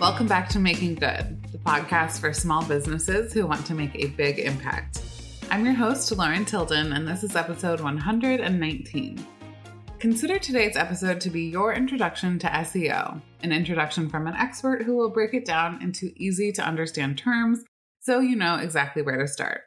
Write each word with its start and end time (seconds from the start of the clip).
Welcome 0.00 0.28
back 0.28 0.48
to 0.48 0.58
Making 0.58 0.94
Good, 0.94 1.42
the 1.52 1.58
podcast 1.58 2.20
for 2.20 2.32
small 2.32 2.64
businesses 2.64 3.34
who 3.34 3.46
want 3.46 3.66
to 3.66 3.74
make 3.74 3.94
a 3.94 4.06
big 4.06 4.38
impact. 4.38 5.02
I'm 5.50 5.62
your 5.62 5.74
host, 5.74 6.10
Lauren 6.16 6.46
Tilden, 6.46 6.94
and 6.94 7.06
this 7.06 7.22
is 7.22 7.36
episode 7.36 7.82
119. 7.82 9.26
Consider 9.98 10.38
today's 10.38 10.74
episode 10.74 11.20
to 11.20 11.28
be 11.28 11.42
your 11.42 11.74
introduction 11.74 12.38
to 12.38 12.46
SEO, 12.46 13.20
an 13.42 13.52
introduction 13.52 14.08
from 14.08 14.26
an 14.26 14.32
expert 14.36 14.84
who 14.84 14.96
will 14.96 15.10
break 15.10 15.34
it 15.34 15.44
down 15.44 15.82
into 15.82 16.14
easy 16.16 16.50
to 16.52 16.66
understand 16.66 17.18
terms 17.18 17.62
so 18.00 18.20
you 18.20 18.36
know 18.36 18.54
exactly 18.54 19.02
where 19.02 19.18
to 19.18 19.28
start. 19.28 19.60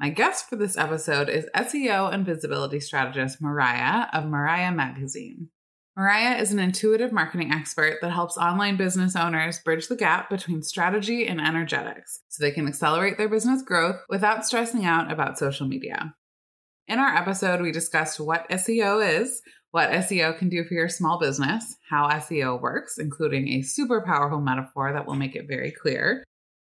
My 0.00 0.10
guest 0.10 0.48
for 0.48 0.56
this 0.56 0.76
episode 0.76 1.28
is 1.28 1.46
SEO 1.54 2.12
and 2.12 2.26
visibility 2.26 2.80
strategist 2.80 3.40
Mariah 3.40 4.08
of 4.12 4.26
Mariah 4.26 4.72
Magazine. 4.72 5.50
Mariah 5.98 6.36
is 6.36 6.52
an 6.52 6.58
intuitive 6.58 7.10
marketing 7.10 7.52
expert 7.52 8.00
that 8.02 8.10
helps 8.10 8.36
online 8.36 8.76
business 8.76 9.16
owners 9.16 9.60
bridge 9.60 9.88
the 9.88 9.96
gap 9.96 10.28
between 10.28 10.62
strategy 10.62 11.26
and 11.26 11.40
energetics 11.40 12.20
so 12.28 12.44
they 12.44 12.50
can 12.50 12.68
accelerate 12.68 13.16
their 13.16 13.30
business 13.30 13.62
growth 13.62 13.96
without 14.10 14.44
stressing 14.44 14.84
out 14.84 15.10
about 15.10 15.38
social 15.38 15.66
media. 15.66 16.14
In 16.86 16.98
our 16.98 17.16
episode, 17.16 17.62
we 17.62 17.72
discussed 17.72 18.20
what 18.20 18.46
SEO 18.50 19.22
is, 19.22 19.40
what 19.70 19.90
SEO 19.90 20.36
can 20.38 20.50
do 20.50 20.64
for 20.64 20.74
your 20.74 20.90
small 20.90 21.18
business, 21.18 21.76
how 21.88 22.10
SEO 22.10 22.60
works, 22.60 22.98
including 22.98 23.48
a 23.48 23.62
super 23.62 24.02
powerful 24.02 24.40
metaphor 24.40 24.92
that 24.92 25.06
will 25.06 25.14
make 25.14 25.34
it 25.34 25.48
very 25.48 25.72
clear, 25.72 26.24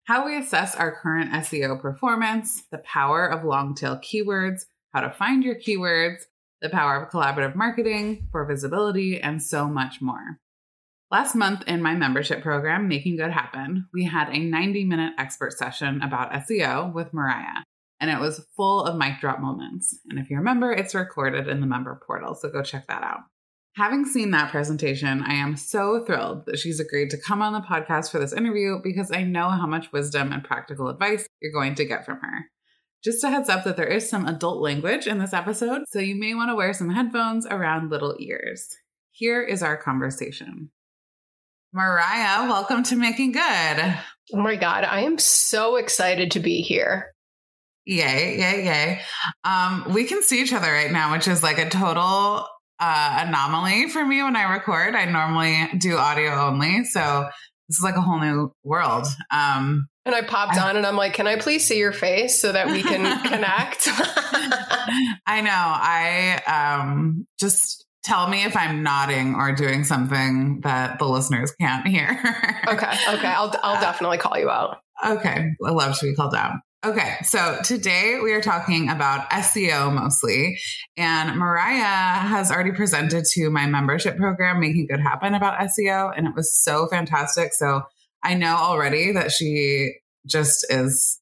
how 0.03 0.23
we 0.23 0.37
assess 0.37 0.75
our 0.75 0.95
current 1.01 1.31
SEO 1.31 1.81
performance, 1.81 2.61
the 2.71 2.77
power 2.77 3.25
of 3.25 3.43
long 3.43 3.73
tail 3.73 3.97
keywords, 3.97 4.65
how 4.93 5.01
to 5.01 5.09
find 5.09 5.43
your 5.43 5.55
keywords, 5.55 6.25
the 6.61 6.69
power 6.69 6.95
of 7.01 7.09
collaborative 7.09 7.55
marketing 7.55 8.27
for 8.31 8.45
visibility, 8.45 9.19
and 9.19 9.41
so 9.41 9.67
much 9.67 10.01
more. 10.01 10.39
Last 11.11 11.35
month 11.35 11.63
in 11.67 11.81
my 11.81 11.93
membership 11.93 12.41
program, 12.41 12.87
Making 12.87 13.17
Good 13.17 13.31
Happen, 13.31 13.87
we 13.93 14.05
had 14.05 14.29
a 14.29 14.39
90 14.39 14.85
minute 14.85 15.13
expert 15.17 15.53
session 15.53 16.01
about 16.01 16.31
SEO 16.31 16.91
with 16.93 17.13
Mariah, 17.13 17.63
and 17.99 18.09
it 18.09 18.19
was 18.19 18.45
full 18.57 18.83
of 18.83 18.97
mic 18.97 19.19
drop 19.19 19.39
moments. 19.39 19.97
And 20.09 20.17
if 20.17 20.29
you 20.29 20.37
remember, 20.37 20.71
it's 20.71 20.95
recorded 20.95 21.47
in 21.47 21.61
the 21.61 21.67
member 21.67 21.99
portal, 22.05 22.33
so 22.35 22.49
go 22.49 22.63
check 22.63 22.87
that 22.87 23.03
out. 23.03 23.21
Having 23.75 24.05
seen 24.05 24.31
that 24.31 24.51
presentation, 24.51 25.21
I 25.21 25.33
am 25.33 25.57
so 25.57 26.05
thrilled 26.05 26.45
that 26.45 26.57
she's 26.57 26.79
agreed 26.79 27.09
to 27.09 27.17
come 27.17 27.41
on 27.41 27.51
the 27.51 27.59
podcast 27.59 28.09
for 28.09 28.19
this 28.19 28.31
interview 28.31 28.79
because 28.81 29.11
I 29.11 29.23
know 29.23 29.49
how 29.49 29.67
much 29.67 29.91
wisdom 29.91 30.31
and 30.31 30.43
practical 30.43 30.87
advice 30.87 31.27
you're 31.41 31.51
going 31.51 31.75
to 31.75 31.85
get 31.85 32.05
from 32.05 32.19
her. 32.21 32.45
Just 33.05 33.23
a 33.23 33.29
heads 33.29 33.49
up 33.49 33.65
that 33.65 33.77
there 33.77 33.85
is 33.85 34.09
some 34.09 34.25
adult 34.25 34.63
language 34.63 35.05
in 35.05 35.19
this 35.19 35.31
episode, 35.31 35.83
so 35.87 35.99
you 35.99 36.15
may 36.15 36.33
want 36.33 36.49
to 36.49 36.55
wear 36.55 36.73
some 36.73 36.89
headphones 36.89 37.45
around 37.45 37.91
little 37.91 38.15
ears. 38.19 38.67
Here 39.11 39.43
is 39.43 39.61
our 39.61 39.77
conversation. 39.77 40.71
Mariah, 41.71 42.49
welcome 42.49 42.81
to 42.81 42.95
Making 42.95 43.33
Good. 43.33 43.43
Oh 44.33 44.37
my 44.37 44.55
God, 44.55 44.85
I 44.85 45.01
am 45.01 45.19
so 45.19 45.75
excited 45.75 46.31
to 46.31 46.39
be 46.39 46.63
here. 46.63 47.13
Yay, 47.85 48.39
yay, 48.39 48.65
yay. 48.65 49.01
Um, 49.43 49.85
we 49.93 50.05
can 50.05 50.23
see 50.23 50.41
each 50.41 50.51
other 50.51 50.71
right 50.71 50.91
now, 50.91 51.11
which 51.11 51.27
is 51.27 51.43
like 51.43 51.59
a 51.59 51.69
total 51.69 52.47
uh, 52.79 53.23
anomaly 53.27 53.89
for 53.89 54.03
me 54.03 54.23
when 54.23 54.35
I 54.35 54.51
record. 54.51 54.95
I 54.95 55.05
normally 55.05 55.77
do 55.77 55.95
audio 55.95 56.47
only. 56.47 56.85
So 56.85 57.29
this 57.67 57.77
is 57.77 57.83
like 57.83 57.95
a 57.95 58.01
whole 58.01 58.19
new 58.19 58.51
world. 58.63 59.07
Um, 59.31 59.87
and 60.05 60.13
I 60.13 60.21
popped 60.21 60.57
on 60.57 60.77
and 60.77 60.85
I'm 60.85 60.95
like, 60.95 61.13
can 61.13 61.25
I 61.25 61.35
please 61.37 61.65
see 61.65 61.79
your 61.79 61.91
face 61.91 62.39
so 62.39 62.51
that 62.51 62.67
we 62.67 62.83
can 62.83 63.23
connect? 63.27 63.87
I 65.25 65.41
know. 65.41 65.51
I 65.51 66.41
um, 66.45 67.25
just 67.39 67.85
tell 68.03 68.27
me 68.27 68.43
if 68.43 68.55
I'm 68.55 68.83
nodding 68.83 69.33
or 69.33 69.51
doing 69.51 69.83
something 69.83 70.61
that 70.61 70.99
the 70.99 71.05
listeners 71.05 71.51
can't 71.59 71.87
hear. 71.87 72.19
okay. 72.67 72.93
Okay. 73.09 73.27
I'll, 73.27 73.53
I'll 73.63 73.81
definitely 73.81 74.19
call 74.19 74.37
you 74.37 74.49
out. 74.49 74.77
Okay. 75.05 75.49
I 75.65 75.71
love 75.71 75.97
to 75.99 76.05
be 76.05 76.15
called 76.15 76.35
out. 76.35 76.53
Okay, 76.85 77.15
so 77.23 77.57
today 77.63 78.19
we 78.21 78.31
are 78.33 78.41
talking 78.43 78.89
about 78.89 79.27
SEO 79.31 79.91
mostly. 79.91 80.59
And 80.95 81.35
Mariah 81.35 82.19
has 82.19 82.51
already 82.51 82.73
presented 82.73 83.25
to 83.33 83.49
my 83.49 83.65
membership 83.65 84.17
program, 84.17 84.59
Making 84.59 84.85
Good 84.85 84.99
Happen, 84.99 85.33
about 85.33 85.57
SEO, 85.61 86.13
and 86.15 86.27
it 86.27 86.35
was 86.35 86.55
so 86.55 86.85
fantastic. 86.85 87.53
So 87.53 87.81
I 88.23 88.35
know 88.35 88.55
already 88.55 89.13
that 89.13 89.31
she 89.31 89.95
just 90.27 90.63
is, 90.69 91.19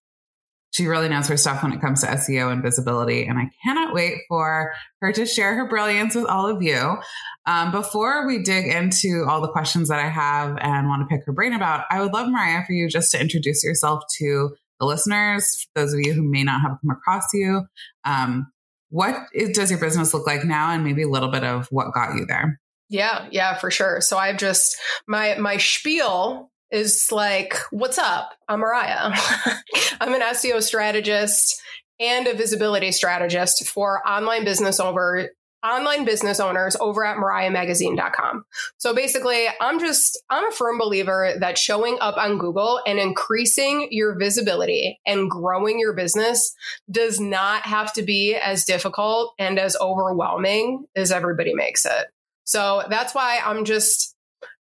she 0.71 0.85
really 0.85 1.07
knows 1.07 1.29
her 1.29 1.37
stuff 1.37 1.63
when 1.63 1.71
it 1.71 1.79
comes 1.79 2.01
to 2.01 2.07
SEO 2.07 2.51
and 2.51 2.61
visibility. 2.61 3.25
And 3.25 3.39
I 3.39 3.49
cannot 3.63 3.93
wait 3.93 4.17
for 4.27 4.73
her 4.99 5.13
to 5.13 5.25
share 5.25 5.55
her 5.55 5.69
brilliance 5.69 6.13
with 6.13 6.25
all 6.25 6.45
of 6.45 6.61
you. 6.61 6.97
Um, 7.45 7.71
before 7.71 8.27
we 8.27 8.43
dig 8.43 8.67
into 8.67 9.25
all 9.29 9.39
the 9.39 9.51
questions 9.51 9.87
that 9.87 9.99
I 9.99 10.09
have 10.09 10.57
and 10.59 10.89
want 10.89 11.07
to 11.07 11.15
pick 11.15 11.25
her 11.25 11.31
brain 11.31 11.53
about, 11.53 11.85
I 11.89 12.01
would 12.01 12.11
love, 12.11 12.27
Mariah, 12.27 12.65
for 12.65 12.73
you 12.73 12.89
just 12.89 13.11
to 13.13 13.21
introduce 13.21 13.63
yourself 13.63 14.03
to 14.17 14.57
the 14.79 14.85
listeners, 14.85 15.67
those 15.75 15.93
of 15.93 15.99
you 15.99 16.13
who 16.13 16.23
may 16.23 16.43
not 16.43 16.61
have 16.61 16.77
come 16.81 16.91
across 16.91 17.25
you. 17.33 17.65
Um, 18.05 18.51
what 18.89 19.15
is, 19.33 19.49
does 19.51 19.71
your 19.71 19.79
business 19.79 20.13
look 20.13 20.27
like 20.27 20.43
now, 20.43 20.71
and 20.71 20.83
maybe 20.83 21.03
a 21.03 21.09
little 21.09 21.29
bit 21.29 21.43
of 21.43 21.67
what 21.71 21.93
got 21.93 22.15
you 22.15 22.25
there? 22.25 22.59
Yeah, 22.89 23.27
yeah, 23.31 23.55
for 23.55 23.71
sure. 23.71 24.01
So 24.01 24.17
I've 24.17 24.37
just 24.37 24.77
my 25.07 25.35
my 25.35 25.57
spiel 25.57 26.51
is 26.69 27.07
like, 27.11 27.55
what's 27.71 27.97
up? 27.97 28.31
I'm 28.47 28.59
Mariah. 28.59 29.11
I'm 30.01 30.13
an 30.13 30.21
SEO 30.21 30.61
strategist 30.61 31.61
and 31.99 32.27
a 32.27 32.35
visibility 32.35 32.91
strategist 32.91 33.67
for 33.67 34.07
online 34.07 34.43
business 34.43 34.79
over 34.79 35.29
online 35.63 36.05
business 36.05 36.39
owners 36.39 36.75
over 36.79 37.05
at 37.05 37.17
mariahmagazine.com. 37.17 38.43
So 38.77 38.93
basically, 38.93 39.45
I'm 39.61 39.79
just, 39.79 40.21
I'm 40.29 40.47
a 40.49 40.51
firm 40.51 40.77
believer 40.77 41.33
that 41.39 41.57
showing 41.57 41.97
up 42.01 42.17
on 42.17 42.37
Google 42.37 42.81
and 42.85 42.99
increasing 42.99 43.87
your 43.91 44.17
visibility 44.17 44.99
and 45.05 45.29
growing 45.29 45.79
your 45.79 45.93
business 45.93 46.53
does 46.91 47.19
not 47.19 47.65
have 47.65 47.93
to 47.93 48.03
be 48.03 48.35
as 48.35 48.65
difficult 48.65 49.33
and 49.39 49.57
as 49.57 49.77
overwhelming 49.79 50.85
as 50.95 51.11
everybody 51.11 51.53
makes 51.53 51.85
it. 51.85 52.07
So 52.43 52.83
that's 52.89 53.15
why 53.15 53.39
I'm 53.43 53.63
just 53.63 54.15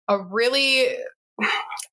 a 0.10 0.20
really, 0.20 0.88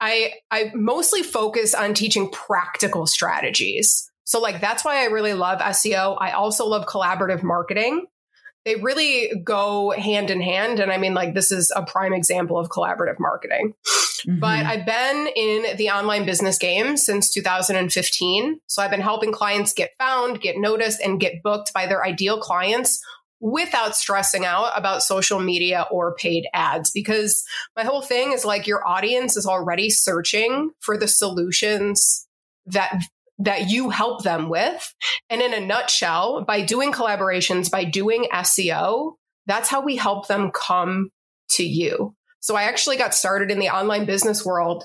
I, 0.01 0.33
I 0.51 0.73
mostly 0.75 1.23
focus 1.23 1.75
on 1.75 1.95
teaching 1.95 2.31
practical 2.31 3.07
strategies. 3.07 4.11
So 4.25 4.41
like 4.41 4.61
that's 4.61 4.85
why 4.85 5.03
I 5.03 5.05
really 5.05 5.35
love 5.35 5.61
SEO. 5.61 6.17
I 6.21 6.33
also 6.33 6.67
love 6.67 6.87
collaborative 6.87 7.45
marketing 7.45 8.07
they 8.67 8.75
really 8.75 9.31
go 9.45 9.93
hand 9.93 10.29
in 10.29 10.43
hand. 10.43 10.81
And 10.81 10.91
I 10.91 10.99
mean, 10.99 11.15
like, 11.15 11.35
this 11.35 11.53
is 11.53 11.73
a 11.75 11.87
prime 11.87 12.13
example 12.13 12.59
of 12.59 12.69
collaborative 12.69 13.21
marketing. 13.21 13.75
Mm-hmm. 14.27 14.41
But 14.41 14.67
I've 14.67 14.85
been 14.85 15.29
in 15.37 15.77
the 15.77 15.91
online 15.91 16.27
business 16.27 16.59
game 16.59 16.97
since 16.97 17.33
2015. 17.33 18.61
So 18.67 18.83
I've 18.83 18.91
been 18.91 19.01
helping 19.01 19.33
clients 19.33 19.73
get 19.73 19.93
found, 19.99 20.41
get 20.41 20.57
noticed, 20.59 21.01
and 21.01 21.21
get 21.21 21.45
booked 21.45 21.73
by 21.73 21.87
their 21.87 22.05
ideal 22.05 22.41
clients 22.41 23.01
without 23.39 23.95
stressing 23.95 24.45
out 24.45 24.73
about 24.75 25.03
social 25.03 25.39
media 25.39 25.87
or 25.93 26.17
paid 26.17 26.47
ads 26.53 26.91
because 26.91 27.45
my 27.77 27.85
whole 27.85 28.03
thing 28.03 28.33
is 28.33 28.45
like 28.45 28.67
your 28.67 28.87
audience 28.89 29.37
is 29.37 29.47
already 29.47 29.91
searching 29.91 30.71
for 30.81 30.97
the 30.97 31.07
solutions 31.07 32.27
that 32.65 32.99
that 33.39 33.69
you 33.69 33.91
help 33.91 34.23
them 34.23 34.49
with. 34.49 34.95
And 35.29 35.43
in 35.43 35.53
a 35.53 35.61
nutshell, 35.61 36.45
by 36.45 36.63
doing 36.63 36.93
collaborations, 36.93 37.71
by 37.71 37.85
doing 37.85 38.29
SEO, 38.33 39.15
that's 39.47 39.69
how 39.69 39.83
we 39.83 39.97
help 39.97 40.27
them 40.27 40.51
come 40.51 41.11
to 41.51 41.65
you. 41.65 42.15
So 42.41 42.57
I 42.57 42.65
actually 42.65 42.97
got 42.97 43.15
started 43.15 43.51
in 43.51 43.59
the 43.59 43.71
online 43.71 44.05
business 44.05 44.45
world 44.45 44.85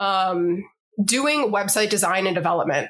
um, 0.00 0.64
doing 1.02 1.52
website 1.52 1.90
design 1.90 2.26
and 2.26 2.34
development. 2.34 2.88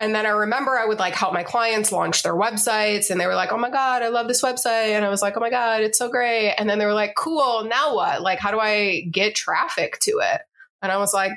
And 0.00 0.14
then 0.14 0.26
I 0.26 0.30
remember 0.30 0.76
I 0.76 0.86
would 0.86 0.98
like 0.98 1.14
help 1.14 1.32
my 1.32 1.44
clients 1.44 1.92
launch 1.92 2.22
their 2.22 2.34
websites 2.34 3.10
and 3.10 3.20
they 3.20 3.26
were 3.26 3.34
like, 3.34 3.52
oh 3.52 3.58
my 3.58 3.70
God, 3.70 4.02
I 4.02 4.08
love 4.08 4.28
this 4.28 4.42
website. 4.42 4.94
And 4.94 5.04
I 5.04 5.08
was 5.08 5.22
like, 5.22 5.36
oh 5.36 5.40
my 5.40 5.50
God, 5.50 5.82
it's 5.82 5.98
so 5.98 6.10
great. 6.10 6.54
And 6.58 6.68
then 6.68 6.78
they 6.78 6.86
were 6.86 6.94
like, 6.94 7.14
cool, 7.16 7.64
now 7.64 7.94
what? 7.94 8.20
Like, 8.20 8.38
how 8.38 8.50
do 8.50 8.58
I 8.58 9.02
get 9.10 9.34
traffic 9.34 9.98
to 10.02 10.20
it? 10.22 10.42
And 10.84 10.92
I 10.92 10.98
was 10.98 11.14
like, 11.14 11.32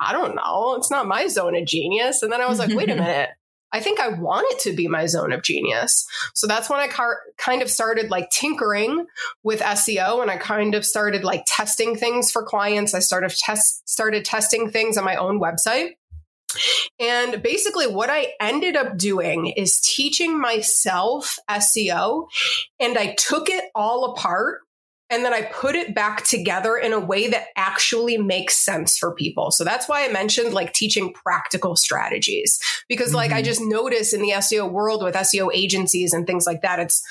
I 0.00 0.12
don't 0.12 0.34
know. 0.34 0.76
It's 0.78 0.90
not 0.90 1.06
my 1.06 1.26
zone 1.26 1.54
of 1.54 1.66
genius. 1.66 2.22
And 2.22 2.32
then 2.32 2.40
I 2.40 2.48
was 2.48 2.58
like, 2.58 2.74
wait 2.74 2.88
a 2.88 2.94
minute. 2.96 3.28
I 3.70 3.80
think 3.80 4.00
I 4.00 4.08
want 4.08 4.46
it 4.52 4.60
to 4.60 4.74
be 4.74 4.88
my 4.88 5.04
zone 5.04 5.32
of 5.34 5.42
genius. 5.42 6.08
So 6.34 6.46
that's 6.46 6.70
when 6.70 6.80
I 6.80 6.88
car- 6.88 7.20
kind 7.36 7.60
of 7.60 7.70
started 7.70 8.10
like 8.10 8.30
tinkering 8.30 9.04
with 9.42 9.60
SEO 9.60 10.22
and 10.22 10.30
I 10.30 10.38
kind 10.38 10.74
of 10.74 10.86
started 10.86 11.24
like 11.24 11.44
testing 11.46 11.94
things 11.94 12.30
for 12.32 12.42
clients. 12.42 12.94
I 12.94 13.00
started 13.00 13.32
test 13.32 13.86
started 13.86 14.24
testing 14.24 14.70
things 14.70 14.96
on 14.96 15.04
my 15.04 15.16
own 15.16 15.38
website. 15.38 15.96
And 16.98 17.42
basically, 17.42 17.86
what 17.86 18.08
I 18.08 18.32
ended 18.40 18.76
up 18.76 18.96
doing 18.96 19.48
is 19.48 19.78
teaching 19.80 20.40
myself 20.40 21.38
SEO, 21.50 22.28
and 22.80 22.96
I 22.96 23.14
took 23.18 23.50
it 23.50 23.64
all 23.74 24.12
apart 24.12 24.62
and 25.08 25.24
then 25.24 25.32
I 25.32 25.42
put 25.42 25.76
it 25.76 25.94
back 25.94 26.24
together 26.24 26.76
in 26.76 26.92
a 26.92 26.98
way 26.98 27.28
that 27.28 27.46
actually 27.56 28.18
makes 28.18 28.56
sense 28.56 28.98
for 28.98 29.14
people. 29.14 29.52
So 29.52 29.62
that's 29.62 29.88
why 29.88 30.04
I 30.04 30.12
mentioned 30.12 30.52
like 30.52 30.72
teaching 30.72 31.12
practical 31.12 31.76
strategies 31.76 32.58
because 32.88 33.14
like 33.14 33.30
mm-hmm. 33.30 33.38
I 33.38 33.42
just 33.42 33.60
notice 33.60 34.12
in 34.12 34.20
the 34.20 34.30
SEO 34.30 34.70
world 34.70 35.04
with 35.04 35.14
SEO 35.14 35.50
agencies 35.54 36.12
and 36.12 36.26
things 36.26 36.44
like 36.46 36.62
that, 36.62 36.80
it's 36.80 37.02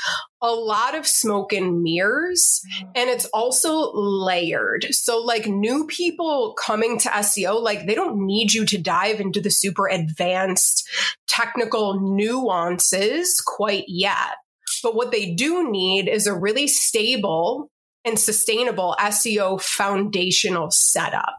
a 0.42 0.52
lot 0.52 0.94
of 0.94 1.08
smoke 1.08 1.54
and 1.54 1.82
mirrors 1.82 2.62
and 2.96 3.10
it's 3.10 3.26
also 3.28 3.94
layered. 3.94 4.88
So 4.92 5.20
like 5.20 5.48
new 5.48 5.88
people 5.88 6.54
coming 6.62 7.00
to 7.00 7.10
SEO, 7.10 7.62
like 7.62 7.88
they 7.88 7.96
don't 7.96 8.26
need 8.26 8.54
you 8.54 8.66
to 8.66 8.78
dive 8.78 9.22
into 9.22 9.40
the 9.40 9.50
super 9.50 9.88
advanced 9.88 10.88
technical 11.28 12.00
nuances 12.02 13.42
quite 13.42 13.86
yet. 13.88 14.36
But 14.84 14.96
what 14.96 15.12
they 15.12 15.34
do 15.34 15.72
need 15.72 16.10
is 16.10 16.28
a 16.28 16.38
really 16.38 16.68
stable 16.68 17.72
and 18.06 18.20
sustainable 18.20 18.96
SEO 19.00 19.62
foundational 19.62 20.72
setup. 20.72 21.36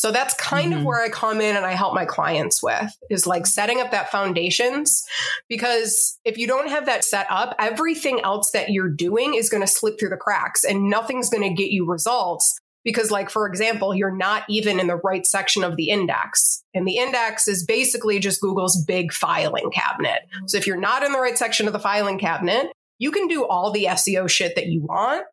So 0.00 0.10
that's 0.10 0.32
kind 0.34 0.70
mm-hmm. 0.70 0.80
of 0.80 0.86
where 0.86 1.02
I 1.02 1.10
come 1.10 1.42
in 1.42 1.56
and 1.56 1.66
I 1.66 1.72
help 1.72 1.94
my 1.94 2.06
clients 2.06 2.62
with 2.62 2.90
is 3.10 3.26
like 3.26 3.46
setting 3.46 3.82
up 3.82 3.90
that 3.90 4.10
foundations 4.10 5.04
because 5.46 6.18
if 6.24 6.38
you 6.38 6.46
don't 6.46 6.70
have 6.70 6.86
that 6.86 7.04
set 7.04 7.26
up, 7.28 7.54
everything 7.58 8.20
else 8.20 8.52
that 8.52 8.70
you're 8.70 8.88
doing 8.88 9.34
is 9.34 9.50
going 9.50 9.60
to 9.60 9.66
slip 9.66 10.00
through 10.00 10.08
the 10.08 10.16
cracks 10.16 10.64
and 10.64 10.88
nothing's 10.88 11.28
going 11.28 11.46
to 11.46 11.54
get 11.54 11.70
you 11.70 11.84
results 11.84 12.58
because 12.82 13.10
like 13.10 13.28
for 13.28 13.46
example, 13.46 13.94
you're 13.94 14.16
not 14.16 14.44
even 14.48 14.80
in 14.80 14.86
the 14.86 14.96
right 15.04 15.26
section 15.26 15.62
of 15.64 15.76
the 15.76 15.90
index. 15.90 16.62
And 16.72 16.88
the 16.88 16.96
index 16.96 17.46
is 17.46 17.66
basically 17.66 18.20
just 18.20 18.40
Google's 18.40 18.82
big 18.82 19.12
filing 19.12 19.70
cabinet. 19.70 20.20
So 20.46 20.56
if 20.56 20.66
you're 20.66 20.80
not 20.80 21.02
in 21.02 21.12
the 21.12 21.20
right 21.20 21.36
section 21.36 21.66
of 21.66 21.74
the 21.74 21.78
filing 21.78 22.18
cabinet, 22.18 22.68
you 22.98 23.10
can 23.10 23.28
do 23.28 23.44
all 23.44 23.70
the 23.70 23.84
SEO 23.84 24.30
shit 24.30 24.54
that 24.56 24.68
you 24.68 24.82
want, 24.82 25.24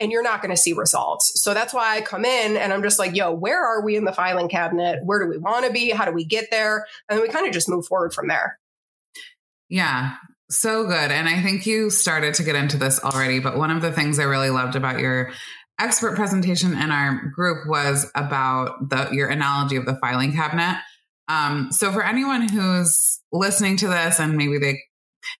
and 0.00 0.10
you're 0.10 0.22
not 0.22 0.42
going 0.42 0.50
to 0.54 0.60
see 0.60 0.72
results. 0.72 1.40
So 1.42 1.54
that's 1.54 1.72
why 1.72 1.96
I 1.96 2.00
come 2.00 2.24
in 2.24 2.56
and 2.56 2.72
I'm 2.72 2.82
just 2.82 2.98
like, 2.98 3.14
yo, 3.14 3.32
where 3.32 3.64
are 3.64 3.84
we 3.84 3.96
in 3.96 4.04
the 4.04 4.12
filing 4.12 4.48
cabinet? 4.48 5.00
Where 5.04 5.22
do 5.22 5.28
we 5.28 5.38
want 5.38 5.66
to 5.66 5.72
be? 5.72 5.90
How 5.90 6.04
do 6.04 6.12
we 6.12 6.24
get 6.24 6.50
there? 6.50 6.86
And 7.08 7.20
we 7.20 7.28
kind 7.28 7.46
of 7.46 7.52
just 7.52 7.68
move 7.68 7.86
forward 7.86 8.12
from 8.12 8.28
there. 8.28 8.58
Yeah, 9.68 10.16
so 10.50 10.84
good. 10.84 11.10
And 11.10 11.28
I 11.28 11.40
think 11.42 11.66
you 11.66 11.90
started 11.90 12.34
to 12.34 12.42
get 12.42 12.54
into 12.54 12.76
this 12.76 13.02
already, 13.02 13.40
but 13.40 13.56
one 13.56 13.70
of 13.70 13.82
the 13.82 13.92
things 13.92 14.18
I 14.18 14.24
really 14.24 14.50
loved 14.50 14.76
about 14.76 15.00
your 15.00 15.30
expert 15.80 16.16
presentation 16.16 16.72
in 16.72 16.90
our 16.90 17.30
group 17.34 17.66
was 17.66 18.10
about 18.14 18.90
the 18.90 19.08
your 19.10 19.28
analogy 19.28 19.76
of 19.76 19.86
the 19.86 19.96
filing 19.96 20.32
cabinet. 20.32 20.80
Um, 21.28 21.72
so 21.72 21.90
for 21.90 22.04
anyone 22.04 22.48
who's 22.48 23.20
listening 23.32 23.76
to 23.78 23.88
this 23.88 24.20
and 24.20 24.36
maybe 24.36 24.58
they 24.58 24.80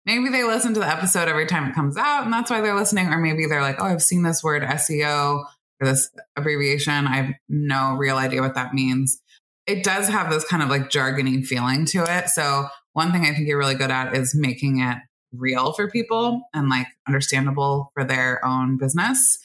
maybe 0.06 0.28
they 0.28 0.44
listen 0.44 0.75
to 0.75 0.81
the 0.81 0.88
episode 0.88 1.28
every 1.28 1.46
time 1.46 1.69
it 1.69 1.75
comes 1.75 1.96
out 1.96 2.25
and 2.25 2.32
that's 2.32 2.50
why 2.50 2.60
they're 2.60 2.75
listening. 2.75 3.08
Or 3.08 3.19
maybe 3.19 3.46
they're 3.46 3.62
like 3.62 3.81
oh 3.81 3.86
i've 3.86 4.02
seen 4.02 4.22
this 4.22 4.42
word 4.42 4.62
seo 4.62 5.44
or 5.81 5.86
this 5.86 6.10
abbreviation. 6.36 7.06
I 7.06 7.16
have 7.16 7.34
no 7.48 7.94
real 7.94 8.16
idea 8.16 8.40
what 8.40 8.54
that 8.54 8.75
means. 8.75 9.20
It 9.66 9.82
does 9.82 10.08
have 10.08 10.31
this 10.31 10.44
kind 10.44 10.62
of 10.62 10.69
like 10.69 10.90
jargony 10.90 11.44
feeling 11.44 11.86
to 11.86 12.04
it. 12.04 12.28
So 12.28 12.69
one 12.92 13.12
thing 13.12 13.22
i 13.22 13.32
think 13.32 13.48
you're 13.48 13.58
really 13.58 13.75
good 13.75 13.90
at 13.90 14.16
is 14.16 14.34
making 14.34 14.81
it 14.81 14.98
real 15.36 15.72
for 15.72 15.90
people 15.90 16.42
and 16.54 16.69
like 16.69 16.86
understandable 17.06 17.90
for 17.94 18.04
their 18.04 18.44
own 18.44 18.78
business. 18.78 19.38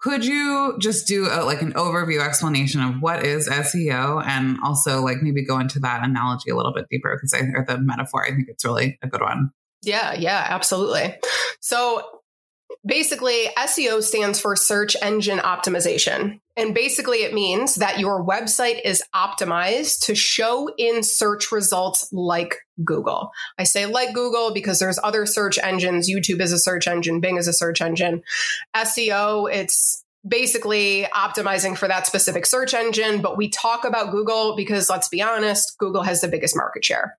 Could 0.00 0.24
you 0.24 0.76
just 0.78 1.06
do 1.06 1.26
a, 1.26 1.42
like 1.44 1.62
an 1.62 1.72
overview 1.72 2.24
explanation 2.24 2.80
of 2.80 3.00
what 3.00 3.24
is 3.24 3.48
SEO 3.48 4.24
and 4.24 4.58
also 4.64 5.02
like 5.02 5.22
maybe 5.22 5.44
go 5.44 5.58
into 5.58 5.78
that 5.80 6.04
analogy 6.04 6.50
a 6.50 6.56
little 6.56 6.72
bit 6.72 6.86
deeper? 6.90 7.16
Because 7.16 7.34
I 7.34 7.46
or 7.54 7.64
the 7.66 7.78
metaphor 7.78 8.24
I 8.24 8.30
think 8.30 8.48
it's 8.48 8.64
really 8.64 8.98
a 9.02 9.08
good 9.08 9.22
one. 9.22 9.50
Yeah, 9.86 10.14
yeah, 10.14 10.46
absolutely. 10.48 11.14
So 11.60 12.02
basically, 12.84 13.46
SEO 13.56 14.02
stands 14.02 14.40
for 14.40 14.56
search 14.56 14.96
engine 15.00 15.38
optimization. 15.38 16.40
And 16.56 16.74
basically, 16.74 17.18
it 17.18 17.32
means 17.32 17.76
that 17.76 18.00
your 18.00 18.24
website 18.24 18.80
is 18.84 19.02
optimized 19.14 20.06
to 20.06 20.14
show 20.14 20.68
in 20.76 21.02
search 21.04 21.52
results 21.52 22.08
like 22.12 22.56
Google. 22.84 23.30
I 23.58 23.64
say 23.64 23.86
like 23.86 24.12
Google 24.12 24.52
because 24.52 24.80
there's 24.80 24.98
other 25.04 25.24
search 25.24 25.58
engines. 25.62 26.10
YouTube 26.10 26.40
is 26.40 26.52
a 26.52 26.58
search 26.58 26.88
engine, 26.88 27.20
Bing 27.20 27.36
is 27.36 27.46
a 27.46 27.52
search 27.52 27.80
engine. 27.80 28.22
SEO, 28.74 29.52
it's 29.52 30.02
basically 30.26 31.06
optimizing 31.14 31.78
for 31.78 31.86
that 31.86 32.06
specific 32.06 32.44
search 32.46 32.74
engine. 32.74 33.22
But 33.22 33.36
we 33.36 33.48
talk 33.48 33.84
about 33.84 34.10
Google 34.10 34.56
because 34.56 34.90
let's 34.90 35.08
be 35.08 35.22
honest, 35.22 35.78
Google 35.78 36.02
has 36.02 36.22
the 36.22 36.28
biggest 36.28 36.56
market 36.56 36.84
share. 36.84 37.16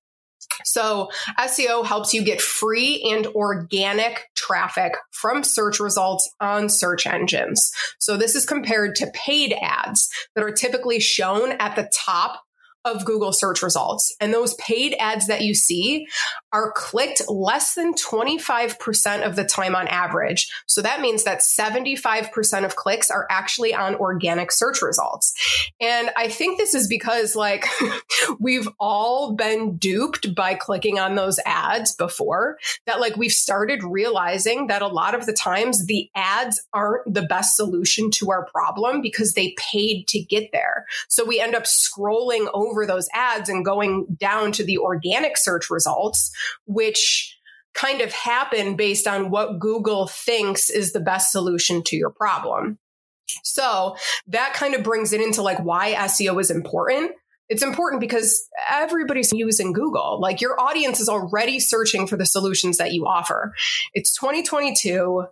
So 0.66 1.10
SEO 1.40 1.86
helps 1.86 2.14
you 2.14 2.24
get 2.24 2.42
free 2.42 3.02
and 3.12 3.28
organic 3.28 4.30
traffic 4.36 4.94
from 5.12 5.44
search 5.44 5.80
results 5.80 6.30
on 6.40 6.70
search 6.70 7.06
engines. 7.08 7.72
So 8.00 8.18
this 8.18 8.36
is 8.36 8.46
compared 8.46 8.96
to 8.96 9.12
paid 9.14 9.54
ads 9.62 10.10
that 10.36 10.44
are 10.44 10.52
typically 10.52 11.00
shown 11.00 11.54
at 11.54 11.76
the 11.76 11.90
top 11.94 12.42
of 12.86 13.06
Google 13.06 13.34
search 13.34 13.62
results. 13.62 14.16
And 14.20 14.34
those 14.34 14.54
paid 14.56 14.96
ads 15.00 15.28
that 15.28 15.42
you 15.42 15.54
see 15.54 16.08
are 16.54 16.72
clicked 16.72 17.30
less 17.30 17.76
than 17.76 17.94
25% 17.94 19.26
of 19.26 19.36
the 19.36 19.44
time 19.44 19.76
on 19.76 19.88
average. 19.88 20.50
So 20.66 20.82
that 20.82 21.02
means 21.02 21.24
that 21.24 21.40
75% 21.40 22.66
of 22.66 22.76
clicks 22.76 23.12
are 23.12 23.28
actually 23.30 23.74
on 23.74 23.96
organic 23.96 24.52
search 24.52 24.82
results. 24.82 25.34
And 25.82 26.10
I 26.16 26.30
think 26.30 26.58
this 26.58 26.74
is 26.74 26.88
because 26.88 27.36
like 27.36 27.66
we've 28.40 28.70
all 28.80 29.36
been 29.36 29.78
duped 29.78 30.34
by 30.34 30.56
clicking 30.56 31.00
on 31.00 31.16
those 31.16 31.40
ads 31.46 31.94
before 31.96 32.58
that 32.86 33.00
like 33.00 33.18
we've 33.18 33.32
started 33.32 33.84
realizing 33.84 34.68
that 34.68 34.82
a 34.82 34.88
lot 34.88 35.14
of 35.14 35.26
the 35.26 35.34
times 35.34 35.86
the 35.86 36.10
ads 36.16 36.66
aren't 36.74 37.14
the 37.14 37.24
best 37.24 37.56
solution 37.56 38.10
to 38.12 38.32
our 38.32 38.46
problem 38.46 39.02
because 39.02 39.34
they 39.34 39.54
paid 39.58 40.08
to 40.08 40.20
get 40.20 40.52
there. 40.52 40.86
So 41.10 41.26
we 41.26 41.40
end 41.40 41.56
up 41.56 41.64
scrolling 41.64 42.48
over 42.54 42.67
those 42.86 43.08
ads 43.14 43.50
and 43.50 43.64
going 43.66 44.06
down 44.20 44.52
to 44.52 44.64
the 44.64 44.78
organic 44.78 45.38
search 45.38 45.70
results 45.70 46.32
which 46.66 47.38
kind 47.78 48.02
of 48.02 48.12
happen 48.12 48.76
based 48.76 49.08
on 49.08 49.30
what 49.30 49.60
Google 49.60 50.08
thinks 50.08 50.70
is 50.70 50.94
the 50.94 51.00
best 51.00 51.32
solution 51.32 51.84
to 51.84 51.96
your 51.96 52.10
problem. 52.10 52.80
So 53.44 53.96
that 54.28 54.54
kind 54.54 54.74
of 54.74 54.84
brings 54.84 55.14
it 55.14 55.22
into 55.22 55.42
like 55.42 55.60
why 55.60 55.94
SEO 55.94 56.42
is 56.42 56.50
important. 56.50 57.12
It's 57.50 57.64
important 57.64 58.02
because 58.02 58.48
everybody's 58.70 59.32
using 59.32 59.74
Google. 59.74 60.20
Like 60.20 60.42
your 60.42 60.60
audience 60.60 61.00
is 61.00 61.08
already 61.08 61.60
searching 61.60 62.08
for 62.08 62.18
the 62.18 62.26
solutions 62.26 62.78
that 62.78 62.94
you 62.94 63.06
offer. 63.06 63.54
It's 63.94 64.14
2022. 64.18 65.26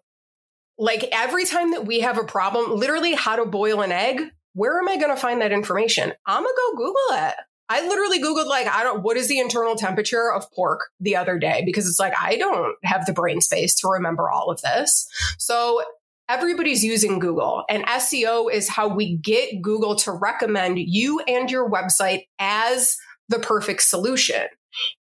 Like 0.77 1.07
every 1.11 1.45
time 1.45 1.71
that 1.71 1.85
we 1.85 2.01
have 2.01 2.17
a 2.17 2.23
problem, 2.23 2.75
literally 2.75 3.13
how 3.15 3.37
to 3.37 3.45
boil 3.45 3.81
an 3.81 3.91
egg, 3.91 4.21
where 4.55 4.79
am 4.79 4.87
I 4.87 4.97
going 4.97 5.13
to 5.13 5.21
find 5.21 5.41
that 5.41 5.51
information? 5.51 6.13
I'm 6.25 6.41
going 6.41 6.55
to 6.55 6.61
go 6.61 6.77
Google 6.77 7.27
it. 7.27 7.35
I 7.67 7.85
literally 7.87 8.21
Googled 8.21 8.47
like, 8.47 8.67
I 8.67 8.83
don't, 8.83 9.03
what 9.03 9.17
is 9.17 9.27
the 9.27 9.39
internal 9.39 9.75
temperature 9.75 10.31
of 10.31 10.49
pork 10.53 10.89
the 10.99 11.15
other 11.15 11.37
day? 11.37 11.63
Because 11.65 11.87
it's 11.87 11.99
like, 11.99 12.13
I 12.19 12.37
don't 12.37 12.75
have 12.83 13.05
the 13.05 13.13
brain 13.13 13.41
space 13.41 13.75
to 13.81 13.87
remember 13.87 14.29
all 14.29 14.49
of 14.49 14.61
this. 14.61 15.07
So 15.39 15.81
everybody's 16.29 16.83
using 16.83 17.19
Google 17.19 17.65
and 17.67 17.85
SEO 17.85 18.51
is 18.51 18.69
how 18.69 18.87
we 18.87 19.17
get 19.17 19.61
Google 19.61 19.95
to 19.97 20.11
recommend 20.11 20.77
you 20.79 21.19
and 21.27 21.49
your 21.49 21.69
website 21.69 22.27
as 22.39 22.97
the 23.29 23.39
perfect 23.39 23.81
solution. 23.81 24.45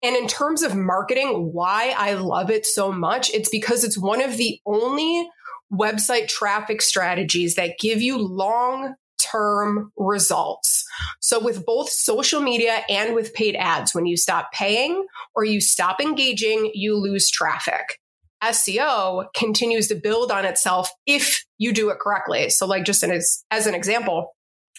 And 0.02 0.16
in 0.16 0.28
terms 0.28 0.64
of 0.64 0.76
marketing, 0.76 1.52
why 1.54 1.94
I 1.96 2.14
love 2.14 2.50
it 2.50 2.66
so 2.66 2.92
much, 2.92 3.30
it's 3.32 3.50
because 3.50 3.84
it's 3.84 3.98
one 3.98 4.22
of 4.22 4.38
the 4.38 4.60
only 4.66 5.30
website 5.72 6.28
traffic 6.28 6.82
strategies 6.82 7.56
that 7.56 7.78
give 7.80 8.02
you 8.02 8.18
long 8.18 8.96
term 9.20 9.92
results. 9.98 10.86
So 11.20 11.40
with 11.40 11.66
both 11.66 11.90
social 11.90 12.42
media 12.42 12.82
and 12.90 13.16
with 13.16 13.34
paid 13.34 13.56
ads, 13.56 13.94
when 13.94 14.06
you 14.06 14.18
stop 14.18 14.52
paying 14.52 15.06
or 15.36 15.44
you 15.44 15.62
stop 15.62 16.00
engaging, 16.02 16.72
you 16.74 16.96
lose 16.96 17.30
traffic. 17.30 18.00
SEO 18.44 19.26
continues 19.36 19.88
to 19.88 19.96
build 19.96 20.32
on 20.32 20.46
itself 20.46 20.92
if 21.06 21.44
you 21.58 21.74
do 21.74 21.90
it 21.90 22.00
correctly. 22.00 22.50
So 22.50 22.68
like 22.68 22.86
just 22.86 23.04
as, 23.04 23.44
as 23.50 23.66
an 23.66 23.74
example, 23.74 24.36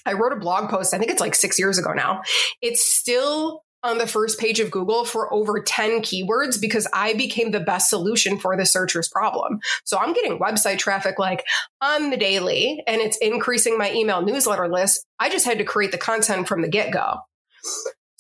I 0.07 0.13
wrote 0.13 0.33
a 0.33 0.37
blog 0.37 0.71
post, 0.71 0.95
I 0.95 0.99
think 0.99 1.11
it's 1.11 1.21
like 1.21 1.35
six 1.35 1.59
years 1.59 1.79
ago 1.79 1.93
now. 1.93 2.23
It's 2.63 2.85
still 2.85 3.63
on 3.83 3.99
the 3.99 4.07
first 4.07 4.39
page 4.39 4.61
of 4.61 4.71
Google 4.71 5.05
for 5.05 5.33
over 5.33 5.61
10 5.61 6.03
keywords 6.03 6.61
because 6.61 6.89
I 6.93 7.15
became 7.15 7.51
the 7.51 7.61
best 7.61 7.89
solution 7.89 8.39
for 8.39 8.57
the 8.57 8.67
searcher's 8.67 9.09
problem. 9.09 9.61
So 9.85 9.99
I'm 9.99 10.13
getting 10.13 10.39
website 10.39 10.79
traffic 10.79 11.19
like 11.19 11.45
on 11.81 12.11
the 12.11 12.17
daily 12.17 12.83
and 12.87 13.01
it's 13.01 13.17
increasing 13.19 13.79
my 13.79 13.93
email 13.93 14.23
newsletter 14.23 14.69
list. 14.69 15.05
I 15.19 15.31
just 15.31 15.47
had 15.47 15.59
to 15.59 15.65
create 15.65 15.93
the 15.93 15.99
content 15.99 16.49
from 16.49 16.63
the 16.63 16.69
get 16.69 16.93
go. 16.93 17.19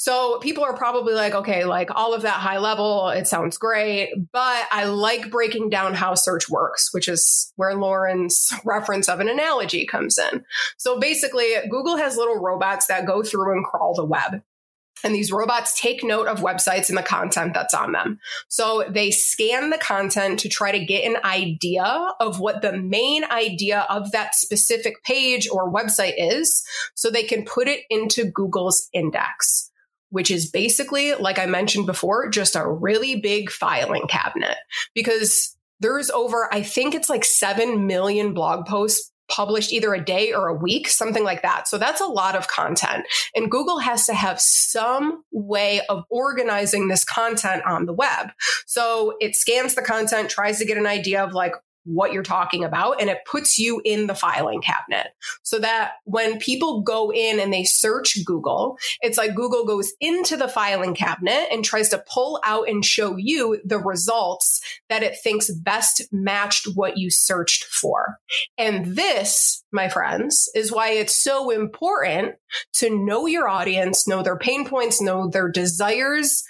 So 0.00 0.38
people 0.38 0.62
are 0.62 0.76
probably 0.76 1.12
like, 1.12 1.34
okay, 1.34 1.64
like 1.64 1.90
all 1.92 2.14
of 2.14 2.22
that 2.22 2.34
high 2.34 2.58
level, 2.58 3.08
it 3.08 3.26
sounds 3.26 3.58
great, 3.58 4.14
but 4.32 4.64
I 4.70 4.84
like 4.84 5.28
breaking 5.28 5.70
down 5.70 5.92
how 5.94 6.14
search 6.14 6.48
works, 6.48 6.94
which 6.94 7.08
is 7.08 7.52
where 7.56 7.74
Lauren's 7.74 8.52
reference 8.64 9.08
of 9.08 9.18
an 9.18 9.28
analogy 9.28 9.86
comes 9.86 10.16
in. 10.16 10.44
So 10.76 11.00
basically, 11.00 11.52
Google 11.68 11.96
has 11.96 12.16
little 12.16 12.40
robots 12.40 12.86
that 12.86 13.06
go 13.06 13.24
through 13.24 13.52
and 13.56 13.64
crawl 13.64 13.92
the 13.94 14.04
web. 14.04 14.40
And 15.04 15.14
these 15.14 15.32
robots 15.32 15.78
take 15.78 16.02
note 16.02 16.26
of 16.26 16.40
websites 16.40 16.88
and 16.88 16.98
the 16.98 17.02
content 17.02 17.54
that's 17.54 17.74
on 17.74 17.92
them. 17.92 18.18
So 18.48 18.84
they 18.88 19.10
scan 19.10 19.70
the 19.70 19.78
content 19.78 20.40
to 20.40 20.48
try 20.48 20.72
to 20.72 20.84
get 20.84 21.04
an 21.04 21.16
idea 21.24 22.12
of 22.20 22.40
what 22.40 22.62
the 22.62 22.76
main 22.76 23.24
idea 23.24 23.86
of 23.88 24.12
that 24.12 24.34
specific 24.34 25.02
page 25.04 25.48
or 25.50 25.72
website 25.72 26.14
is 26.16 26.64
so 26.94 27.10
they 27.10 27.22
can 27.22 27.44
put 27.44 27.68
it 27.68 27.80
into 27.90 28.24
Google's 28.24 28.88
index 28.92 29.70
which 30.10 30.30
is 30.30 30.50
basically, 30.50 31.14
like 31.14 31.38
I 31.38 31.46
mentioned 31.46 31.86
before, 31.86 32.30
just 32.30 32.56
a 32.56 32.66
really 32.66 33.16
big 33.16 33.50
filing 33.50 34.06
cabinet 34.08 34.56
because 34.94 35.54
there's 35.80 36.10
over, 36.10 36.48
I 36.52 36.62
think 36.62 36.94
it's 36.94 37.10
like 37.10 37.24
7 37.24 37.86
million 37.86 38.32
blog 38.32 38.66
posts 38.66 39.10
published 39.28 39.72
either 39.72 39.94
a 39.94 40.04
day 40.04 40.32
or 40.32 40.48
a 40.48 40.54
week, 40.54 40.88
something 40.88 41.24
like 41.24 41.42
that. 41.42 41.68
So 41.68 41.78
that's 41.78 42.00
a 42.00 42.06
lot 42.06 42.34
of 42.34 42.48
content. 42.48 43.06
And 43.34 43.50
Google 43.50 43.78
has 43.78 44.06
to 44.06 44.14
have 44.14 44.40
some 44.40 45.22
way 45.32 45.80
of 45.88 46.04
organizing 46.10 46.88
this 46.88 47.04
content 47.04 47.62
on 47.64 47.86
the 47.86 47.92
web. 47.92 48.30
So 48.66 49.16
it 49.20 49.36
scans 49.36 49.74
the 49.74 49.82
content, 49.82 50.30
tries 50.30 50.58
to 50.58 50.64
get 50.64 50.78
an 50.78 50.86
idea 50.86 51.22
of 51.22 51.32
like, 51.32 51.52
what 51.88 52.12
you're 52.12 52.22
talking 52.22 52.64
about 52.64 53.00
and 53.00 53.10
it 53.10 53.18
puts 53.30 53.58
you 53.58 53.80
in 53.84 54.06
the 54.06 54.14
filing 54.14 54.60
cabinet 54.60 55.08
so 55.42 55.58
that 55.58 55.92
when 56.04 56.38
people 56.38 56.82
go 56.82 57.10
in 57.12 57.40
and 57.40 57.52
they 57.52 57.64
search 57.64 58.18
Google, 58.24 58.76
it's 59.00 59.18
like 59.18 59.34
Google 59.34 59.64
goes 59.64 59.92
into 60.00 60.36
the 60.36 60.48
filing 60.48 60.94
cabinet 60.94 61.48
and 61.50 61.64
tries 61.64 61.88
to 61.90 62.04
pull 62.12 62.40
out 62.44 62.68
and 62.68 62.84
show 62.84 63.16
you 63.16 63.60
the 63.64 63.78
results 63.78 64.60
that 64.88 65.02
it 65.02 65.16
thinks 65.18 65.50
best 65.50 66.02
matched 66.12 66.66
what 66.74 66.98
you 66.98 67.10
searched 67.10 67.64
for. 67.64 68.18
And 68.56 68.96
this, 68.96 69.64
my 69.72 69.88
friends, 69.88 70.50
is 70.54 70.72
why 70.72 70.90
it's 70.90 71.16
so 71.16 71.50
important 71.50 72.36
to 72.74 72.90
know 72.90 73.26
your 73.26 73.48
audience, 73.48 74.06
know 74.06 74.22
their 74.22 74.38
pain 74.38 74.66
points, 74.66 75.00
know 75.00 75.28
their 75.28 75.48
desires, 75.48 76.44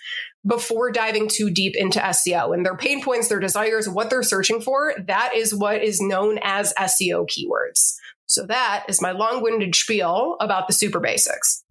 before 0.47 0.91
diving 0.91 1.29
too 1.29 1.51
deep 1.51 1.75
into 1.77 1.99
SEO 1.99 2.55
and 2.55 2.65
their 2.65 2.77
pain 2.77 3.03
points, 3.03 3.29
their 3.29 3.41
desires, 3.41 3.89
what 3.89 4.11
they're 4.11 4.23
searching 4.23 4.61
for. 4.61 4.95
That 5.07 5.35
is 5.35 5.55
what 5.55 5.83
is 5.83 6.01
known 6.01 6.39
as 6.43 6.73
SEO 6.75 7.27
keywords. 7.27 7.95
So 8.27 8.45
that 8.47 8.85
is 8.89 9.03
my 9.03 9.13
long 9.13 9.43
winded 9.43 9.75
spiel 9.75 10.37
about 10.41 10.67
the 10.67 10.75
super 10.75 11.01
basics. 11.01 11.65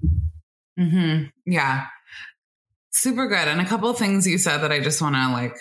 Mm-hmm. 0.80 1.26
Yeah. 1.46 1.86
Super 2.92 3.28
good. 3.28 3.48
And 3.48 3.62
a 3.62 3.66
couple 3.66 3.90
of 3.90 3.98
things 3.98 4.28
you 4.28 4.38
said 4.38 4.60
that 4.60 4.72
I 4.72 4.80
just 4.80 5.02
want 5.02 5.16
to 5.16 5.32
like 5.32 5.56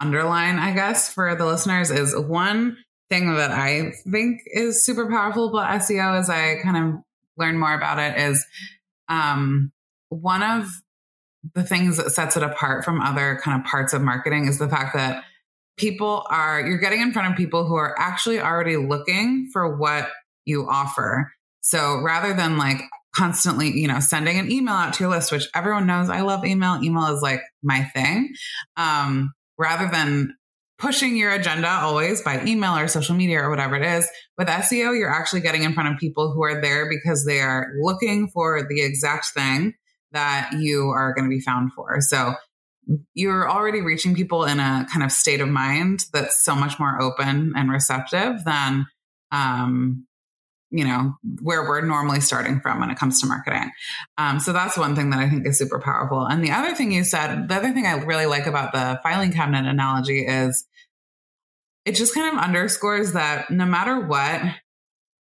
underline, 0.00 0.58
I 0.58 0.72
guess, 0.72 1.12
for 1.12 1.34
the 1.34 1.44
listeners 1.44 1.90
is 1.90 2.16
one 2.16 2.76
thing 3.10 3.34
that 3.34 3.50
I 3.50 3.92
think 4.10 4.40
is 4.46 4.84
super 4.84 5.08
powerful 5.08 5.48
about 5.48 5.80
SEO 5.80 6.18
as 6.18 6.30
I 6.30 6.56
kind 6.62 6.76
of 6.76 7.00
learn 7.36 7.58
more 7.58 7.74
about 7.74 7.98
it 7.98 8.18
is 8.20 8.44
um, 9.08 9.72
one 10.08 10.42
of 10.42 10.68
the 11.54 11.62
things 11.62 11.96
that 11.96 12.10
sets 12.10 12.36
it 12.36 12.42
apart 12.42 12.84
from 12.84 13.00
other 13.00 13.40
kind 13.42 13.60
of 13.60 13.66
parts 13.66 13.92
of 13.92 14.02
marketing 14.02 14.48
is 14.48 14.58
the 14.58 14.68
fact 14.68 14.94
that 14.94 15.24
people 15.76 16.26
are 16.28 16.60
you're 16.60 16.78
getting 16.78 17.00
in 17.00 17.12
front 17.12 17.30
of 17.30 17.36
people 17.36 17.66
who 17.66 17.76
are 17.76 17.94
actually 17.98 18.40
already 18.40 18.76
looking 18.76 19.48
for 19.52 19.76
what 19.76 20.08
you 20.44 20.68
offer. 20.68 21.32
So 21.60 22.00
rather 22.02 22.34
than 22.34 22.58
like 22.58 22.80
constantly, 23.14 23.70
you 23.70 23.88
know, 23.88 24.00
sending 24.00 24.38
an 24.38 24.50
email 24.50 24.74
out 24.74 24.94
to 24.94 25.04
your 25.04 25.10
list, 25.10 25.32
which 25.32 25.48
everyone 25.54 25.86
knows 25.86 26.08
I 26.08 26.20
love 26.20 26.44
email. 26.44 26.80
Email 26.82 27.14
is 27.14 27.22
like 27.22 27.40
my 27.62 27.84
thing. 27.84 28.32
Um, 28.76 29.32
rather 29.58 29.88
than 29.90 30.34
pushing 30.78 31.16
your 31.16 31.32
agenda 31.32 31.68
always 31.68 32.22
by 32.22 32.44
email 32.44 32.76
or 32.76 32.86
social 32.86 33.16
media 33.16 33.40
or 33.40 33.50
whatever 33.50 33.74
it 33.74 33.84
is, 33.84 34.08
with 34.36 34.46
SEO, 34.46 34.96
you're 34.96 35.12
actually 35.12 35.40
getting 35.40 35.64
in 35.64 35.72
front 35.72 35.92
of 35.92 35.98
people 35.98 36.32
who 36.32 36.42
are 36.44 36.60
there 36.60 36.88
because 36.88 37.24
they 37.24 37.40
are 37.40 37.66
looking 37.80 38.28
for 38.28 38.66
the 38.68 38.80
exact 38.80 39.26
thing 39.34 39.74
that 40.12 40.50
you 40.58 40.88
are 40.88 41.12
going 41.14 41.24
to 41.24 41.34
be 41.34 41.40
found 41.40 41.72
for. 41.72 42.00
So 42.00 42.34
you're 43.14 43.50
already 43.50 43.80
reaching 43.80 44.14
people 44.14 44.44
in 44.44 44.60
a 44.60 44.86
kind 44.92 45.04
of 45.04 45.12
state 45.12 45.40
of 45.40 45.48
mind 45.48 46.04
that's 46.12 46.42
so 46.42 46.54
much 46.54 46.78
more 46.78 47.00
open 47.00 47.52
and 47.56 47.70
receptive 47.70 48.44
than 48.44 48.86
um, 49.30 50.06
you 50.70 50.84
know 50.84 51.14
where 51.42 51.62
we're 51.62 51.80
normally 51.80 52.20
starting 52.20 52.60
from 52.60 52.80
when 52.80 52.90
it 52.90 52.98
comes 52.98 53.20
to 53.20 53.26
marketing 53.26 53.70
um, 54.18 54.38
so 54.38 54.52
that's 54.52 54.76
one 54.76 54.94
thing 54.94 55.10
that 55.10 55.18
i 55.18 55.28
think 55.28 55.46
is 55.46 55.58
super 55.58 55.78
powerful 55.78 56.26
and 56.26 56.44
the 56.44 56.50
other 56.50 56.74
thing 56.74 56.92
you 56.92 57.04
said 57.04 57.48
the 57.48 57.54
other 57.54 57.72
thing 57.72 57.86
i 57.86 57.92
really 57.92 58.26
like 58.26 58.46
about 58.46 58.72
the 58.72 59.00
filing 59.02 59.32
cabinet 59.32 59.66
analogy 59.66 60.26
is 60.26 60.66
it 61.84 61.94
just 61.94 62.14
kind 62.14 62.36
of 62.36 62.42
underscores 62.42 63.12
that 63.12 63.50
no 63.50 63.64
matter 63.64 63.98
what 64.00 64.42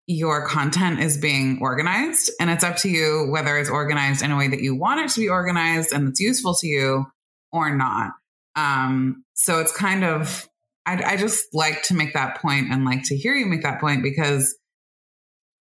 your 0.06 0.46
content 0.46 1.00
is 1.00 1.16
being 1.16 1.58
organized 1.60 2.30
and 2.40 2.48
it's 2.48 2.62
up 2.62 2.76
to 2.76 2.88
you 2.88 3.26
whether 3.30 3.58
it's 3.58 3.70
organized 3.70 4.22
in 4.22 4.30
a 4.30 4.36
way 4.36 4.46
that 4.46 4.60
you 4.60 4.74
want 4.74 5.00
it 5.00 5.10
to 5.10 5.20
be 5.20 5.28
organized 5.28 5.92
and 5.92 6.08
it's 6.08 6.20
useful 6.20 6.54
to 6.54 6.66
you 6.66 7.04
or 7.52 7.74
not 7.74 8.12
um, 8.54 9.24
so 9.34 9.60
it's 9.60 9.76
kind 9.76 10.04
of 10.04 10.48
I, 10.86 11.02
I 11.02 11.16
just 11.16 11.52
like 11.52 11.82
to 11.84 11.94
make 11.94 12.14
that 12.14 12.40
point 12.40 12.70
and 12.70 12.84
like 12.84 13.02
to 13.04 13.16
hear 13.16 13.34
you 13.34 13.46
make 13.46 13.62
that 13.62 13.80
point 13.80 14.02
because 14.02 14.56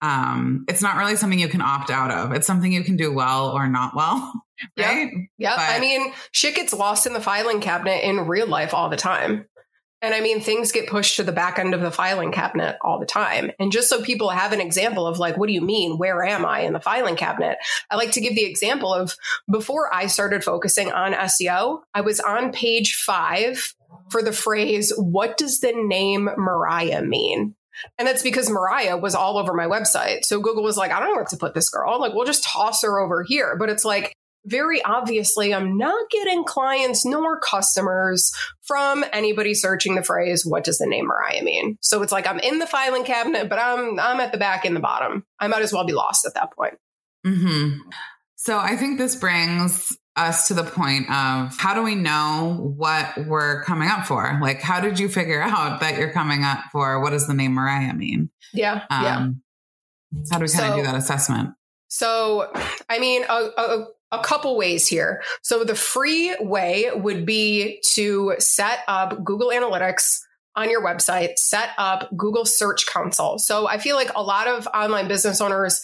um, 0.02 0.66
it's 0.68 0.82
not 0.82 0.98
really 0.98 1.16
something 1.16 1.38
you 1.38 1.48
can 1.48 1.62
opt 1.62 1.92
out 1.92 2.12
of. 2.12 2.32
It's 2.32 2.48
something 2.48 2.72
you 2.72 2.84
can 2.84 2.96
do 2.96 3.14
well 3.14 3.50
or 3.52 3.68
not 3.68 3.96
well. 3.96 4.34
Right? 4.78 5.12
Yeah. 5.40 5.56
I 5.58 5.80
mean, 5.80 6.14
shit 6.34 6.54
gets 6.54 6.72
lost 6.72 7.08
in 7.08 7.14
the 7.14 7.20
filing 7.20 7.62
cabinet 7.62 8.04
in 8.04 8.28
real 8.28 8.46
life 8.46 8.76
all 8.76 8.90
the 8.90 8.96
time. 8.96 9.48
And 10.02 10.16
I 10.16 10.22
mean, 10.22 10.42
things 10.42 10.72
get 10.72 10.90
pushed 10.90 11.18
to 11.18 11.24
the 11.24 11.32
back 11.32 11.60
end 11.60 11.74
of 11.74 11.82
the 11.82 11.92
filing 11.92 12.32
cabinet 12.32 12.78
all 12.82 13.00
the 13.00 13.06
time. 13.06 13.52
And 13.60 13.72
just 13.72 13.88
so 13.88 14.02
people 14.02 14.30
have 14.30 14.52
an 14.52 14.62
example 14.62 15.06
of 15.06 15.20
like, 15.20 15.38
what 15.38 15.48
do 15.48 15.54
you 15.54 15.62
mean? 15.62 15.98
Where 15.98 16.24
am 16.24 16.46
I 16.46 16.62
in 16.62 16.74
the 16.74 16.80
filing 16.80 17.16
cabinet? 17.16 17.58
I 17.90 17.96
like 17.98 18.12
to 18.14 18.22
give 18.22 18.36
the 18.36 18.46
example 18.46 18.94
of 18.94 19.16
before 19.52 19.94
I 19.94 20.08
started 20.08 20.44
focusing 20.44 20.92
on 20.92 21.14
SEO, 21.14 21.82
I 21.94 22.02
was 22.02 22.20
on 22.20 22.52
page 22.52 22.96
five 22.96 23.76
for 24.10 24.24
the 24.24 24.32
phrase, 24.32 24.92
what 24.98 25.38
does 25.38 25.60
the 25.60 25.74
name 25.74 26.30
Mariah 26.38 27.04
mean? 27.04 27.56
And 27.98 28.08
that's 28.08 28.24
because 28.24 28.50
Mariah 28.50 28.98
was 28.98 29.16
all 29.16 29.38
over 29.38 29.54
my 29.54 29.66
website. 29.66 30.26
So 30.26 30.40
Google 30.40 30.64
was 30.64 30.78
like, 30.78 30.92
I 30.92 31.00
don't 31.00 31.10
know 31.10 31.16
where 31.16 31.26
to 31.26 31.38
put 31.38 31.54
this 31.54 31.70
girl. 31.70 32.00
Like, 32.00 32.14
we'll 32.14 32.26
just 32.26 32.44
toss 32.44 32.84
her 32.84 33.00
over 33.00 33.24
here. 33.24 33.56
But 33.58 33.70
it's 33.70 33.86
like, 33.86 34.14
very 34.46 34.84
obviously, 34.84 35.54
I'm 35.54 35.78
not 35.78 36.10
getting 36.10 36.44
clients 36.44 37.06
nor 37.06 37.40
customers 37.40 38.34
from 38.72 39.04
anybody 39.12 39.54
searching 39.54 39.96
the 39.96 40.02
phrase, 40.02 40.46
what 40.46 40.64
does 40.64 40.78
the 40.78 40.88
name 40.88 41.08
Mariah 41.08 41.44
mean? 41.44 41.78
So 41.82 42.02
it's 42.04 42.12
like 42.14 42.26
I'm 42.26 42.40
in 42.40 42.58
the 42.58 42.66
filing 42.66 43.04
cabinet, 43.04 43.50
but 43.50 43.60
I'm 43.60 44.00
I'm 44.00 44.22
at 44.22 44.32
the 44.32 44.38
back 44.38 44.64
in 44.64 44.74
the 44.74 44.80
bottom. 44.80 45.26
I 45.42 45.48
might 45.48 45.62
as 45.62 45.74
well 45.74 45.84
be 45.84 45.92
lost 45.92 46.26
at 46.26 46.36
that 46.36 46.56
point. 46.56 46.76
Mm-hmm. 47.28 47.80
So 48.38 48.58
I 48.58 48.78
think 48.78 48.98
this 48.98 49.18
brings 49.18 49.98
us 50.16 50.48
to 50.48 50.54
the 50.54 50.64
point 50.64 51.10
of 51.10 51.54
how 51.58 51.74
do 51.74 51.84
we 51.84 51.96
know 51.96 52.74
what 52.78 53.28
we're 53.28 53.62
coming 53.66 53.90
up 53.90 54.06
for? 54.06 54.40
Like, 54.42 54.62
how 54.62 54.80
did 54.80 55.00
you 55.00 55.10
figure 55.10 55.42
out 55.46 55.82
that 55.82 55.98
you're 55.98 56.14
coming 56.14 56.46
up 56.46 56.60
for 56.72 57.02
what 57.02 57.10
does 57.10 57.28
the 57.28 57.34
name 57.34 57.52
Mariah 57.52 57.94
mean? 57.94 58.30
Yeah. 58.54 58.86
Um, 58.90 59.42
yeah. 60.14 60.22
How 60.32 60.38
do 60.38 60.46
we 60.46 60.50
kind 60.50 60.50
so, 60.50 60.70
of 60.70 60.76
do 60.78 60.84
that 60.84 60.96
assessment? 60.96 61.56
So, 61.90 62.50
I 62.90 63.00
mean, 63.00 63.24
a, 63.28 63.50
a, 63.58 63.88
a 64.12 64.20
couple 64.20 64.58
ways 64.58 64.88
here. 64.88 65.22
So, 65.42 65.64
the 65.64 65.76
free 65.76 66.36
way 66.40 66.90
would 66.94 67.26
be 67.26 67.82
to 67.94 68.36
set 68.40 68.80
up 68.88 69.24
Google 69.24 69.50
Analytics 69.50 70.20
on 70.56 70.70
your 70.70 70.84
website, 70.84 71.40
set 71.40 71.70
up 71.78 72.10
Google 72.16 72.46
Search 72.46 72.86
Console. 72.86 73.38
So, 73.38 73.68
I 73.68 73.78
feel 73.78 73.96
like 73.96 74.12
a 74.16 74.24
lot 74.24 74.48
of 74.48 74.68
online 74.74 75.08
business 75.08 75.42
owners 75.42 75.82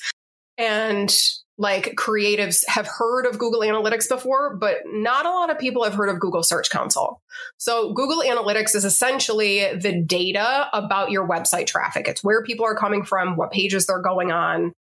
and 0.58 1.14
like 1.58 1.96
creatives 1.96 2.64
have 2.68 2.88
heard 2.88 3.26
of 3.26 3.40
Google 3.40 3.62
Analytics 3.62 4.08
before, 4.08 4.56
but 4.56 4.78
not 4.86 5.26
a 5.26 5.30
lot 5.30 5.50
of 5.50 5.58
people 5.58 5.84
have 5.84 5.96
heard 5.96 6.10
of 6.10 6.20
Google 6.20 6.44
Search 6.44 6.70
Console. 6.70 7.22
So 7.58 7.94
Google 7.94 8.22
Analytics 8.22 8.76
is 8.76 8.86
essentially 8.86 9.76
the 9.76 10.02
data 10.02 10.70
about 10.72 11.10
your 11.10 11.28
website 11.28 11.66
traffic. 11.66 12.08
It's 12.08 12.24
where 12.24 12.44
people 12.44 12.66
are 12.66 12.76
coming 12.76 13.04
from, 13.04 13.36
what 13.36 13.52
pages 13.52 13.88
they're 13.88 14.02
going 14.02 14.32
on, 14.32 14.74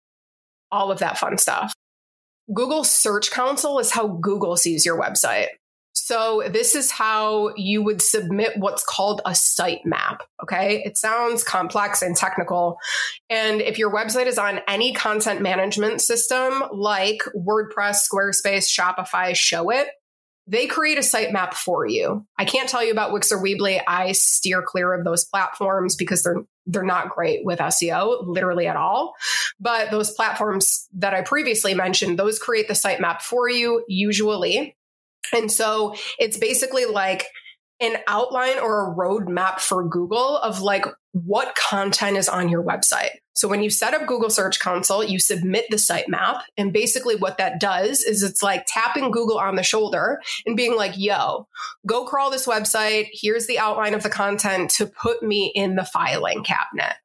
all 0.72 0.92
of 0.92 1.00
that 1.00 1.18
fun 1.18 1.38
stuff. 1.38 1.74
Google 2.54 2.84
Search 2.84 3.32
Console 3.32 3.80
is 3.80 3.92
how 3.92 4.08
Google 4.08 4.58
sees 4.58 4.86
your 4.86 5.00
website. 5.00 5.48
So 5.94 6.44
this 6.52 6.76
is 6.76 6.92
how 6.92 7.54
you 7.56 7.82
would 7.82 8.02
submit 8.02 8.58
what's 8.58 8.84
called 8.84 9.22
a 9.26 9.32
sitemap. 9.32 10.20
Okay. 10.44 10.84
It 10.84 10.98
sounds 10.98 11.44
complex 11.44 12.02
and 12.02 12.16
technical. 12.16 12.78
And 13.30 13.62
if 13.62 13.80
your 13.80 13.92
website 13.92 14.28
is 14.28 14.38
on 14.38 14.60
any 14.68 14.94
content 14.94 15.42
management 15.42 16.02
system 16.02 16.64
like 16.72 17.24
WordPress, 17.36 18.02
Squarespace, 18.08 18.68
Shopify, 18.68 19.32
Showit, 19.32 19.86
they 20.48 20.68
create 20.68 20.98
a 20.98 21.02
sitemap 21.02 21.54
for 21.54 21.88
you. 21.88 22.26
I 22.38 22.46
can't 22.46 22.70
tell 22.70 22.84
you 22.84 22.92
about 22.92 23.12
Wix 23.12 23.32
or 23.32 23.42
Weebly. 23.42 23.82
I 23.88 24.12
steer 24.12 24.62
clear 24.62 24.94
of 24.94 25.04
those 25.04 25.26
platforms 25.26 25.96
because 25.96 26.24
they're 26.24 26.44
they're 26.68 26.84
not 26.84 27.10
great 27.10 27.46
with 27.46 27.60
SEO, 27.60 28.26
literally 28.26 28.68
at 28.68 28.76
all. 28.76 29.14
But 29.60 29.92
those 29.92 30.12
platforms 30.12 30.88
that 30.96 31.14
I 31.14 31.22
previously 31.22 31.76
mentioned, 31.76 32.18
those 32.18 32.40
create 32.40 32.68
the 32.68 32.74
sitemap 32.74 33.22
for 33.22 33.50
you 33.50 33.84
usually. 33.88 34.76
And 35.34 35.52
so 35.52 35.96
it's 36.18 36.38
basically 36.38 36.86
like 36.86 37.28
an 37.80 37.98
outline 38.08 38.58
or 38.58 38.88
a 38.88 38.96
roadmap 38.96 39.60
for 39.60 39.88
Google 39.88 40.38
of 40.38 40.62
like 40.62 40.86
what 41.12 41.56
content 41.56 42.18
is 42.18 42.30
on 42.30 42.50
your 42.50 42.64
website. 42.64 43.18
So 43.36 43.50
when 43.50 43.62
you 43.62 43.70
set 43.70 43.94
up 43.94 44.08
Google 44.08 44.30
Search 44.30 44.60
Console, 44.60 45.04
you 45.04 45.20
submit 45.20 45.66
the 45.70 45.76
sitemap. 45.76 46.42
And 46.58 46.72
basically 46.72 47.16
what 47.16 47.38
that 47.38 47.60
does 47.60 48.02
is 48.02 48.24
it's 48.24 48.42
like 48.42 48.66
tapping 48.68 49.12
Google 49.12 49.38
on 49.38 49.56
the 49.56 49.64
shoulder 49.64 50.22
and 50.46 50.56
being 50.56 50.76
like, 50.76 50.94
yo, 50.96 51.48
go 51.86 52.06
crawl 52.06 52.32
this 52.32 52.48
website. 52.48 53.10
Here's 53.12 53.46
the 53.46 53.60
outline 53.60 53.94
of 53.94 54.04
the 54.04 54.10
content 54.10 54.72
to 54.72 54.88
put 54.88 55.22
me 55.22 55.52
in 55.54 55.76
the 55.76 55.84
filing 55.84 56.44
cabinet. 56.44 56.96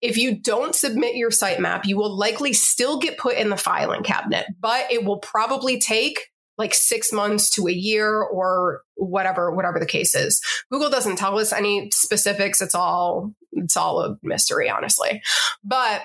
If 0.00 0.16
you 0.16 0.38
don't 0.38 0.74
submit 0.74 1.16
your 1.16 1.30
sitemap, 1.30 1.86
you 1.86 1.96
will 1.96 2.16
likely 2.16 2.52
still 2.52 2.98
get 2.98 3.18
put 3.18 3.36
in 3.36 3.48
the 3.48 3.56
filing 3.56 4.02
cabinet, 4.02 4.46
but 4.60 4.92
it 4.92 5.04
will 5.04 5.18
probably 5.18 5.80
take 5.80 6.28
like 6.56 6.74
six 6.74 7.12
months 7.12 7.50
to 7.50 7.66
a 7.66 7.72
year 7.72 8.20
or 8.22 8.82
whatever 8.96 9.50
whatever 9.50 9.80
the 9.80 9.86
case 9.86 10.14
is 10.14 10.40
google 10.70 10.88
doesn't 10.88 11.16
tell 11.16 11.38
us 11.38 11.52
any 11.52 11.90
specifics 11.90 12.62
it's 12.62 12.76
all 12.76 13.32
it's 13.56 13.76
all 13.76 14.00
a 14.00 14.16
mystery 14.22 14.68
honestly 14.68 15.22
but 15.62 16.02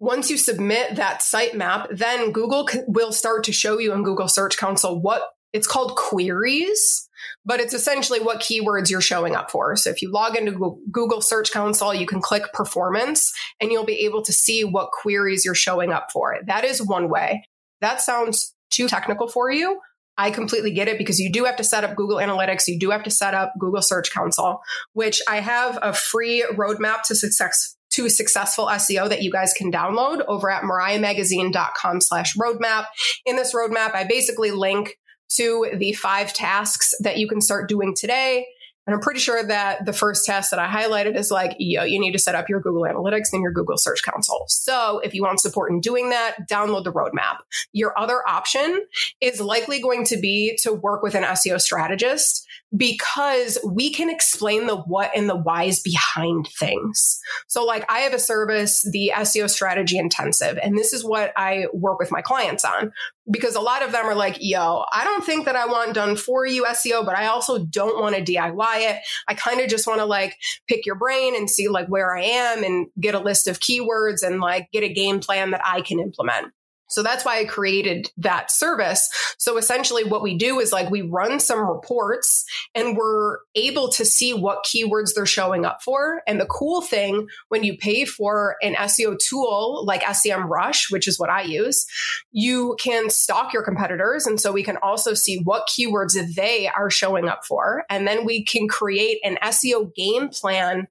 once 0.00 0.30
you 0.30 0.36
submit 0.36 0.96
that 0.96 1.20
sitemap 1.20 1.86
then 1.96 2.32
google 2.32 2.68
will 2.86 3.12
start 3.12 3.44
to 3.44 3.52
show 3.52 3.78
you 3.78 3.92
in 3.92 4.02
google 4.02 4.28
search 4.28 4.56
console 4.56 5.00
what 5.00 5.22
it's 5.52 5.66
called 5.66 5.94
queries 5.96 7.08
but 7.44 7.60
it's 7.60 7.74
essentially 7.74 8.20
what 8.20 8.40
keywords 8.40 8.90
you're 8.90 9.00
showing 9.00 9.34
up 9.34 9.50
for. 9.50 9.76
So 9.76 9.90
if 9.90 10.02
you 10.02 10.10
log 10.10 10.36
into 10.36 10.80
Google 10.90 11.20
Search 11.20 11.52
Console, 11.52 11.94
you 11.94 12.06
can 12.06 12.20
click 12.20 12.52
performance 12.52 13.32
and 13.60 13.70
you'll 13.70 13.84
be 13.84 14.04
able 14.06 14.22
to 14.22 14.32
see 14.32 14.64
what 14.64 14.90
queries 14.92 15.44
you're 15.44 15.54
showing 15.54 15.92
up 15.92 16.08
for. 16.12 16.38
That 16.46 16.64
is 16.64 16.82
one 16.82 17.08
way. 17.08 17.44
That 17.80 18.00
sounds 18.00 18.54
too 18.70 18.88
technical 18.88 19.28
for 19.28 19.50
you, 19.50 19.78
I 20.16 20.30
completely 20.30 20.70
get 20.70 20.88
it 20.88 20.98
because 20.98 21.18
you 21.18 21.30
do 21.30 21.44
have 21.44 21.56
to 21.56 21.64
set 21.64 21.84
up 21.84 21.96
Google 21.96 22.18
Analytics. 22.18 22.68
You 22.68 22.78
do 22.78 22.90
have 22.90 23.02
to 23.04 23.10
set 23.10 23.34
up 23.34 23.52
Google 23.58 23.82
Search 23.82 24.12
Console, 24.12 24.60
which 24.92 25.20
I 25.28 25.40
have 25.40 25.78
a 25.82 25.92
free 25.92 26.44
roadmap 26.52 27.02
to 27.04 27.14
success 27.14 27.76
to 27.90 28.08
successful 28.08 28.66
SEO 28.66 29.08
that 29.08 29.22
you 29.22 29.30
guys 29.30 29.52
can 29.52 29.70
download 29.70 30.24
over 30.26 30.50
at 30.50 30.64
mariahmagazine.com 30.64 32.00
slash 32.00 32.36
roadmap. 32.36 32.86
In 33.24 33.36
this 33.36 33.54
roadmap, 33.54 33.94
I 33.94 34.04
basically 34.04 34.50
link 34.50 34.96
to 35.36 35.68
the 35.76 35.92
five 35.92 36.32
tasks 36.32 36.94
that 37.00 37.18
you 37.18 37.28
can 37.28 37.40
start 37.40 37.68
doing 37.68 37.94
today 37.96 38.46
and 38.86 38.94
I'm 38.94 39.00
pretty 39.00 39.20
sure 39.20 39.42
that 39.42 39.86
the 39.86 39.92
first 39.92 40.26
test 40.26 40.50
that 40.50 40.58
I 40.60 40.66
highlighted 40.66 41.16
is 41.16 41.30
like, 41.30 41.56
yo, 41.58 41.84
you 41.84 41.98
need 41.98 42.12
to 42.12 42.18
set 42.18 42.34
up 42.34 42.48
your 42.48 42.60
Google 42.60 42.82
Analytics 42.82 43.32
and 43.32 43.42
your 43.42 43.52
Google 43.52 43.78
Search 43.78 44.02
Console. 44.02 44.44
So 44.48 45.00
if 45.00 45.14
you 45.14 45.22
want 45.22 45.40
support 45.40 45.70
in 45.70 45.80
doing 45.80 46.10
that, 46.10 46.48
download 46.50 46.84
the 46.84 46.92
roadmap. 46.92 47.38
Your 47.72 47.98
other 47.98 48.20
option 48.28 48.84
is 49.20 49.40
likely 49.40 49.80
going 49.80 50.04
to 50.06 50.18
be 50.18 50.58
to 50.62 50.72
work 50.72 51.02
with 51.02 51.14
an 51.14 51.22
SEO 51.22 51.60
strategist 51.60 52.46
because 52.76 53.58
we 53.64 53.90
can 53.90 54.10
explain 54.10 54.66
the 54.66 54.76
what 54.76 55.10
and 55.14 55.28
the 55.28 55.36
whys 55.36 55.80
behind 55.80 56.48
things. 56.58 57.20
So, 57.46 57.64
like, 57.64 57.84
I 57.90 58.00
have 58.00 58.14
a 58.14 58.18
service, 58.18 58.86
the 58.90 59.12
SEO 59.14 59.48
strategy 59.48 59.98
intensive, 59.98 60.58
and 60.62 60.76
this 60.76 60.92
is 60.92 61.04
what 61.04 61.32
I 61.36 61.66
work 61.72 61.98
with 61.98 62.10
my 62.10 62.22
clients 62.22 62.64
on 62.64 62.92
because 63.30 63.54
a 63.54 63.60
lot 63.60 63.82
of 63.82 63.92
them 63.92 64.04
are 64.04 64.14
like, 64.14 64.36
yo, 64.40 64.84
I 64.92 65.04
don't 65.04 65.24
think 65.24 65.46
that 65.46 65.56
I 65.56 65.66
want 65.66 65.94
done 65.94 66.16
for 66.16 66.44
you 66.46 66.64
SEO, 66.64 67.04
but 67.06 67.16
I 67.16 67.26
also 67.26 67.64
don't 67.64 68.00
want 68.00 68.14
to 68.16 68.22
DIY 68.22 68.90
it. 68.90 69.00
I 69.28 69.34
kind 69.34 69.60
of 69.60 69.68
just 69.68 69.86
want 69.86 70.00
to 70.00 70.04
like 70.04 70.36
pick 70.68 70.84
your 70.84 70.96
brain 70.96 71.34
and 71.34 71.48
see 71.48 71.68
like 71.68 71.86
where 71.88 72.14
I 72.14 72.22
am 72.22 72.64
and 72.64 72.86
get 73.00 73.14
a 73.14 73.20
list 73.20 73.46
of 73.46 73.60
keywords 73.60 74.22
and 74.22 74.40
like 74.40 74.68
get 74.72 74.84
a 74.84 74.92
game 74.92 75.20
plan 75.20 75.52
that 75.52 75.62
I 75.64 75.80
can 75.80 76.00
implement. 76.00 76.52
So 76.88 77.02
that's 77.02 77.24
why 77.24 77.38
I 77.38 77.44
created 77.44 78.10
that 78.18 78.50
service. 78.50 79.08
So 79.38 79.56
essentially 79.56 80.04
what 80.04 80.22
we 80.22 80.36
do 80.36 80.60
is 80.60 80.72
like 80.72 80.90
we 80.90 81.02
run 81.02 81.40
some 81.40 81.66
reports 81.66 82.44
and 82.74 82.96
we're 82.96 83.38
able 83.54 83.88
to 83.90 84.04
see 84.04 84.34
what 84.34 84.64
keywords 84.64 85.14
they're 85.14 85.26
showing 85.26 85.64
up 85.64 85.82
for. 85.82 86.22
And 86.26 86.40
the 86.40 86.46
cool 86.46 86.82
thing 86.82 87.26
when 87.48 87.64
you 87.64 87.76
pay 87.76 88.04
for 88.04 88.56
an 88.62 88.74
SEO 88.74 89.18
tool 89.18 89.84
like 89.86 90.02
Semrush, 90.02 90.90
which 90.90 91.08
is 91.08 91.18
what 91.18 91.30
I 91.30 91.42
use, 91.42 91.86
you 92.32 92.76
can 92.78 93.10
stalk 93.10 93.52
your 93.52 93.62
competitors. 93.62 94.26
And 94.26 94.40
so 94.40 94.52
we 94.52 94.62
can 94.62 94.76
also 94.78 95.14
see 95.14 95.40
what 95.42 95.68
keywords 95.68 96.14
they 96.34 96.68
are 96.68 96.90
showing 96.90 97.28
up 97.28 97.44
for. 97.44 97.84
And 97.90 98.06
then 98.06 98.24
we 98.24 98.44
can 98.44 98.68
create 98.68 99.18
an 99.24 99.38
SEO 99.42 99.94
game 99.94 100.28
plan 100.28 100.88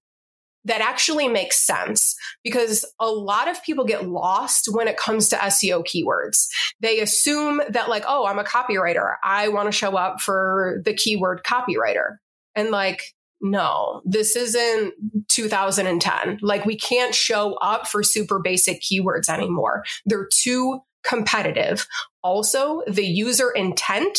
that 0.66 0.82
actually 0.82 1.28
makes 1.28 1.66
sense 1.66 2.16
because 2.44 2.86
a 3.00 3.10
lot 3.10 3.48
of 3.48 3.62
people 3.64 3.86
get 3.86 4.08
lost 4.08 4.70
when 4.72 4.88
it 4.88 4.98
comes 4.98 5.30
to 5.30 5.36
SEO 5.36 5.84
keywords. 5.84 6.48
They 6.80 7.00
assume 7.00 7.62
that, 7.70 7.90
like, 7.90 8.04
oh, 8.08 8.26
I'm 8.26 8.40
a 8.40 8.44
copywriter. 8.44 9.16
I 9.24 9.50
want 9.50 9.68
to 9.68 9.78
show 9.78 9.98
up 9.98 10.22
for 10.22 10.82
the 10.86 10.94
keyword 10.94 11.44
copywriter. 11.44 12.18
And 12.56 12.72
like, 12.72 13.02
no, 13.42 14.02
this 14.06 14.36
isn't 14.36 14.94
2010. 15.30 16.40
Like, 16.42 16.66
we 16.66 16.78
can't 16.78 17.14
show 17.14 17.56
up 17.56 17.88
for 17.88 18.04
super 18.04 18.40
basic 18.40 18.82
keywords 18.82 19.28
anymore. 19.28 19.84
They're 20.06 20.30
too 20.32 20.80
competitive. 21.04 21.86
Also, 22.24 22.84
the 22.88 23.06
user 23.06 23.52
intent 23.52 24.18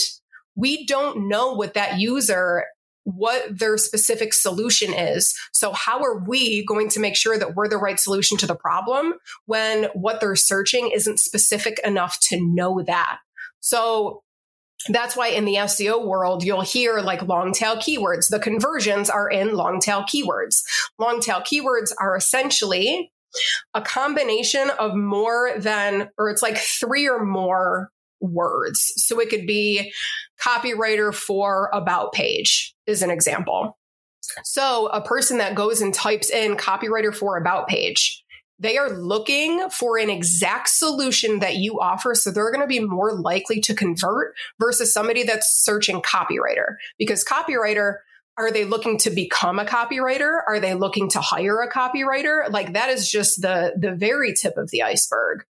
we 0.56 0.86
don't 0.86 1.28
know 1.28 1.52
what 1.52 1.74
that 1.74 1.98
user 1.98 2.66
what 3.04 3.58
their 3.58 3.76
specific 3.76 4.34
solution 4.34 4.92
is. 4.92 5.34
So 5.52 5.72
how 5.72 6.02
are 6.02 6.18
we 6.18 6.64
going 6.64 6.88
to 6.90 7.00
make 7.00 7.16
sure 7.16 7.38
that 7.38 7.54
we're 7.54 7.68
the 7.68 7.76
right 7.76 8.00
solution 8.00 8.36
to 8.38 8.46
the 8.46 8.54
problem 8.54 9.14
when 9.46 9.84
what 9.94 10.20
they're 10.20 10.36
searching 10.36 10.90
isn't 10.92 11.20
specific 11.20 11.78
enough 11.84 12.18
to 12.28 12.40
know 12.40 12.82
that? 12.82 13.18
So 13.60 14.22
that's 14.88 15.16
why 15.16 15.28
in 15.28 15.44
the 15.44 15.54
SEO 15.54 16.04
world, 16.04 16.44
you'll 16.44 16.60
hear 16.60 17.00
like 17.00 17.22
long 17.22 17.52
tail 17.52 17.76
keywords. 17.76 18.28
The 18.28 18.38
conversions 18.38 19.08
are 19.08 19.28
in 19.28 19.54
long 19.54 19.80
tail 19.80 20.02
keywords. 20.02 20.62
Long 20.98 21.20
tail 21.20 21.40
keywords 21.40 21.92
are 21.98 22.16
essentially 22.16 23.10
a 23.72 23.80
combination 23.80 24.70
of 24.78 24.94
more 24.94 25.52
than, 25.56 26.10
or 26.18 26.30
it's 26.30 26.42
like 26.42 26.58
three 26.58 27.08
or 27.08 27.24
more 27.24 27.90
words. 28.20 28.92
So 28.96 29.20
it 29.20 29.30
could 29.30 29.46
be 29.46 29.92
copywriter 30.40 31.14
for 31.14 31.70
about 31.72 32.12
page 32.12 32.73
is 32.86 33.02
an 33.02 33.10
example. 33.10 33.78
So 34.42 34.86
a 34.88 35.00
person 35.00 35.38
that 35.38 35.54
goes 35.54 35.80
and 35.80 35.92
types 35.92 36.30
in 36.30 36.56
copywriter 36.56 37.14
for 37.14 37.36
about 37.36 37.68
page, 37.68 38.24
they 38.58 38.78
are 38.78 38.90
looking 38.90 39.68
for 39.70 39.98
an 39.98 40.08
exact 40.08 40.68
solution 40.68 41.40
that 41.40 41.56
you 41.56 41.80
offer. 41.80 42.14
So 42.14 42.30
they're 42.30 42.52
going 42.52 42.62
to 42.62 42.66
be 42.66 42.80
more 42.80 43.12
likely 43.12 43.60
to 43.60 43.74
convert 43.74 44.34
versus 44.58 44.92
somebody 44.92 45.24
that's 45.24 45.54
searching 45.54 46.00
copywriter 46.02 46.76
because 46.98 47.24
copywriter, 47.24 47.96
are 48.36 48.50
they 48.50 48.64
looking 48.64 48.98
to 48.98 49.10
become 49.10 49.58
a 49.58 49.64
copywriter? 49.64 50.40
Are 50.48 50.58
they 50.58 50.74
looking 50.74 51.08
to 51.10 51.20
hire 51.20 51.60
a 51.60 51.70
copywriter? 51.70 52.50
Like 52.50 52.72
that 52.72 52.90
is 52.90 53.08
just 53.08 53.42
the, 53.42 53.74
the 53.78 53.94
very 53.94 54.34
tip 54.34 54.56
of 54.56 54.70
the 54.70 54.82
iceberg. 54.82 55.44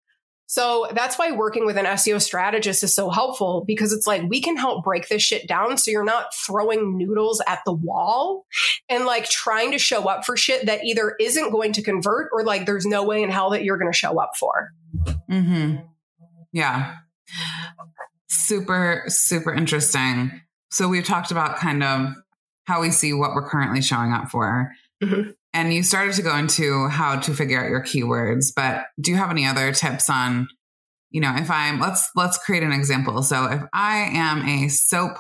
So 0.54 0.86
that's 0.94 1.18
why 1.18 1.32
working 1.32 1.66
with 1.66 1.78
an 1.78 1.86
SEO 1.86 2.22
strategist 2.22 2.84
is 2.84 2.94
so 2.94 3.10
helpful 3.10 3.64
because 3.66 3.92
it's 3.92 4.06
like 4.06 4.22
we 4.30 4.40
can 4.40 4.56
help 4.56 4.84
break 4.84 5.10
this 5.10 5.24
shit 5.24 5.48
down 5.48 5.80
so 5.80 5.90
you're 5.90 6.04
not 6.04 6.28
throwing 6.46 6.96
noodles 6.96 7.42
at 7.48 7.62
the 7.66 7.74
wall 7.74 8.46
and 8.88 9.08
like 9.08 9.28
trying 9.28 9.72
to 9.72 9.80
show 9.80 10.08
up 10.08 10.28
for 10.28 10.38
shit 10.38 10.68
that 10.68 10.84
either 10.84 11.16
isn't 11.20 11.50
going 11.50 11.74
to 11.74 11.82
convert 11.82 12.30
or 12.32 12.44
like 12.44 12.68
there's 12.68 12.86
no 12.86 13.04
way 13.04 13.24
in 13.24 13.32
hell 13.32 13.50
that 13.50 13.64
you're 13.64 13.80
going 13.80 13.92
to 13.92 13.98
show 13.98 14.20
up 14.20 14.34
for. 14.40 14.70
Mhm. 15.28 15.88
Yeah. 16.52 16.98
Super 18.28 19.06
super 19.08 19.52
interesting. 19.52 20.40
So 20.70 20.88
we've 20.88 21.04
talked 21.04 21.32
about 21.32 21.58
kind 21.58 21.84
of 21.84 22.14
how 22.66 22.80
we 22.82 22.92
see 22.92 23.12
what 23.12 23.34
we're 23.34 23.50
currently 23.50 23.82
showing 23.82 24.12
up 24.12 24.30
for. 24.30 24.72
Mm-hmm. 25.04 25.32
And 25.54 25.74
you 25.74 25.84
started 25.84 26.16
to 26.16 26.24
go 26.24 26.36
into 26.36 26.88
how 26.88 27.20
to 27.20 27.34
figure 27.34 27.64
out 27.64 27.70
your 27.70 27.84
keywords, 27.84 28.48
but 28.56 28.86
do 29.00 29.12
you 29.12 29.18
have 29.18 29.30
any 29.30 29.46
other 29.46 29.72
tips 29.72 30.10
on, 30.10 30.48
you 31.12 31.22
know, 31.22 31.34
if 31.36 31.52
I'm 31.52 31.80
let's 31.80 32.10
let's 32.16 32.38
create 32.40 32.64
an 32.64 32.72
example. 32.72 33.22
So 33.22 33.46
if 33.46 33.62
I 33.72 34.10
am 34.14 34.48
a 34.48 34.68
soap 34.68 35.18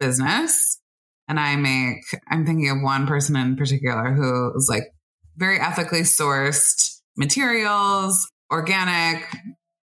business 0.00 0.80
and 1.28 1.38
I 1.38 1.56
make 1.56 2.02
I'm 2.30 2.46
thinking 2.46 2.70
of 2.70 2.80
one 2.80 3.06
person 3.06 3.36
in 3.36 3.56
particular 3.56 4.12
who 4.12 4.56
is 4.56 4.68
like 4.70 4.84
very 5.36 5.60
ethically 5.60 6.00
sourced 6.00 7.00
materials, 7.16 8.28
organic, 8.50 9.26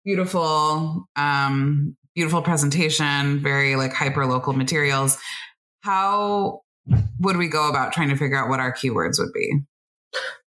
beautiful, 0.04 1.06
um, 1.16 1.96
beautiful 2.14 2.42
presentation, 2.42 3.40
very 3.40 3.76
like 3.76 3.92
hyper 3.92 4.26
local 4.26 4.52
materials. 4.52 5.18
how 5.80 6.60
would 7.20 7.36
we 7.36 7.48
go 7.48 7.68
about 7.68 7.92
trying 7.92 8.08
to 8.08 8.16
figure 8.16 8.36
out 8.36 8.48
what 8.48 8.60
our 8.60 8.72
keywords 8.72 9.18
would 9.18 9.32
be? 9.32 9.60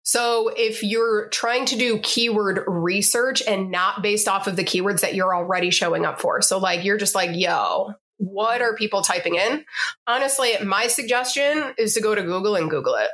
So, 0.04 0.50
if 0.56 0.84
you're 0.84 1.30
trying 1.30 1.66
to 1.66 1.78
do 1.78 2.00
keyword 2.00 2.64
research 2.68 3.44
and 3.48 3.70
not 3.70 4.02
based 4.02 4.28
off 4.28 4.48
of 4.48 4.56
the 4.56 4.64
keywords 4.64 5.02
that 5.02 5.16
you're 5.16 5.36
already 5.36 5.70
showing 5.70 6.06
up 6.06 6.20
for, 6.20 6.42
so 6.42 6.58
like 6.58 6.84
you're 6.84 6.98
just 6.98 7.16
like, 7.16 7.32
yo, 7.34 7.94
what 8.18 8.62
are 8.62 8.76
people 8.76 9.02
typing 9.02 9.36
in? 9.36 9.64
Honestly, 10.06 10.52
my 10.64 10.88
suggestion 10.88 11.74
is 11.78 11.94
to 11.94 12.02
go 12.02 12.14
to 12.14 12.22
Google 12.22 12.56
and 12.56 12.70
Google 12.70 12.96
it. 12.96 13.10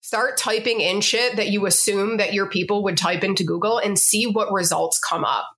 Start 0.00 0.36
typing 0.36 0.80
in 0.80 1.00
shit 1.00 1.36
that 1.36 1.48
you 1.48 1.66
assume 1.66 2.18
that 2.18 2.32
your 2.32 2.48
people 2.48 2.84
would 2.84 2.96
type 2.96 3.24
into 3.24 3.42
Google 3.42 3.78
and 3.78 3.98
see 3.98 4.26
what 4.26 4.52
results 4.52 5.00
come 5.00 5.24
up. 5.24 5.48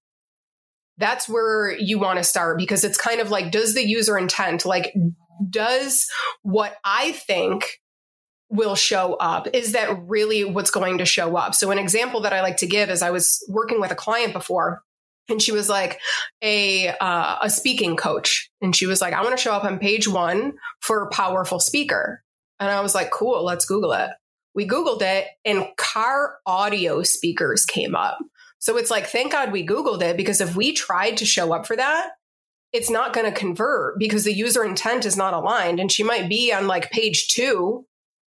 That's 0.96 1.28
where 1.28 1.76
you 1.76 1.98
want 1.98 2.16
to 2.16 2.24
start 2.24 2.58
because 2.58 2.82
it's 2.82 2.96
kind 2.96 3.20
of 3.20 3.30
like, 3.30 3.52
does 3.52 3.74
the 3.74 3.86
user 3.86 4.16
intent, 4.16 4.64
like, 4.64 4.94
does 5.50 6.08
what 6.42 6.74
I 6.84 7.12
think 7.12 7.80
will 8.50 8.74
show 8.74 9.14
up 9.14 9.48
is 9.52 9.72
that 9.72 10.04
really 10.06 10.44
what's 10.44 10.70
going 10.70 10.98
to 10.98 11.04
show 11.04 11.36
up. 11.36 11.54
So 11.54 11.70
an 11.70 11.78
example 11.78 12.22
that 12.22 12.32
i 12.32 12.40
like 12.40 12.58
to 12.58 12.66
give 12.66 12.90
is 12.90 13.02
i 13.02 13.10
was 13.10 13.44
working 13.48 13.80
with 13.80 13.90
a 13.90 13.96
client 13.96 14.32
before 14.32 14.82
and 15.28 15.42
she 15.42 15.52
was 15.52 15.68
like 15.68 16.00
a 16.42 16.88
uh, 16.88 17.36
a 17.42 17.50
speaking 17.50 17.96
coach. 17.96 18.50
And 18.62 18.74
she 18.74 18.86
was 18.86 19.00
like 19.00 19.14
i 19.14 19.22
want 19.22 19.36
to 19.36 19.42
show 19.42 19.52
up 19.52 19.64
on 19.64 19.78
page 19.78 20.08
one 20.08 20.54
for 20.80 21.02
a 21.02 21.10
powerful 21.10 21.60
speaker. 21.60 22.22
And 22.58 22.70
i 22.70 22.80
was 22.80 22.94
like 22.94 23.10
cool 23.10 23.44
let's 23.44 23.66
google 23.66 23.92
it. 23.92 24.10
We 24.54 24.66
googled 24.66 25.02
it 25.02 25.26
and 25.44 25.66
car 25.76 26.38
audio 26.46 27.02
speakers 27.02 27.64
came 27.64 27.94
up. 27.94 28.18
So 28.60 28.76
it's 28.76 28.90
like 28.90 29.06
thank 29.06 29.32
god 29.32 29.52
we 29.52 29.66
googled 29.66 30.02
it 30.02 30.16
because 30.16 30.40
if 30.40 30.56
we 30.56 30.72
tried 30.72 31.18
to 31.18 31.26
show 31.26 31.52
up 31.52 31.66
for 31.66 31.76
that 31.76 32.12
it's 32.72 32.90
not 32.90 33.14
going 33.14 33.24
to 33.24 33.38
convert 33.38 33.98
because 33.98 34.24
the 34.24 34.32
user 34.32 34.62
intent 34.62 35.06
is 35.06 35.16
not 35.16 35.32
aligned. 35.32 35.80
And 35.80 35.90
she 35.90 36.02
might 36.02 36.28
be 36.28 36.52
on 36.52 36.66
like 36.66 36.90
page 36.90 37.28
two 37.28 37.86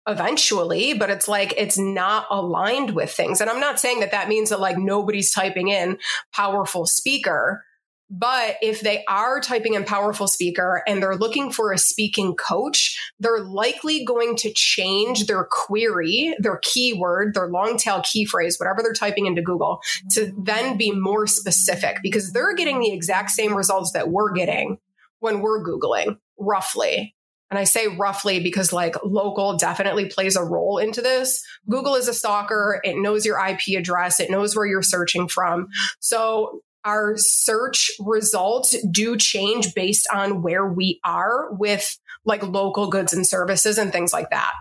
eventually, 0.08 0.94
but 0.94 1.10
it's 1.10 1.28
like 1.28 1.54
it's 1.58 1.78
not 1.78 2.28
aligned 2.30 2.91
with 2.91 3.12
things. 3.12 3.41
And 3.41 3.50
I'm 3.50 3.60
not 3.60 3.80
saying 3.80 4.00
that 4.02 4.12
that 4.12 4.30
means 4.30 4.50
that 4.50 4.60
like 4.60 4.78
nobody's 4.78 5.34
typing 5.34 5.70
in 5.70 5.98
powerful 6.34 6.86
speaker. 6.86 7.63
But 8.08 8.58
if 8.62 8.82
they 8.82 9.04
are 9.08 9.41
typing 9.41 9.74
in 9.74 9.84
powerful 9.84 10.28
speaker 10.28 10.84
and 10.88 11.02
they're 11.02 11.15
looking 11.15 11.52
for 11.52 11.74
a 11.74 11.78
speaking 11.80 12.36
coach, 12.36 13.00
they're 13.20 13.44
likely 13.44 14.06
going 14.06 14.36
to 14.38 14.54
change 14.54 15.26
their 15.26 15.48
query, 15.50 16.36
their 16.38 16.60
keyword, 16.62 17.34
their 17.34 17.48
long 17.48 17.78
tail 17.78 18.04
key 18.04 18.26
phrase, 18.26 18.60
whatever 18.60 18.84
they're 18.84 18.94
typing 18.94 19.26
into 19.26 19.41
Google 19.41 19.82
to 20.12 20.32
then 20.38 20.78
be 20.78 20.91
more 20.91 21.26
specific 21.26 21.98
because 22.04 22.32
they're 22.32 22.54
getting 22.54 22.80
the 22.80 22.94
exact 22.94 23.32
same 23.32 23.56
results 23.56 23.94
that 23.94 24.10
we're 24.10 24.34
getting 24.34 24.78
when 25.20 25.41
we're 25.41 25.65
Googling 25.65 26.20
roughly. 26.38 27.15
And 27.51 27.60
I 27.60 27.63
say 27.63 27.88
roughly 27.88 28.39
because 28.39 28.73
like 28.73 28.95
local 29.03 29.58
definitely 29.58 30.05
plays 30.05 30.36
a 30.36 30.43
role 30.43 30.77
into 30.77 31.01
this. 31.01 31.43
Google 31.69 31.95
is 31.95 32.08
a 32.08 32.13
stalker. 32.13 32.81
It 32.84 32.97
knows 32.97 33.25
your 33.25 33.39
IP 33.45 33.77
address. 33.77 34.19
It 34.19 34.31
knows 34.31 34.55
where 34.55 34.65
you're 34.65 34.81
searching 34.81 35.27
from. 35.27 35.67
So 35.99 36.62
our 36.84 37.15
search 37.17 37.91
results 37.99 38.75
do 38.91 39.17
change 39.17 39.73
based 39.73 40.08
on 40.13 40.41
where 40.41 40.65
we 40.65 40.99
are 41.03 41.51
with 41.53 41.97
like 42.25 42.43
local 42.43 42.89
goods 42.89 43.13
and 43.13 43.25
services 43.25 43.77
and 43.77 43.91
things 43.91 44.13
like 44.13 44.29
that. 44.31 44.53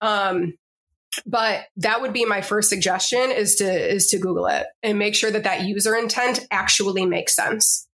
Um, 0.00 0.54
but 1.26 1.66
that 1.76 2.00
would 2.00 2.12
be 2.12 2.24
my 2.24 2.40
first 2.40 2.68
suggestion 2.68 3.30
is 3.30 3.56
to 3.56 3.94
is 3.94 4.08
to 4.08 4.18
google 4.18 4.46
it 4.46 4.66
and 4.82 4.98
make 4.98 5.14
sure 5.14 5.30
that 5.30 5.44
that 5.44 5.62
user 5.62 5.94
intent 5.94 6.40
actually 6.50 7.06
makes 7.06 7.36
sense 7.36 7.86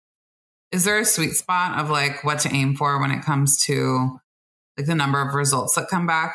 is 0.71 0.85
there 0.85 0.99
a 0.99 1.05
sweet 1.05 1.33
spot 1.33 1.79
of 1.79 1.91
like 1.91 2.25
what 2.25 2.41
to 2.41 2.53
aim 2.53 2.77
for 2.77 3.01
when 3.01 3.11
it 3.11 3.25
comes 3.25 3.63
to 3.65 4.21
like 4.77 4.87
the 4.87 4.95
number 4.95 5.21
of 5.21 5.35
results 5.35 5.75
that 5.75 5.89
come 5.89 6.07
back? 6.07 6.35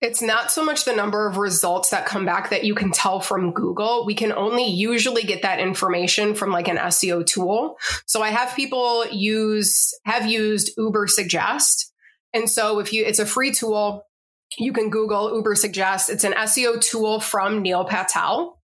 It's 0.00 0.22
not 0.22 0.50
so 0.50 0.64
much 0.64 0.86
the 0.86 0.96
number 0.96 1.26
of 1.26 1.36
results 1.36 1.90
that 1.90 2.06
come 2.06 2.24
back 2.24 2.50
that 2.50 2.64
you 2.64 2.74
can 2.74 2.90
tell 2.90 3.20
from 3.20 3.52
Google. 3.52 4.06
We 4.06 4.14
can 4.14 4.32
only 4.32 4.64
usually 4.64 5.24
get 5.24 5.42
that 5.42 5.60
information 5.60 6.34
from 6.34 6.50
like 6.50 6.68
an 6.68 6.78
SEO 6.78 7.26
tool. 7.26 7.76
So 8.06 8.22
I 8.22 8.30
have 8.30 8.56
people 8.56 9.06
use, 9.08 9.92
have 10.04 10.24
used 10.24 10.74
Ubersuggest. 10.78 11.90
And 12.32 12.48
so 12.48 12.78
if 12.78 12.94
you, 12.94 13.04
it's 13.04 13.18
a 13.18 13.26
free 13.26 13.52
tool, 13.52 14.06
you 14.56 14.72
can 14.72 14.88
Google 14.88 15.30
Ubersuggest. 15.32 16.08
It's 16.08 16.24
an 16.24 16.32
SEO 16.32 16.80
tool 16.80 17.20
from 17.20 17.60
Neil 17.60 17.84
Patel. 17.84 18.58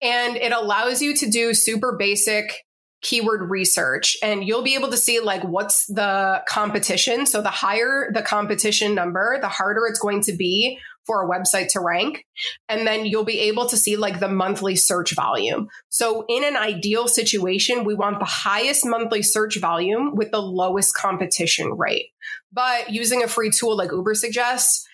And 0.00 0.36
it 0.36 0.52
allows 0.52 1.02
you 1.02 1.14
to 1.16 1.28
do 1.28 1.52
super 1.52 1.96
basic 1.98 2.64
keyword 3.04 3.50
research 3.50 4.16
and 4.22 4.44
you'll 4.44 4.62
be 4.62 4.74
able 4.74 4.90
to 4.90 4.96
see 4.96 5.20
like 5.20 5.44
what's 5.44 5.86
the 5.86 6.42
competition. 6.48 7.26
So 7.26 7.42
the 7.42 7.50
higher 7.50 8.10
the 8.12 8.22
competition 8.22 8.94
number, 8.94 9.38
the 9.40 9.48
harder 9.48 9.86
it's 9.86 9.98
going 10.00 10.22
to 10.22 10.32
be 10.32 10.78
for 11.06 11.22
a 11.22 11.28
website 11.28 11.68
to 11.68 11.80
rank. 11.80 12.24
And 12.68 12.86
then 12.86 13.04
you'll 13.04 13.24
be 13.24 13.40
able 13.40 13.68
to 13.68 13.76
see 13.76 13.96
like 13.96 14.20
the 14.20 14.28
monthly 14.28 14.74
search 14.74 15.14
volume. 15.14 15.68
So 15.90 16.24
in 16.28 16.44
an 16.44 16.56
ideal 16.56 17.06
situation, 17.06 17.84
we 17.84 17.94
want 17.94 18.20
the 18.20 18.24
highest 18.24 18.86
monthly 18.86 19.22
search 19.22 19.60
volume 19.60 20.16
with 20.16 20.30
the 20.30 20.40
lowest 20.40 20.94
competition 20.94 21.76
rate. 21.76 22.06
But 22.52 22.90
using 22.90 23.22
a 23.22 23.28
free 23.28 23.50
tool 23.50 23.76
like 23.76 23.90
Ubersuggest, 23.90 24.84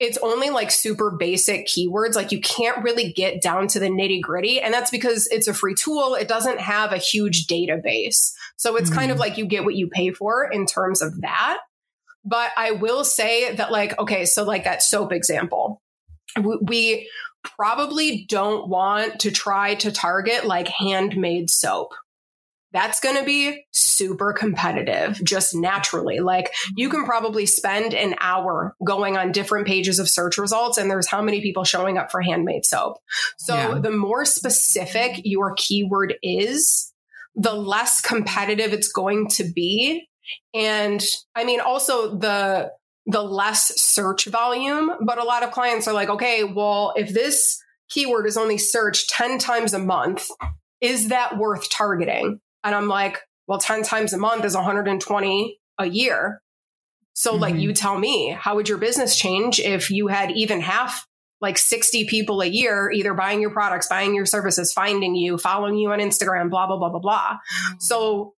it's 0.00 0.18
only 0.18 0.50
like 0.50 0.70
super 0.70 1.16
basic 1.18 1.66
keywords. 1.66 2.14
Like 2.14 2.32
you 2.32 2.40
can't 2.40 2.82
really 2.82 3.12
get 3.12 3.40
down 3.40 3.68
to 3.68 3.78
the 3.78 3.88
nitty 3.88 4.20
gritty. 4.20 4.60
And 4.60 4.74
that's 4.74 4.90
because 4.90 5.28
it's 5.28 5.46
a 5.46 5.54
free 5.54 5.74
tool. 5.74 6.14
It 6.14 6.28
doesn't 6.28 6.60
have 6.60 6.92
a 6.92 6.98
huge 6.98 7.46
database. 7.46 8.32
So 8.56 8.76
it's 8.76 8.90
mm-hmm. 8.90 8.98
kind 8.98 9.10
of 9.10 9.16
mm-hmm. 9.16 9.20
like 9.20 9.38
you 9.38 9.46
get 9.46 9.64
what 9.64 9.76
you 9.76 9.88
pay 9.88 10.10
for 10.10 10.48
in 10.50 10.66
terms 10.66 11.02
of 11.02 11.20
that. 11.20 11.58
But 12.24 12.50
I 12.56 12.72
will 12.72 13.04
say 13.04 13.54
that, 13.56 13.72
like, 13.72 13.98
okay, 13.98 14.24
so 14.24 14.44
like 14.44 14.64
that 14.64 14.82
soap 14.82 15.12
example, 15.12 15.82
we 16.62 17.08
probably 17.42 18.26
don't 18.28 18.68
want 18.68 19.20
to 19.20 19.30
try 19.30 19.74
to 19.76 19.90
target 19.90 20.44
like 20.44 20.68
handmade 20.68 21.50
soap 21.50 21.94
that's 22.72 23.00
going 23.00 23.16
to 23.16 23.24
be 23.24 23.64
super 23.72 24.32
competitive 24.32 25.20
just 25.22 25.54
naturally. 25.54 26.20
Like 26.20 26.52
you 26.76 26.88
can 26.88 27.04
probably 27.04 27.46
spend 27.46 27.94
an 27.94 28.14
hour 28.20 28.74
going 28.84 29.16
on 29.16 29.32
different 29.32 29.66
pages 29.66 29.98
of 29.98 30.08
search 30.08 30.38
results 30.38 30.78
and 30.78 30.90
there's 30.90 31.08
how 31.08 31.22
many 31.22 31.40
people 31.40 31.64
showing 31.64 31.98
up 31.98 32.10
for 32.10 32.20
handmade 32.20 32.64
soap. 32.64 32.98
So 33.38 33.54
yeah. 33.54 33.78
the 33.80 33.90
more 33.90 34.24
specific 34.24 35.20
your 35.24 35.54
keyword 35.56 36.14
is, 36.22 36.92
the 37.34 37.54
less 37.54 38.00
competitive 38.00 38.72
it's 38.72 38.92
going 38.92 39.28
to 39.28 39.44
be. 39.44 40.08
And 40.54 41.04
I 41.34 41.44
mean, 41.44 41.60
also 41.60 42.16
the, 42.16 42.70
the 43.06 43.22
less 43.22 43.80
search 43.80 44.26
volume, 44.26 44.92
but 45.04 45.18
a 45.18 45.24
lot 45.24 45.42
of 45.42 45.50
clients 45.50 45.88
are 45.88 45.94
like, 45.94 46.08
okay, 46.08 46.44
well, 46.44 46.94
if 46.96 47.12
this 47.12 47.60
keyword 47.90 48.26
is 48.26 48.36
only 48.36 48.58
searched 48.58 49.10
10 49.10 49.38
times 49.38 49.74
a 49.74 49.78
month, 49.78 50.28
is 50.80 51.08
that 51.08 51.36
worth 51.36 51.70
targeting? 51.70 52.40
And 52.64 52.74
I'm 52.74 52.88
like, 52.88 53.20
well, 53.46 53.58
10 53.58 53.82
times 53.82 54.12
a 54.12 54.18
month 54.18 54.44
is 54.44 54.54
120 54.54 55.58
a 55.78 55.86
year. 55.86 56.40
So, 57.14 57.32
mm-hmm. 57.32 57.42
like, 57.42 57.54
you 57.56 57.72
tell 57.72 57.98
me, 57.98 58.36
how 58.38 58.56
would 58.56 58.68
your 58.68 58.78
business 58.78 59.18
change 59.18 59.60
if 59.60 59.90
you 59.90 60.06
had 60.06 60.30
even 60.32 60.60
half, 60.60 61.06
like 61.40 61.58
60 61.58 62.06
people 62.06 62.40
a 62.40 62.46
year, 62.46 62.90
either 62.90 63.14
buying 63.14 63.40
your 63.40 63.50
products, 63.50 63.88
buying 63.88 64.14
your 64.14 64.26
services, 64.26 64.72
finding 64.72 65.14
you, 65.14 65.38
following 65.38 65.76
you 65.76 65.92
on 65.92 65.98
Instagram, 65.98 66.50
blah, 66.50 66.66
blah, 66.66 66.78
blah, 66.78 66.88
blah, 66.88 67.00
blah. 67.00 67.30
Mm-hmm. 67.32 67.74
So, 67.80 68.34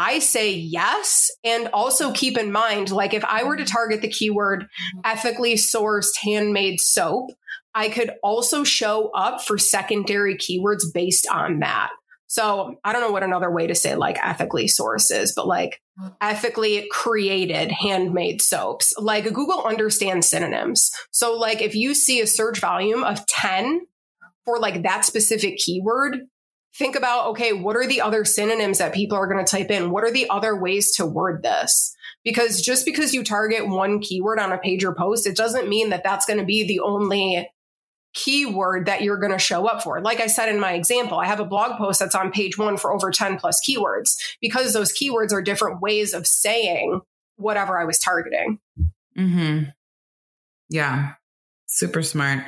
I 0.00 0.20
say 0.20 0.52
yes. 0.52 1.28
And 1.42 1.68
also 1.72 2.12
keep 2.12 2.38
in 2.38 2.52
mind, 2.52 2.92
like, 2.92 3.14
if 3.14 3.24
I 3.24 3.42
were 3.42 3.56
to 3.56 3.64
target 3.64 4.00
the 4.00 4.08
keyword 4.08 4.62
mm-hmm. 4.62 5.00
ethically 5.04 5.54
sourced 5.54 6.16
handmade 6.22 6.80
soap, 6.80 7.30
I 7.74 7.88
could 7.88 8.12
also 8.22 8.64
show 8.64 9.10
up 9.10 9.42
for 9.42 9.58
secondary 9.58 10.36
keywords 10.36 10.84
based 10.92 11.26
on 11.28 11.60
that. 11.60 11.90
So 12.28 12.76
I 12.84 12.92
don't 12.92 13.00
know 13.00 13.10
what 13.10 13.22
another 13.22 13.50
way 13.50 13.66
to 13.66 13.74
say 13.74 13.96
like 13.96 14.18
ethically 14.22 14.66
sourced 14.66 15.10
is, 15.10 15.32
but 15.34 15.46
like 15.46 15.80
ethically 16.20 16.86
created 16.90 17.72
handmade 17.72 18.42
soaps. 18.42 18.92
Like 18.98 19.24
Google 19.24 19.64
understands 19.64 20.28
synonyms. 20.28 20.90
So 21.10 21.34
like 21.34 21.62
if 21.62 21.74
you 21.74 21.94
see 21.94 22.20
a 22.20 22.26
search 22.26 22.60
volume 22.60 23.02
of 23.02 23.26
10 23.26 23.80
for 24.44 24.58
like 24.58 24.82
that 24.82 25.06
specific 25.06 25.56
keyword, 25.56 26.20
think 26.76 26.96
about, 26.96 27.28
okay, 27.28 27.54
what 27.54 27.76
are 27.76 27.86
the 27.86 28.02
other 28.02 28.26
synonyms 28.26 28.78
that 28.78 28.94
people 28.94 29.16
are 29.16 29.26
going 29.26 29.44
to 29.44 29.50
type 29.50 29.70
in? 29.70 29.90
What 29.90 30.04
are 30.04 30.12
the 30.12 30.28
other 30.28 30.54
ways 30.54 30.94
to 30.96 31.06
word 31.06 31.42
this? 31.42 31.94
Because 32.24 32.60
just 32.60 32.84
because 32.84 33.14
you 33.14 33.24
target 33.24 33.66
one 33.68 34.00
keyword 34.00 34.38
on 34.38 34.52
a 34.52 34.58
page 34.58 34.84
or 34.84 34.94
post, 34.94 35.26
it 35.26 35.34
doesn't 35.36 35.68
mean 35.68 35.90
that 35.90 36.04
that's 36.04 36.26
going 36.26 36.38
to 36.38 36.44
be 36.44 36.66
the 36.66 36.80
only 36.80 37.48
keyword 38.18 38.86
that 38.86 39.02
you're 39.02 39.16
going 39.16 39.30
to 39.32 39.38
show 39.38 39.66
up 39.66 39.82
for. 39.82 40.00
Like 40.00 40.18
I 40.20 40.26
said 40.26 40.48
in 40.48 40.58
my 40.58 40.72
example, 40.72 41.18
I 41.18 41.26
have 41.26 41.38
a 41.38 41.44
blog 41.44 41.78
post 41.78 42.00
that's 42.00 42.16
on 42.16 42.32
page 42.32 42.58
one 42.58 42.76
for 42.76 42.92
over 42.92 43.12
10 43.12 43.38
plus 43.38 43.60
keywords 43.64 44.16
because 44.40 44.72
those 44.72 44.92
keywords 44.92 45.32
are 45.32 45.40
different 45.40 45.80
ways 45.80 46.12
of 46.14 46.26
saying 46.26 47.00
whatever 47.36 47.78
I 47.80 47.84
was 47.84 47.98
targeting. 48.00 48.58
Hmm. 49.16 49.60
Yeah. 50.68 51.12
Super 51.66 52.02
smart. 52.02 52.44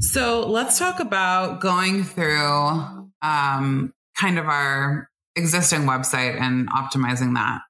So 0.00 0.46
let's 0.48 0.78
talk 0.78 0.98
about 1.00 1.60
going 1.60 2.02
through 2.02 3.08
um, 3.22 3.92
kind 4.18 4.38
of 4.38 4.46
our 4.46 5.08
existing 5.36 5.82
website 5.82 6.40
and 6.40 6.68
optimizing 6.70 7.34
that. 7.34 7.60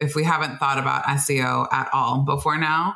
if 0.00 0.14
we 0.14 0.24
haven't 0.24 0.58
thought 0.58 0.78
about 0.78 1.04
SEO 1.04 1.66
at 1.72 1.88
all 1.92 2.24
before 2.24 2.58
now. 2.58 2.94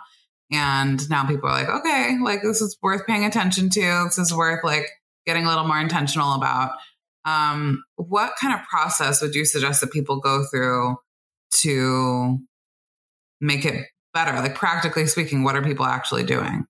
And 0.53 1.09
now 1.09 1.27
people 1.27 1.49
are 1.49 1.53
like, 1.53 1.69
okay, 1.69 2.19
like 2.23 2.43
this 2.43 2.61
is 2.61 2.77
worth 2.83 3.07
paying 3.07 3.25
attention 3.25 3.71
to. 3.71 4.05
This 4.05 4.19
is 4.19 4.35
worth 4.35 4.65
like 4.65 4.87
getting 5.27 5.45
a 5.45 5.49
little 5.49 5.67
more 5.67 5.79
intentional 5.79 6.35
about. 6.35 6.73
Um, 7.25 7.85
what 7.97 8.35
kind 8.41 8.59
of 8.59 8.67
process 8.67 9.23
would 9.23 9.35
you 9.35 9.45
suggest 9.45 9.81
that 9.81 9.93
people 9.93 10.19
go 10.19 10.45
through 10.45 10.97
to 11.63 12.39
make 13.41 13.65
it 13.65 13.87
better? 14.13 14.33
Like 14.33 14.55
practically 14.55 15.07
speaking, 15.07 15.45
what 15.45 15.55
are 15.55 15.63
people 15.63 15.85
actually 15.85 16.25
doing? 16.25 16.67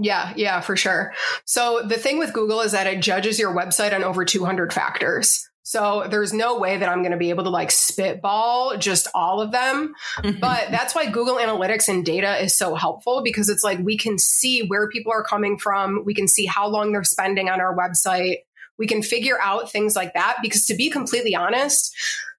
Yeah, 0.00 0.32
yeah, 0.36 0.60
for 0.60 0.76
sure. 0.76 1.12
So 1.44 1.82
the 1.86 1.98
thing 1.98 2.18
with 2.18 2.32
Google 2.32 2.60
is 2.60 2.72
that 2.72 2.86
it 2.86 3.00
judges 3.00 3.38
your 3.38 3.54
website 3.54 3.94
on 3.94 4.02
over 4.02 4.24
200 4.24 4.72
factors. 4.72 5.48
So 5.64 6.06
there's 6.10 6.34
no 6.34 6.58
way 6.58 6.76
that 6.76 6.88
I'm 6.90 7.00
going 7.00 7.12
to 7.12 7.18
be 7.18 7.30
able 7.30 7.44
to 7.44 7.50
like 7.50 7.70
spitball 7.70 8.76
just 8.76 9.08
all 9.14 9.40
of 9.40 9.50
them. 9.50 9.94
but 10.22 10.68
that's 10.70 10.94
why 10.94 11.10
Google 11.10 11.36
Analytics 11.36 11.88
and 11.88 12.04
data 12.04 12.40
is 12.42 12.56
so 12.56 12.74
helpful 12.74 13.22
because 13.24 13.48
it's 13.48 13.64
like 13.64 13.78
we 13.78 13.96
can 13.96 14.18
see 14.18 14.66
where 14.66 14.88
people 14.88 15.10
are 15.10 15.24
coming 15.24 15.58
from. 15.58 16.04
We 16.04 16.14
can 16.14 16.28
see 16.28 16.44
how 16.44 16.68
long 16.68 16.92
they're 16.92 17.02
spending 17.02 17.48
on 17.48 17.60
our 17.60 17.74
website. 17.74 18.38
We 18.78 18.86
can 18.86 19.02
figure 19.02 19.38
out 19.40 19.72
things 19.72 19.96
like 19.96 20.12
that 20.12 20.36
because 20.42 20.66
to 20.66 20.74
be 20.74 20.90
completely 20.90 21.34
honest, 21.34 21.94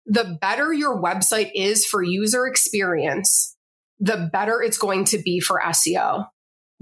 the 0.06 0.38
better 0.40 0.72
your 0.72 1.02
website 1.02 1.50
is 1.56 1.84
for 1.84 2.04
user 2.04 2.46
experience, 2.46 3.56
the 4.00 4.30
better 4.32 4.62
it's 4.62 4.78
going 4.78 5.06
to 5.06 5.18
be 5.18 5.40
for 5.40 5.60
SEO 5.66 6.28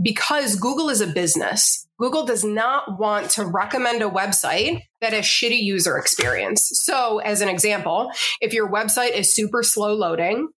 because 0.01 0.56
Google 0.56 0.89
is 0.89 1.01
a 1.01 1.08
business. 1.08 1.88
Google 1.99 2.25
does 2.25 2.43
not 2.43 2.99
want 2.99 3.29
to 3.32 3.45
recommend 3.45 4.01
a 4.01 4.10
website 4.10 4.82
that 5.01 5.13
has 5.13 5.25
shitty 5.25 5.62
user 5.62 5.97
experience. 5.97 6.69
So, 6.73 7.19
as 7.19 7.41
an 7.41 7.49
example, 7.49 8.12
if 8.41 8.53
your 8.53 8.71
website 8.71 9.12
is 9.12 9.36
super 9.36 9.63
slow 9.63 9.93
loading 9.93 10.49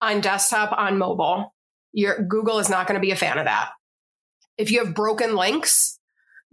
on 0.00 0.20
desktop, 0.20 0.72
on 0.76 0.98
mobile, 0.98 1.54
your 1.92 2.22
Google 2.22 2.58
is 2.58 2.68
not 2.68 2.86
going 2.86 3.00
to 3.00 3.04
be 3.04 3.12
a 3.12 3.16
fan 3.16 3.38
of 3.38 3.46
that. 3.46 3.70
If 4.58 4.70
you 4.70 4.84
have 4.84 4.94
broken 4.94 5.34
links, 5.34 5.98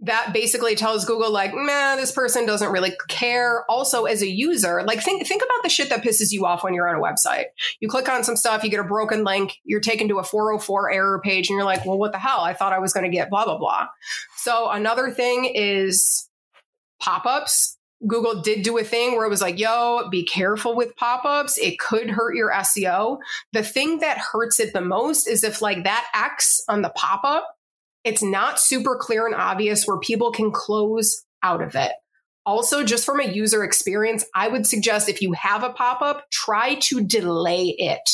that 0.02 0.32
basically 0.32 0.74
tells 0.74 1.04
Google 1.04 1.30
like, 1.30 1.54
man, 1.54 1.96
this 1.96 2.10
person 2.10 2.44
doesn't 2.44 2.72
really 2.72 2.92
care. 3.08 3.64
Also, 3.70 4.04
as 4.04 4.20
a 4.20 4.28
user, 4.28 4.82
like 4.84 5.00
think 5.00 5.26
think 5.26 5.42
about 5.42 5.62
the 5.62 5.68
shit 5.68 5.88
that 5.90 6.02
pisses 6.02 6.32
you 6.32 6.44
off 6.44 6.64
when 6.64 6.74
you're 6.74 6.88
on 6.88 6.96
a 6.96 7.02
website. 7.02 7.46
You 7.80 7.88
click 7.88 8.08
on 8.08 8.24
some 8.24 8.36
stuff, 8.36 8.64
you 8.64 8.70
get 8.70 8.80
a 8.80 8.84
broken 8.84 9.24
link, 9.24 9.58
you're 9.64 9.80
taken 9.80 10.08
to 10.08 10.18
a 10.18 10.24
404 10.24 10.90
error 10.90 11.20
page, 11.22 11.48
and 11.48 11.56
you're 11.56 11.64
like, 11.64 11.86
well, 11.86 11.98
what 11.98 12.12
the 12.12 12.18
hell? 12.18 12.40
I 12.40 12.52
thought 12.52 12.72
I 12.72 12.80
was 12.80 12.92
going 12.92 13.08
to 13.08 13.16
get 13.16 13.30
blah 13.30 13.44
blah 13.44 13.58
blah. 13.58 13.88
So 14.36 14.68
another 14.70 15.12
thing 15.12 15.44
is 15.44 16.28
pop-ups. 17.00 17.78
Google 18.04 18.42
did 18.42 18.64
do 18.64 18.78
a 18.78 18.84
thing 18.84 19.16
where 19.16 19.24
it 19.24 19.30
was 19.30 19.40
like, 19.40 19.60
yo, 19.60 20.08
be 20.10 20.24
careful 20.24 20.74
with 20.74 20.96
pop 20.96 21.24
ups. 21.24 21.56
It 21.58 21.78
could 21.78 22.10
hurt 22.10 22.34
your 22.34 22.50
SEO. 22.50 23.18
The 23.52 23.62
thing 23.62 24.00
that 24.00 24.18
hurts 24.18 24.58
it 24.58 24.72
the 24.72 24.80
most 24.80 25.28
is 25.28 25.44
if, 25.44 25.62
like, 25.62 25.84
that 25.84 26.08
X 26.12 26.60
on 26.68 26.82
the 26.82 26.90
pop 26.90 27.20
up 27.22 27.56
it's 28.04 28.22
not 28.22 28.60
super 28.60 28.96
clear 28.96 29.26
and 29.26 29.34
obvious 29.34 29.86
where 29.86 29.98
people 29.98 30.32
can 30.32 30.50
close 30.50 31.24
out 31.42 31.62
of 31.62 31.74
it. 31.74 31.92
Also, 32.44 32.82
just 32.82 33.06
from 33.06 33.20
a 33.20 33.30
user 33.30 33.62
experience, 33.62 34.24
I 34.34 34.48
would 34.48 34.66
suggest 34.66 35.08
if 35.08 35.22
you 35.22 35.32
have 35.32 35.62
a 35.62 35.70
pop 35.70 36.02
up, 36.02 36.28
try 36.30 36.74
to 36.74 37.00
delay 37.04 37.74
it. 37.78 38.10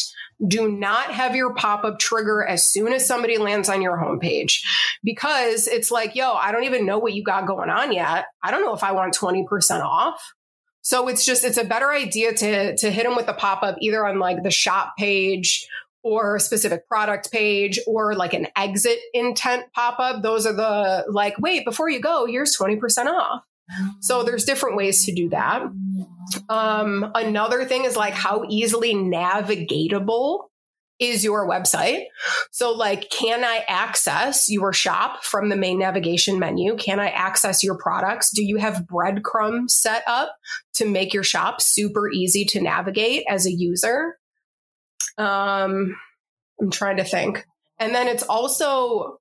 Do 0.46 0.70
not 0.70 1.12
have 1.12 1.34
your 1.34 1.54
pop 1.54 1.84
up 1.84 1.98
trigger 1.98 2.44
as 2.44 2.70
soon 2.70 2.92
as 2.92 3.06
somebody 3.06 3.38
lands 3.38 3.68
on 3.68 3.82
your 3.82 3.96
homepage 3.96 4.60
because 5.02 5.66
it's 5.66 5.90
like, 5.90 6.14
yo, 6.14 6.34
I 6.34 6.52
don't 6.52 6.64
even 6.64 6.86
know 6.86 6.98
what 6.98 7.14
you 7.14 7.24
got 7.24 7.46
going 7.46 7.70
on 7.70 7.92
yet. 7.92 8.26
I 8.42 8.50
don't 8.50 8.62
know 8.62 8.74
if 8.74 8.84
I 8.84 8.92
want 8.92 9.16
20% 9.16 9.80
off. 9.82 10.22
So 10.82 11.08
it's 11.08 11.24
just, 11.26 11.44
it's 11.44 11.56
a 11.56 11.64
better 11.64 11.90
idea 11.90 12.34
to, 12.34 12.76
to 12.76 12.90
hit 12.90 13.04
them 13.04 13.16
with 13.16 13.28
a 13.28 13.34
pop 13.34 13.62
up 13.62 13.78
either 13.80 14.06
on 14.06 14.18
like 14.18 14.42
the 14.42 14.50
shop 14.50 14.92
page 14.96 15.66
or 16.08 16.36
a 16.36 16.40
specific 16.40 16.88
product 16.88 17.30
page 17.30 17.78
or 17.86 18.14
like 18.14 18.34
an 18.34 18.48
exit 18.56 18.98
intent 19.12 19.64
pop 19.74 19.98
up. 19.98 20.22
Those 20.22 20.46
are 20.46 20.52
the 20.52 21.06
like, 21.10 21.38
wait, 21.38 21.64
before 21.64 21.88
you 21.88 22.00
go, 22.00 22.26
here's 22.26 22.56
20% 22.56 23.06
off. 23.06 23.42
So 24.00 24.22
there's 24.22 24.44
different 24.44 24.76
ways 24.76 25.04
to 25.04 25.14
do 25.14 25.28
that. 25.30 25.62
Um, 26.48 27.10
another 27.14 27.64
thing 27.64 27.84
is 27.84 27.96
like 27.96 28.14
how 28.14 28.44
easily 28.48 28.94
navigatable 28.94 30.44
is 30.98 31.22
your 31.22 31.48
website. 31.48 32.04
So 32.50 32.72
like, 32.72 33.08
can 33.10 33.44
I 33.44 33.64
access 33.68 34.50
your 34.50 34.72
shop 34.72 35.22
from 35.22 35.48
the 35.48 35.56
main 35.56 35.78
navigation 35.78 36.38
menu? 36.38 36.76
Can 36.76 36.98
I 36.98 37.10
access 37.10 37.62
your 37.62 37.76
products? 37.78 38.30
Do 38.34 38.44
you 38.44 38.56
have 38.56 38.86
breadcrumbs 38.86 39.74
set 39.74 40.02
up 40.06 40.34
to 40.74 40.86
make 40.86 41.14
your 41.14 41.22
shop 41.22 41.60
super 41.60 42.10
easy 42.10 42.44
to 42.46 42.60
navigate 42.60 43.24
as 43.28 43.46
a 43.46 43.52
user? 43.52 44.17
Um, 45.18 45.96
I'm 46.60 46.70
trying 46.70 46.96
to 46.96 47.04
think. 47.04 47.44
And 47.78 47.94
then 47.94 48.08
it's 48.08 48.22
also 48.24 49.18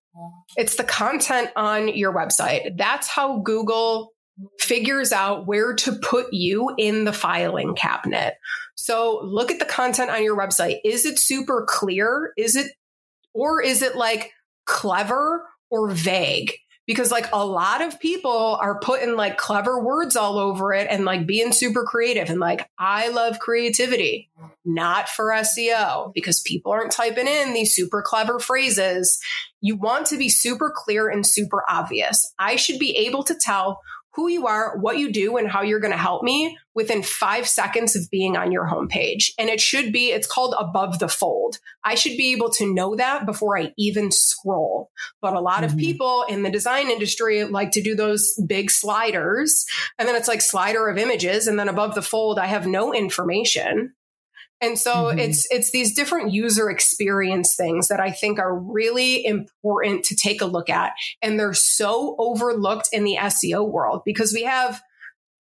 it's 0.56 0.76
the 0.76 0.84
content 0.84 1.50
on 1.56 1.90
your 1.90 2.14
website. 2.14 2.78
That's 2.78 3.08
how 3.08 3.40
Google 3.40 4.14
figures 4.60 5.12
out 5.12 5.48
where 5.48 5.74
to 5.74 5.94
put 5.94 6.28
you 6.32 6.74
in 6.78 7.06
the 7.06 7.14
filing 7.14 7.76
cabinet. 7.76 8.36
So 8.76 9.20
look 9.24 9.52
at 9.52 9.60
the 9.60 9.66
content 9.66 10.12
on 10.12 10.24
your 10.24 10.38
website. 10.38 10.78
Is 10.84 11.06
it 11.06 11.20
super 11.20 11.66
clear? 11.68 12.34
Is 12.38 12.56
it 12.56 12.72
or 13.34 13.62
is 13.62 13.82
it 13.82 13.96
like 13.96 14.32
clever 14.66 15.44
or 15.70 15.92
vague? 15.92 16.54
Because 16.88 17.12
like 17.12 17.28
a 17.34 17.46
lot 17.46 17.82
of 17.82 18.00
people 18.00 18.58
are 18.62 18.80
putting 18.80 19.16
like 19.16 19.38
clever 19.38 19.84
words 19.84 20.16
all 20.16 20.40
over 20.40 20.74
it 20.74 20.88
and 20.90 21.04
like 21.06 21.28
being 21.28 21.52
super 21.52 21.84
creative 21.84 22.30
and 22.30 22.40
like 22.40 22.68
I 22.80 23.10
love 23.10 23.40
creativity, 23.40 24.30
not 24.66 25.10
for 25.10 25.32
SEO 25.32 26.14
because 26.14 26.40
people 26.40 26.72
aren't 26.72 26.94
typing 26.94 27.28
in 27.28 27.54
these 27.54 27.76
super 27.76 28.02
clever 28.02 28.40
phrases. 28.40 29.20
You 29.60 29.76
want 29.76 30.08
to 30.08 30.18
be 30.18 30.30
super 30.30 30.74
clear 30.74 31.10
and 31.10 31.28
super 31.28 31.64
obvious. 31.70 32.34
I 32.40 32.56
should 32.56 32.80
be 32.80 32.96
able 32.96 33.24
to 33.24 33.36
tell 33.36 33.82
who 34.18 34.28
you 34.28 34.48
are, 34.48 34.76
what 34.80 34.98
you 34.98 35.12
do, 35.12 35.38
and 35.38 35.48
how 35.48 35.62
you're 35.62 35.80
going 35.80 35.94
to 35.94 35.98
help 35.98 36.24
me 36.24 36.58
within 36.74 37.04
five 37.04 37.48
seconds 37.48 37.96
of 37.96 38.10
being 38.10 38.36
on 38.36 38.52
your 38.52 38.68
homepage. 38.68 39.30
And 39.38 39.48
it 39.48 39.62
should 39.62 39.94
be, 39.94 40.12
it's 40.12 40.26
called 40.26 40.56
above 40.58 40.98
the 40.98 41.08
fold. 41.08 41.60
I 41.84 41.94
should 41.94 42.18
be 42.18 42.34
able 42.34 42.50
to 42.54 42.74
know 42.74 42.96
that 42.96 43.28
before 43.28 43.60
I 43.60 43.74
even 43.78 44.12
scroll. 44.12 44.90
But 45.22 45.36
a 45.36 45.40
lot 45.40 45.62
mm-hmm. 45.62 45.74
of 45.74 45.78
people 45.78 46.26
in 46.28 46.42
the 46.42 46.50
design 46.50 46.90
industry 46.90 47.44
like 47.44 47.70
to 47.72 47.84
do 47.84 47.96
those 47.96 48.34
big 48.48 48.72
sliders. 48.72 49.66
And 50.00 50.08
then 50.08 50.16
it's 50.16 50.28
like 50.28 50.42
slider 50.42 50.88
of 50.90 50.98
images. 50.98 51.46
And 51.46 51.60
then 51.60 51.70
above 51.70 51.94
the 51.94 52.02
fold, 52.02 52.40
I 52.40 52.48
have 52.48 52.66
no 52.66 52.96
information. 52.96 53.94
And 54.60 54.78
so 54.78 54.92
mm-hmm. 54.92 55.20
it's 55.20 55.48
it's 55.52 55.72
these 55.72 55.94
different 55.94 56.34
user 56.34 56.70
experience 56.70 57.56
things 57.56 57.90
that 57.90 58.00
I 58.00 58.12
think 58.12 58.40
are 58.40 58.58
really 58.58 59.26
important 59.26 60.04
to 60.06 60.16
take 60.16 60.42
a 60.42 60.46
look 60.46 60.70
at 60.70 60.94
and 61.22 61.40
they're 61.40 61.54
so 61.54 62.16
overlooked 62.18 62.90
in 62.92 63.04
the 63.04 63.18
SEO 63.20 63.70
world 63.70 64.02
because 64.06 64.34
we 64.34 64.44
have 64.44 64.82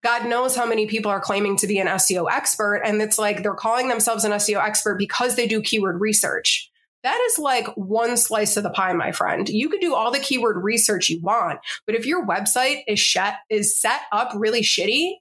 God 0.04 0.28
knows 0.28 0.56
how 0.56 0.66
many 0.66 0.86
people 0.86 1.12
are 1.12 1.20
claiming 1.20 1.58
to 1.58 1.68
be 1.68 1.80
an 1.80 1.88
SEO 1.88 2.32
expert 2.32 2.82
and 2.86 3.02
it's 3.02 3.18
like 3.18 3.44
they're 3.44 3.54
calling 3.54 3.90
themselves 3.90 4.24
an 4.24 4.32
SEO 4.34 4.64
expert 4.64 4.98
because 4.98 5.36
they 5.36 5.48
do 5.48 5.62
keyword 5.62 6.00
research. 6.00 6.70
That 7.04 7.20
is 7.32 7.40
like 7.40 7.68
one 7.76 8.18
slice 8.18 8.58
of 8.58 8.64
the 8.64 8.70
pie, 8.70 8.94
my 8.94 9.12
friend. 9.12 9.48
You 9.48 9.70
could 9.70 9.80
do 9.80 9.96
all 9.96 10.12
the 10.12 10.20
keyword 10.20 10.58
research 10.64 11.10
you 11.10 11.22
want, 11.22 11.60
but 11.86 11.96
if 11.96 12.06
your 12.06 12.28
website 12.28 12.82
is 12.88 13.12
set 13.12 13.36
is 13.50 13.80
set 13.80 14.02
up 14.12 14.32
really 14.36 14.62
shitty, 14.62 15.14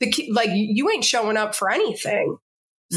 the 0.00 0.28
like 0.32 0.50
you 0.52 0.90
ain't 0.90 1.04
showing 1.04 1.36
up 1.36 1.54
for 1.54 1.70
anything. 1.70 2.38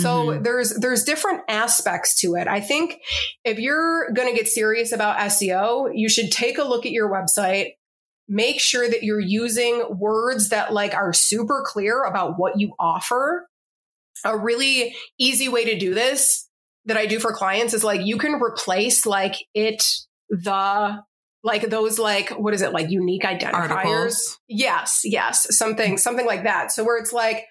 So 0.02 0.28
mm-hmm. 0.28 0.44
there's 0.44 0.74
there's 0.76 1.04
different 1.04 1.42
aspects 1.48 2.20
to 2.22 2.36
it. 2.36 2.48
I 2.48 2.62
think 2.62 3.00
if 3.44 3.60
you're 3.60 4.12
going 4.12 4.30
to 4.30 4.36
get 4.36 4.48
serious 4.48 4.92
about 4.92 5.18
SEO, 5.18 5.92
you 5.94 6.10
should 6.10 6.32
take 6.32 6.58
a 6.58 6.64
look 6.64 6.86
at 6.86 6.92
your 6.92 7.10
website, 7.10 7.74
make 8.28 8.60
sure 8.60 8.88
that 8.88 9.04
you're 9.04 9.20
using 9.20 9.84
words 9.98 10.50
that 10.50 10.74
like 10.74 10.94
are 10.94 11.14
super 11.14 11.64
clear 11.66 12.04
about 12.04 12.38
what 12.38 12.60
you 12.60 12.74
offer. 12.80 13.48
A 14.26 14.38
really 14.38 14.96
easy 15.20 15.48
way 15.48 15.66
to 15.66 15.78
do 15.78 15.94
this 15.94 16.48
that 16.86 16.98
I 16.98 17.06
do 17.06 17.20
for 17.20 17.34
clients 17.34 17.74
is 17.74 17.84
like 17.84 18.02
you 18.04 18.18
can 18.18 18.42
replace 18.42 19.06
like 19.06 19.36
it 19.54 19.84
the 20.30 21.04
like 21.44 21.70
those 21.70 22.00
like 22.00 22.32
what 22.32 22.54
is 22.54 22.62
it 22.62 22.74
like 22.74 22.90
unique 22.90 23.24
identifiers 23.24 23.72
Articles. 23.72 24.40
yes 24.48 25.02
yes 25.04 25.56
something 25.56 25.98
something 25.98 26.26
like 26.26 26.44
that 26.44 26.72
so 26.72 26.84
where 26.84 26.98
it's 26.98 27.14
like 27.14 27.46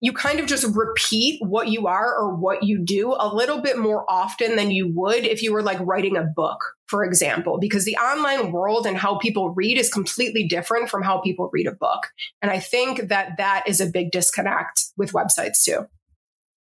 you 0.00 0.12
kind 0.12 0.40
of 0.40 0.46
just 0.46 0.64
repeat 0.74 1.40
what 1.42 1.68
you 1.68 1.86
are 1.86 2.16
or 2.16 2.34
what 2.34 2.62
you 2.62 2.78
do 2.78 3.14
a 3.18 3.32
little 3.32 3.60
bit 3.60 3.78
more 3.78 4.04
often 4.08 4.56
than 4.56 4.70
you 4.70 4.90
would 4.94 5.26
if 5.26 5.42
you 5.42 5.52
were 5.52 5.62
like 5.62 5.78
writing 5.80 6.16
a 6.16 6.22
book, 6.22 6.58
for 6.86 7.04
example, 7.04 7.58
because 7.58 7.84
the 7.84 7.96
online 7.96 8.50
world 8.50 8.86
and 8.86 8.96
how 8.96 9.18
people 9.18 9.50
read 9.50 9.76
is 9.76 9.92
completely 9.92 10.46
different 10.46 10.88
from 10.88 11.02
how 11.02 11.20
people 11.20 11.50
read 11.52 11.66
a 11.66 11.72
book. 11.72 12.08
And 12.40 12.50
I 12.50 12.58
think 12.58 13.08
that 13.08 13.36
that 13.36 13.64
is 13.66 13.80
a 13.80 13.86
big 13.86 14.10
disconnect 14.10 14.84
with 14.96 15.12
websites 15.12 15.62
too. 15.62 15.86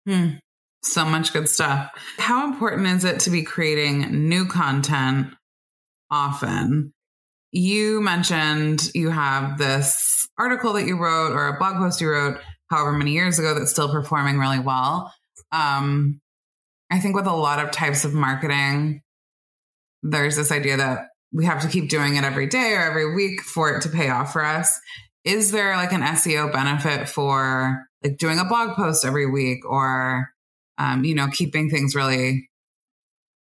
Hmm. 0.05 0.35
So 0.83 1.05
much 1.05 1.31
good 1.31 1.47
stuff. 1.47 1.91
How 2.17 2.45
important 2.45 2.87
is 2.87 3.05
it 3.05 3.21
to 3.21 3.29
be 3.29 3.43
creating 3.43 4.27
new 4.27 4.45
content 4.45 5.27
often? 6.09 6.91
You 7.51 8.01
mentioned 8.01 8.89
you 8.95 9.09
have 9.09 9.57
this 9.57 10.27
article 10.37 10.73
that 10.73 10.85
you 10.85 10.97
wrote 10.97 11.33
or 11.33 11.47
a 11.47 11.57
blog 11.59 11.77
post 11.77 12.01
you 12.01 12.09
wrote 12.09 12.39
however 12.71 12.93
many 12.93 13.11
years 13.11 13.37
ago 13.37 13.53
that's 13.53 13.69
still 13.69 13.91
performing 13.91 14.39
really 14.39 14.59
well. 14.59 15.13
Um, 15.51 16.21
I 16.89 16.99
think 16.99 17.15
with 17.15 17.27
a 17.27 17.35
lot 17.35 17.63
of 17.63 17.71
types 17.71 18.05
of 18.05 18.13
marketing, 18.13 19.01
there's 20.01 20.37
this 20.37 20.51
idea 20.51 20.77
that 20.77 21.09
we 21.33 21.45
have 21.45 21.61
to 21.61 21.67
keep 21.67 21.89
doing 21.89 22.15
it 22.15 22.23
every 22.23 22.47
day 22.47 22.73
or 22.73 22.81
every 22.81 23.13
week 23.13 23.41
for 23.41 23.69
it 23.75 23.81
to 23.83 23.89
pay 23.89 24.09
off 24.09 24.33
for 24.33 24.43
us. 24.43 24.79
Is 25.23 25.51
there 25.51 25.75
like 25.75 25.93
an 25.93 26.01
SEO 26.01 26.51
benefit 26.51 27.07
for 27.07 27.85
like 28.03 28.17
doing 28.17 28.39
a 28.39 28.45
blog 28.45 28.75
post 28.75 29.05
every 29.05 29.29
week 29.29 29.63
or, 29.65 30.29
um, 30.77 31.03
you 31.03 31.13
know, 31.13 31.27
keeping 31.27 31.69
things 31.69 31.93
really 31.93 32.49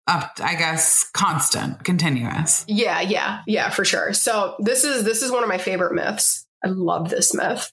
up, 0.06 0.32
I 0.42 0.56
guess, 0.56 1.08
constant, 1.14 1.82
continuous? 1.84 2.64
Yeah, 2.68 3.00
yeah, 3.00 3.40
yeah, 3.46 3.70
for 3.70 3.84
sure. 3.84 4.12
So 4.12 4.56
this 4.58 4.84
is 4.84 5.04
this 5.04 5.22
is 5.22 5.32
one 5.32 5.42
of 5.42 5.48
my 5.48 5.58
favorite 5.58 5.94
myths. 5.94 6.46
I 6.62 6.68
love 6.68 7.08
this 7.08 7.34
myth 7.34 7.72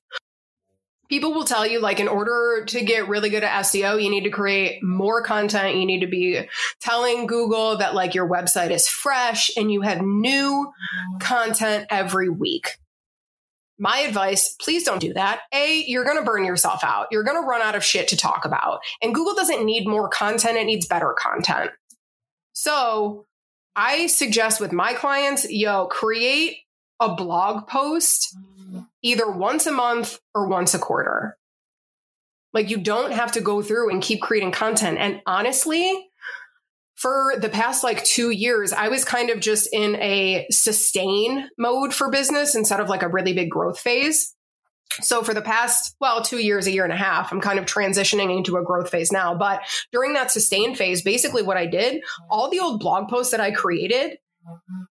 people 1.10 1.34
will 1.34 1.43
tell 1.43 1.65
you 1.65 1.80
like 1.80 2.00
in 2.00 2.08
order 2.08 2.65
to 2.65 2.84
get 2.84 3.08
really 3.08 3.30
good 3.30 3.43
at 3.43 3.65
SEO, 3.65 4.02
you 4.02 4.10
need 4.10 4.24
to 4.24 4.30
create 4.30 4.84
more 4.84 5.24
content. 5.24 5.78
You 5.78 5.86
need 5.86 6.02
to 6.02 6.08
be 6.08 6.48
telling 6.82 7.28
Google 7.28 7.78
that 7.78 7.96
like 7.96 8.15
your 8.15 8.30
website 8.30 8.72
is 8.72 8.88
fresh 8.88 9.50
and 9.58 9.72
you 9.72 9.82
have 9.82 10.02
new 10.02 10.72
content 11.20 11.88
every 11.89 12.30
week. 12.30 12.78
My 13.80 14.00
advice, 14.00 14.56
please 14.60 14.84
don't 14.84 15.00
do 15.00 15.13
that. 15.13 15.41
A, 15.54 15.84
you're 15.86 16.04
going 16.04 16.17
to 16.17 16.24
burn 16.24 16.43
yourself 16.43 16.84
out. 16.84 17.08
You're 17.12 17.24
going 17.24 17.39
to 17.41 17.48
run 17.48 17.62
out 17.62 17.76
of 17.76 17.84
shit 17.84 18.08
to 18.08 18.17
talk 18.17 18.43
about. 18.43 18.80
And 19.04 19.13
Google 19.13 19.36
doesn't 19.36 19.65
need 19.65 19.88
more 19.88 20.10
content, 20.10 20.58
it 20.58 20.65
needs 20.65 20.88
better 20.88 21.13
content. 21.17 21.70
So, 22.54 23.26
I 23.76 24.08
suggest 24.08 24.60
with 24.60 24.72
my 24.72 24.93
clients, 24.93 25.48
yo, 25.52 25.86
create 25.86 26.58
a 27.00 27.13
blog 27.13 27.67
post 27.67 28.36
either 29.02 29.30
once 29.30 29.66
a 29.66 29.72
month 29.72 30.20
or 30.34 30.48
once 30.48 30.74
a 30.74 30.80
quarter. 30.80 31.38
Like 32.54 32.70
you 32.70 32.78
don't 32.78 33.12
have 33.12 33.34
to 33.34 33.42
go 33.42 33.62
through 33.62 33.92
and 33.92 34.02
keep 34.02 34.22
creating 34.22 34.52
content. 34.52 34.98
And 34.98 35.22
honestly, 35.26 36.10
for 36.96 37.34
the 37.38 37.50
past 37.50 37.84
like 37.84 38.04
two 38.04 38.32
years, 38.32 38.74
I 38.74 38.88
was 38.88 39.06
kind 39.06 39.30
of 39.30 39.40
just 39.40 39.70
in 39.72 39.96
a 39.98 40.48
sustain 40.50 41.48
mode 41.58 41.94
for 41.94 42.10
business 42.10 42.56
instead 42.56 42.80
of 42.80 42.90
like 42.90 43.04
a 43.04 43.08
really 43.08 43.34
big 43.34 43.52
growth 43.52 43.80
phase. 43.80 44.34
So 45.02 45.22
for 45.22 45.34
the 45.34 45.42
past, 45.42 45.96
well, 46.00 46.24
two 46.24 46.40
years, 46.40 46.66
a 46.66 46.72
year 46.72 46.84
and 46.84 46.94
a 46.94 46.98
half, 46.98 47.32
I'm 47.32 47.42
kind 47.42 47.60
of 47.60 47.66
transitioning 47.66 48.36
into 48.36 48.58
a 48.58 48.64
growth 48.64 48.90
phase 48.90 49.12
now. 49.12 49.36
But 49.36 49.62
during 49.92 50.14
that 50.14 50.32
sustain 50.32 50.76
phase, 50.76 51.04
basically 51.04 51.44
what 51.44 51.58
I 51.58 51.68
did, 51.68 52.02
all 52.32 52.50
the 52.50 52.60
old 52.60 52.80
blog 52.80 53.10
posts 53.10 53.32
that 53.32 53.42
I 53.42 53.52
created, 53.52 54.18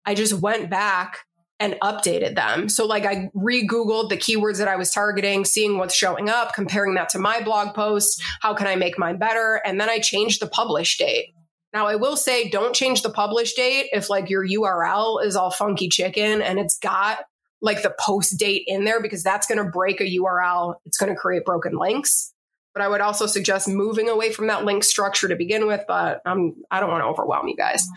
I 0.06 0.14
just 0.14 0.34
went 0.34 0.70
back 0.70 1.20
and 1.60 1.76
updated 1.82 2.36
them. 2.36 2.68
So 2.68 2.86
like 2.86 3.06
I 3.06 3.30
re-googled 3.34 4.10
the 4.10 4.18
keywords 4.18 4.58
that 4.58 4.68
I 4.68 4.76
was 4.76 4.92
targeting, 4.92 5.46
seeing 5.46 5.78
what's 5.78 5.96
showing 5.96 6.30
up, 6.30 6.54
comparing 6.54 6.96
that 6.96 7.10
to 7.10 7.20
my 7.20 7.42
blog 7.42 7.74
post, 7.74 8.22
how 8.42 8.54
can 8.54 8.68
I 8.68 8.76
make 8.76 9.00
mine 9.00 9.18
better? 9.18 9.62
And 9.66 9.80
then 9.80 9.90
I 9.90 10.00
changed 10.00 10.42
the 10.42 10.48
publish 10.48 10.98
date. 10.98 11.34
Now 11.74 11.88
I 11.88 11.96
will 11.96 12.18
say 12.18 12.50
don't 12.50 12.76
change 12.76 13.02
the 13.02 13.10
publish 13.10 13.54
date 13.54 13.90
if 13.94 14.10
like 14.10 14.30
your 14.30 14.46
URL 14.46 15.24
is 15.24 15.36
all 15.36 15.52
funky 15.52 15.90
chicken 15.90 16.42
and 16.42 16.60
it's 16.60 16.78
got 16.78 17.20
like 17.62 17.82
the 17.84 17.96
post 18.00 18.38
date 18.38 18.64
in 18.68 18.84
there 18.84 19.02
because 19.02 19.24
that's 19.24 19.48
going 19.48 19.58
to 19.58 19.70
break 19.70 20.00
a 20.00 20.06
URL. 20.06 20.76
It's 20.86 20.98
going 20.98 21.14
to 21.14 21.20
create 21.20 21.46
broken 21.46 21.78
links. 21.78 22.34
But 22.76 22.84
I 22.84 22.90
would 22.90 23.02
also 23.02 23.26
suggest 23.26 23.68
moving 23.68 24.10
away 24.10 24.32
from 24.32 24.48
that 24.48 24.66
link 24.66 24.84
structure 24.84 25.28
to 25.30 25.36
begin 25.36 25.66
with. 25.66 25.82
But 25.88 26.22
I'm 26.26 26.56
I 26.70 26.80
don't 26.82 26.92
want 26.92 27.02
to 27.02 27.08
overwhelm 27.08 27.48
you 27.48 27.56
guys. 27.56 27.88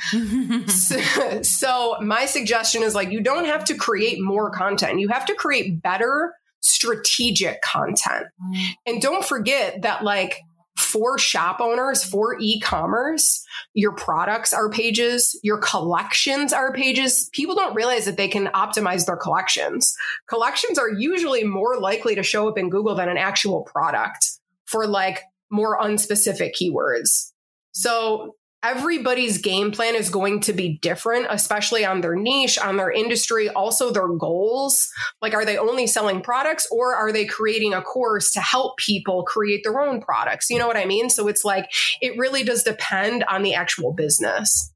so, 0.72 1.42
so 1.42 1.96
my 2.00 2.26
suggestion 2.26 2.82
is 2.82 2.94
like 2.94 3.10
you 3.10 3.20
don't 3.20 3.44
have 3.44 3.64
to 3.66 3.74
create 3.74 4.22
more 4.22 4.50
content. 4.50 5.00
You 5.00 5.08
have 5.08 5.26
to 5.26 5.34
create 5.34 5.82
better 5.82 6.32
strategic 6.60 7.60
content. 7.62 8.26
Mm. 8.42 8.66
And 8.86 9.02
don't 9.02 9.24
forget 9.24 9.82
that 9.82 10.04
like 10.04 10.38
for 10.78 11.18
shop 11.18 11.60
owners, 11.60 12.04
for 12.04 12.36
e-commerce, 12.40 13.44
your 13.74 13.92
products 13.92 14.54
are 14.54 14.70
pages, 14.70 15.38
your 15.42 15.58
collections 15.58 16.52
are 16.52 16.72
pages. 16.72 17.28
People 17.32 17.56
don't 17.56 17.74
realize 17.74 18.04
that 18.04 18.16
they 18.16 18.28
can 18.28 18.46
optimize 18.48 19.04
their 19.04 19.16
collections. 19.16 19.96
Collections 20.28 20.78
are 20.78 20.90
usually 20.90 21.44
more 21.44 21.78
likely 21.78 22.14
to 22.14 22.22
show 22.22 22.48
up 22.48 22.56
in 22.56 22.70
Google 22.70 22.94
than 22.94 23.08
an 23.08 23.18
actual 23.18 23.62
product 23.62 24.38
for 24.68 24.87
like 24.87 25.22
more 25.50 25.78
unspecific 25.78 26.52
keywords. 26.61 27.33
So 27.72 28.37
everybody's 28.62 29.38
game 29.38 29.70
plan 29.70 29.94
is 29.94 30.11
going 30.11 30.40
to 30.40 30.52
be 30.52 30.78
different, 30.83 31.26
especially 31.31 31.85
on 31.85 32.00
their 32.00 32.16
niche, 32.16 32.59
on 32.59 32.76
their 32.76 32.90
industry, 32.90 33.48
also 33.48 33.90
their 33.90 34.09
goals. 34.09 34.88
Like, 35.22 35.33
are 35.35 35.44
they 35.44 35.57
only 35.57 35.87
selling 35.87 36.20
products 36.20 36.66
or 36.70 36.94
are 36.94 37.12
they 37.12 37.24
creating 37.24 37.72
a 37.72 37.83
course 37.83 38.33
to 38.33 38.40
help 38.40 38.76
people 38.78 39.22
create 39.24 39.62
their 39.64 39.81
own 39.81 40.00
products? 40.00 40.50
You 40.50 40.59
know 40.59 40.66
what 40.66 40.76
I 40.76 40.85
mean? 40.85 41.09
So 41.09 41.28
it's 41.28 41.44
like, 41.44 41.70
it 42.00 42.18
really 42.18 42.42
does 42.42 42.62
depend 42.62 43.24
on 43.24 43.42
the 43.42 43.54
actual 43.54 43.92
business. 43.92 44.72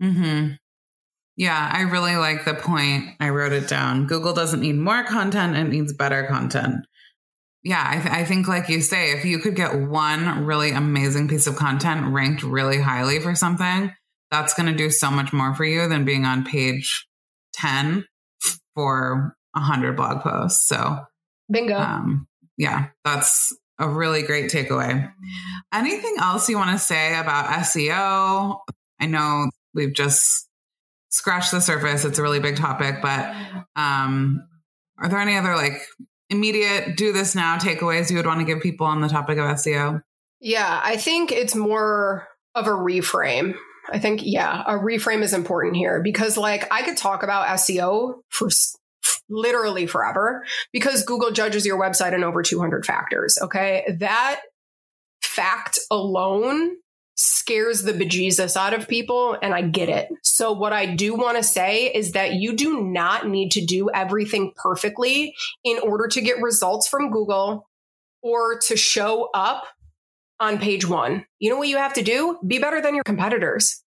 Hmm. 0.00 0.52
Yeah, 1.36 1.70
I 1.72 1.82
really 1.82 2.16
like 2.16 2.44
the 2.44 2.54
point. 2.54 3.10
I 3.20 3.28
wrote 3.28 3.52
it 3.52 3.68
down. 3.68 4.06
Google 4.08 4.32
doesn't 4.32 4.58
need 4.58 4.74
more 4.74 5.04
content; 5.04 5.56
it 5.56 5.68
needs 5.68 5.92
better 5.92 6.24
content 6.24 6.84
yeah, 7.68 7.84
I, 7.86 7.96
th- 8.00 8.14
I, 8.14 8.24
think, 8.24 8.48
like 8.48 8.70
you 8.70 8.80
say, 8.80 9.12
if 9.12 9.26
you 9.26 9.38
could 9.40 9.54
get 9.54 9.78
one 9.78 10.46
really 10.46 10.70
amazing 10.70 11.28
piece 11.28 11.46
of 11.46 11.56
content 11.56 12.14
ranked 12.14 12.42
really 12.42 12.80
highly 12.80 13.20
for 13.20 13.34
something, 13.34 13.92
that's 14.30 14.54
going 14.54 14.72
to 14.72 14.74
do 14.74 14.88
so 14.88 15.10
much 15.10 15.34
more 15.34 15.54
for 15.54 15.66
you 15.66 15.86
than 15.86 16.06
being 16.06 16.24
on 16.24 16.46
page 16.46 17.06
10 17.52 18.06
for 18.74 19.36
100 19.52 19.96
blog 19.96 20.22
posts. 20.22 20.66
So, 20.66 21.00
bingo. 21.52 21.78
Um, 21.78 22.26
yeah, 22.56 22.86
that's 23.04 23.54
a 23.78 23.86
really 23.86 24.22
great 24.22 24.50
takeaway. 24.50 25.12
Anything 25.70 26.16
else 26.20 26.48
you 26.48 26.56
want 26.56 26.70
to 26.70 26.78
say 26.78 27.18
about 27.18 27.50
SEO? 27.64 28.60
I 28.98 29.06
know 29.06 29.50
we've 29.74 29.92
just 29.92 30.48
scratched 31.10 31.50
the 31.50 31.60
surface. 31.60 32.06
It's 32.06 32.18
a 32.18 32.22
really 32.22 32.40
big 32.40 32.56
topic, 32.56 33.02
but 33.02 33.34
um, 33.76 34.42
are 34.96 35.10
there 35.10 35.18
any 35.18 35.36
other 35.36 35.54
like 35.54 35.82
immediate 36.30 36.96
do 36.96 37.12
this 37.12 37.34
now 37.34 37.56
takeaways 37.56 38.10
you 38.10 38.16
would 38.16 38.26
want 38.26 38.40
to 38.40 38.46
give 38.46 38.62
people 38.62 38.86
on 38.86 39.00
the 39.00 39.08
topic 39.08 39.38
of 39.38 39.44
SEO? 39.44 40.02
Yeah, 40.40 40.80
I 40.82 40.96
think 40.96 41.32
it's 41.32 41.54
more 41.54 42.28
of 42.54 42.66
a 42.66 42.70
reframe. 42.70 43.54
I 43.90 43.98
think, 43.98 44.20
yeah, 44.22 44.62
a 44.66 44.72
reframe 44.72 45.22
is 45.22 45.32
important 45.32 45.76
here 45.76 46.02
because, 46.02 46.36
like, 46.36 46.70
I 46.70 46.82
could 46.82 46.96
talk 46.96 47.22
about 47.22 47.48
SEO 47.58 48.20
for 48.28 48.48
literally 49.30 49.86
forever 49.86 50.44
because 50.72 51.04
Google 51.04 51.30
judges 51.30 51.64
your 51.64 51.80
website 51.80 52.12
in 52.12 52.24
over 52.24 52.42
200 52.42 52.84
factors. 52.84 53.38
Okay. 53.40 53.96
That 53.98 54.40
fact 55.22 55.78
alone 55.90 56.76
scares 57.18 57.82
the 57.82 57.92
bejesus 57.92 58.56
out 58.56 58.72
of 58.72 58.86
people, 58.86 59.36
and 59.42 59.52
I 59.52 59.62
get 59.62 59.88
it. 59.88 60.08
So, 60.22 60.52
what 60.52 60.72
I 60.72 60.86
do 60.86 61.14
want 61.14 61.36
to 61.36 61.42
say 61.42 61.92
is 61.92 62.12
that 62.12 62.34
you 62.34 62.54
do 62.54 62.80
not 62.80 63.28
need 63.28 63.50
to 63.52 63.64
do 63.64 63.90
everything 63.90 64.52
perfectly 64.56 65.34
in 65.64 65.78
order 65.80 66.06
to 66.06 66.20
get 66.20 66.40
results 66.40 66.88
from 66.88 67.10
Google 67.10 67.68
or 68.22 68.58
to 68.60 68.76
show 68.76 69.28
up 69.34 69.64
on 70.38 70.58
page 70.58 70.88
one. 70.88 71.26
You 71.40 71.50
know 71.50 71.58
what 71.58 71.68
you 71.68 71.76
have 71.76 71.94
to 71.94 72.02
do? 72.02 72.38
Be 72.46 72.60
better 72.60 72.80
than 72.80 72.94
your 72.94 73.04
competitors. 73.04 73.82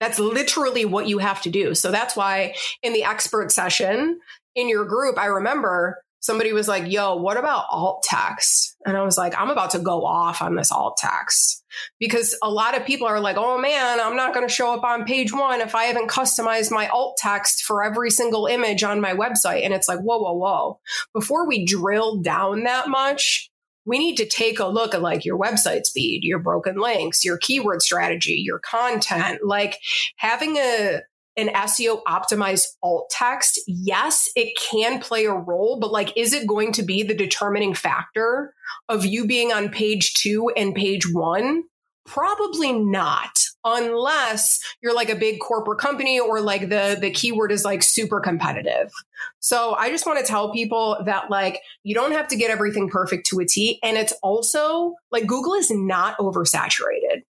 That's 0.00 0.18
literally 0.18 0.84
what 0.84 1.06
you 1.06 1.18
have 1.18 1.40
to 1.42 1.50
do. 1.50 1.76
So, 1.76 1.92
that's 1.92 2.16
why 2.16 2.54
in 2.82 2.92
the 2.92 3.04
expert 3.04 3.52
session 3.52 4.18
in 4.56 4.68
your 4.68 4.84
group, 4.84 5.18
I 5.18 5.26
remember 5.26 6.02
somebody 6.22 6.52
was 6.52 6.68
like, 6.68 6.90
yo, 6.90 7.16
what 7.16 7.36
about 7.36 7.66
alt 7.68 8.02
text? 8.04 8.76
And 8.86 8.96
I 8.96 9.02
was 9.02 9.18
like, 9.18 9.38
I'm 9.38 9.50
about 9.50 9.70
to 9.70 9.80
go 9.80 10.06
off 10.06 10.40
on 10.40 10.54
this 10.54 10.72
alt 10.72 10.96
text 10.96 11.64
because 11.98 12.36
a 12.42 12.50
lot 12.50 12.76
of 12.76 12.86
people 12.86 13.06
are 13.06 13.20
like, 13.20 13.36
oh 13.36 13.58
man, 13.58 14.00
I'm 14.00 14.16
not 14.16 14.32
going 14.32 14.46
to 14.46 14.52
show 14.52 14.72
up 14.72 14.84
on 14.84 15.04
page 15.04 15.32
one 15.32 15.60
if 15.60 15.74
I 15.74 15.84
haven't 15.84 16.08
customized 16.08 16.70
my 16.70 16.86
alt 16.88 17.16
text 17.18 17.64
for 17.64 17.82
every 17.82 18.10
single 18.10 18.46
image 18.46 18.84
on 18.84 19.00
my 19.00 19.14
website. 19.14 19.64
And 19.64 19.74
it's 19.74 19.88
like, 19.88 19.98
whoa, 19.98 20.18
whoa, 20.18 20.34
whoa. 20.34 20.80
Before 21.12 21.46
we 21.46 21.66
drill 21.66 22.22
down 22.22 22.62
that 22.62 22.88
much, 22.88 23.50
we 23.84 23.98
need 23.98 24.16
to 24.16 24.26
take 24.26 24.60
a 24.60 24.66
look 24.66 24.94
at 24.94 25.02
like 25.02 25.24
your 25.24 25.38
website 25.38 25.86
speed, 25.86 26.20
your 26.22 26.38
broken 26.38 26.76
links, 26.76 27.24
your 27.24 27.36
keyword 27.36 27.82
strategy, 27.82 28.40
your 28.44 28.60
content, 28.60 29.40
like 29.44 29.76
having 30.16 30.56
a 30.56 31.00
an 31.36 31.48
SEO 31.48 32.02
optimized 32.04 32.66
alt 32.82 33.10
text, 33.10 33.60
yes, 33.66 34.28
it 34.36 34.56
can 34.70 35.00
play 35.00 35.24
a 35.24 35.32
role, 35.32 35.78
but 35.80 35.92
like, 35.92 36.16
is 36.16 36.32
it 36.32 36.46
going 36.46 36.72
to 36.72 36.82
be 36.82 37.02
the 37.02 37.14
determining 37.14 37.74
factor 37.74 38.54
of 38.88 39.06
you 39.06 39.26
being 39.26 39.52
on 39.52 39.70
page 39.70 40.14
two 40.14 40.50
and 40.56 40.74
page 40.74 41.10
one? 41.12 41.64
Probably 42.04 42.72
not, 42.72 43.38
unless 43.64 44.60
you're 44.82 44.94
like 44.94 45.08
a 45.08 45.14
big 45.14 45.38
corporate 45.38 45.78
company 45.78 46.18
or 46.18 46.40
like 46.40 46.68
the, 46.68 46.98
the 47.00 47.12
keyword 47.12 47.52
is 47.52 47.64
like 47.64 47.82
super 47.82 48.18
competitive. 48.18 48.90
So 49.38 49.76
I 49.76 49.88
just 49.88 50.04
want 50.04 50.18
to 50.18 50.24
tell 50.24 50.52
people 50.52 50.98
that 51.06 51.30
like, 51.30 51.60
you 51.84 51.94
don't 51.94 52.12
have 52.12 52.26
to 52.28 52.36
get 52.36 52.50
everything 52.50 52.88
perfect 52.90 53.26
to 53.28 53.38
a 53.38 53.46
T. 53.46 53.78
And 53.84 53.96
it's 53.96 54.12
also 54.22 54.94
like 55.12 55.26
Google 55.26 55.54
is 55.54 55.70
not 55.70 56.18
oversaturated. 56.18 57.22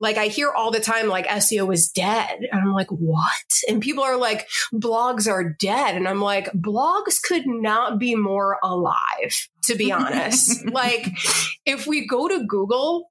Like 0.00 0.18
I 0.18 0.26
hear 0.26 0.50
all 0.50 0.70
the 0.70 0.80
time, 0.80 1.08
like 1.08 1.26
SEO 1.26 1.72
is 1.72 1.90
dead. 1.90 2.40
And 2.52 2.60
I'm 2.60 2.72
like, 2.72 2.90
what? 2.90 3.62
And 3.68 3.80
people 3.80 4.04
are 4.04 4.16
like, 4.16 4.48
blogs 4.72 5.30
are 5.30 5.56
dead. 5.58 5.96
And 5.96 6.06
I'm 6.06 6.20
like, 6.20 6.50
blogs 6.52 7.22
could 7.22 7.46
not 7.46 7.98
be 7.98 8.14
more 8.14 8.58
alive, 8.62 9.48
to 9.64 9.74
be 9.74 9.90
honest. 9.92 10.66
like 10.70 11.08
if 11.64 11.86
we 11.86 12.06
go 12.06 12.28
to 12.28 12.44
Google, 12.46 13.10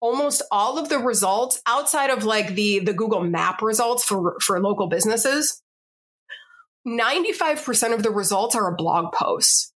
almost 0.00 0.42
all 0.50 0.78
of 0.78 0.88
the 0.88 0.98
results 0.98 1.62
outside 1.66 2.10
of 2.10 2.24
like 2.24 2.54
the 2.54 2.80
the 2.80 2.92
Google 2.92 3.22
map 3.22 3.62
results 3.62 4.04
for 4.04 4.36
for 4.40 4.60
local 4.60 4.88
businesses 4.88 5.62
95% 6.86 7.94
of 7.94 8.02
the 8.04 8.10
results 8.10 8.54
are 8.54 8.72
a 8.72 8.76
blog 8.76 9.12
post 9.12 9.72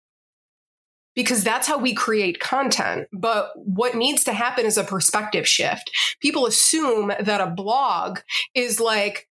because 1.14 1.42
that's 1.42 1.66
how 1.66 1.78
we 1.78 1.94
create 1.94 2.40
content. 2.40 3.08
But 3.12 3.50
what 3.56 3.94
needs 3.94 4.24
to 4.24 4.32
happen 4.32 4.66
is 4.66 4.76
a 4.76 4.84
perspective 4.84 5.46
shift. 5.46 5.90
People 6.20 6.46
assume 6.46 7.12
that 7.20 7.40
a 7.40 7.46
blog 7.46 8.20
is 8.54 8.80
like 8.80 9.28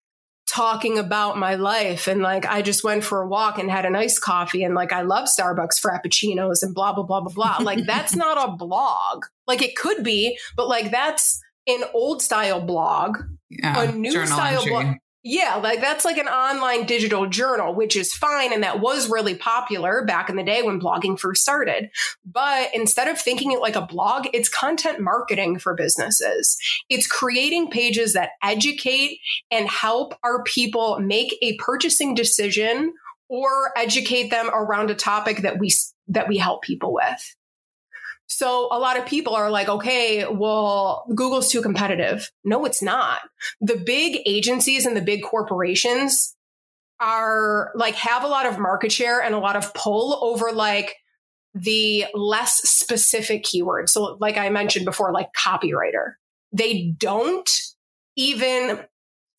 talking 0.50 0.98
about 0.98 1.38
my 1.38 1.54
life 1.54 2.08
and 2.08 2.22
like 2.22 2.44
I 2.44 2.60
just 2.60 2.82
went 2.82 3.04
for 3.04 3.22
a 3.22 3.28
walk 3.28 3.58
and 3.58 3.70
had 3.70 3.84
a 3.84 3.90
nice 3.90 4.18
coffee 4.18 4.64
and 4.64 4.74
like 4.74 4.92
I 4.92 5.02
love 5.02 5.28
Starbucks 5.28 5.80
frappuccinos 5.80 6.62
and 6.62 6.74
blah 6.74 6.92
blah 6.92 7.04
blah 7.04 7.20
blah 7.20 7.32
blah. 7.32 7.58
like 7.62 7.86
that's 7.86 8.16
not 8.16 8.48
a 8.48 8.52
blog. 8.52 9.24
Like 9.46 9.62
it 9.62 9.76
could 9.76 10.02
be, 10.02 10.38
but 10.56 10.68
like 10.68 10.90
that's 10.90 11.40
an 11.66 11.84
old 11.94 12.20
style 12.20 12.60
blog, 12.60 13.18
yeah, 13.48 13.80
a 13.80 13.92
new 13.92 14.26
style 14.26 14.66
blog. 14.66 14.96
Yeah, 15.22 15.56
like 15.56 15.82
that's 15.82 16.06
like 16.06 16.16
an 16.16 16.28
online 16.28 16.86
digital 16.86 17.26
journal, 17.26 17.74
which 17.74 17.94
is 17.94 18.14
fine. 18.14 18.54
And 18.54 18.62
that 18.62 18.80
was 18.80 19.10
really 19.10 19.34
popular 19.34 20.02
back 20.06 20.30
in 20.30 20.36
the 20.36 20.42
day 20.42 20.62
when 20.62 20.80
blogging 20.80 21.18
first 21.18 21.42
started. 21.42 21.90
But 22.24 22.70
instead 22.74 23.06
of 23.06 23.20
thinking 23.20 23.52
it 23.52 23.60
like 23.60 23.76
a 23.76 23.84
blog, 23.84 24.28
it's 24.32 24.48
content 24.48 24.98
marketing 24.98 25.58
for 25.58 25.74
businesses. 25.74 26.56
It's 26.88 27.06
creating 27.06 27.70
pages 27.70 28.14
that 28.14 28.30
educate 28.42 29.18
and 29.50 29.68
help 29.68 30.14
our 30.24 30.42
people 30.44 30.98
make 31.00 31.36
a 31.42 31.56
purchasing 31.56 32.14
decision 32.14 32.94
or 33.28 33.72
educate 33.76 34.30
them 34.30 34.48
around 34.48 34.90
a 34.90 34.94
topic 34.94 35.42
that 35.42 35.58
we 35.58 35.70
that 36.08 36.28
we 36.28 36.38
help 36.38 36.62
people 36.62 36.94
with. 36.94 37.36
So 38.30 38.68
a 38.70 38.78
lot 38.78 38.96
of 38.96 39.06
people 39.06 39.34
are 39.34 39.50
like, 39.50 39.68
okay, 39.68 40.24
well, 40.24 41.04
Google's 41.14 41.50
too 41.50 41.60
competitive. 41.60 42.30
No, 42.44 42.64
it's 42.64 42.80
not. 42.80 43.18
The 43.60 43.76
big 43.76 44.20
agencies 44.24 44.86
and 44.86 44.96
the 44.96 45.02
big 45.02 45.24
corporations 45.24 46.36
are 47.00 47.72
like 47.74 47.96
have 47.96 48.22
a 48.22 48.28
lot 48.28 48.46
of 48.46 48.58
market 48.58 48.92
share 48.92 49.20
and 49.20 49.34
a 49.34 49.38
lot 49.38 49.56
of 49.56 49.74
pull 49.74 50.22
over 50.22 50.52
like 50.52 50.94
the 51.54 52.06
less 52.14 52.58
specific 52.68 53.42
keywords. 53.42 53.88
So 53.88 54.16
like 54.20 54.36
I 54.36 54.48
mentioned 54.48 54.84
before, 54.84 55.12
like 55.12 55.30
copywriter, 55.32 56.12
they 56.52 56.94
don't 56.98 57.50
even 58.14 58.80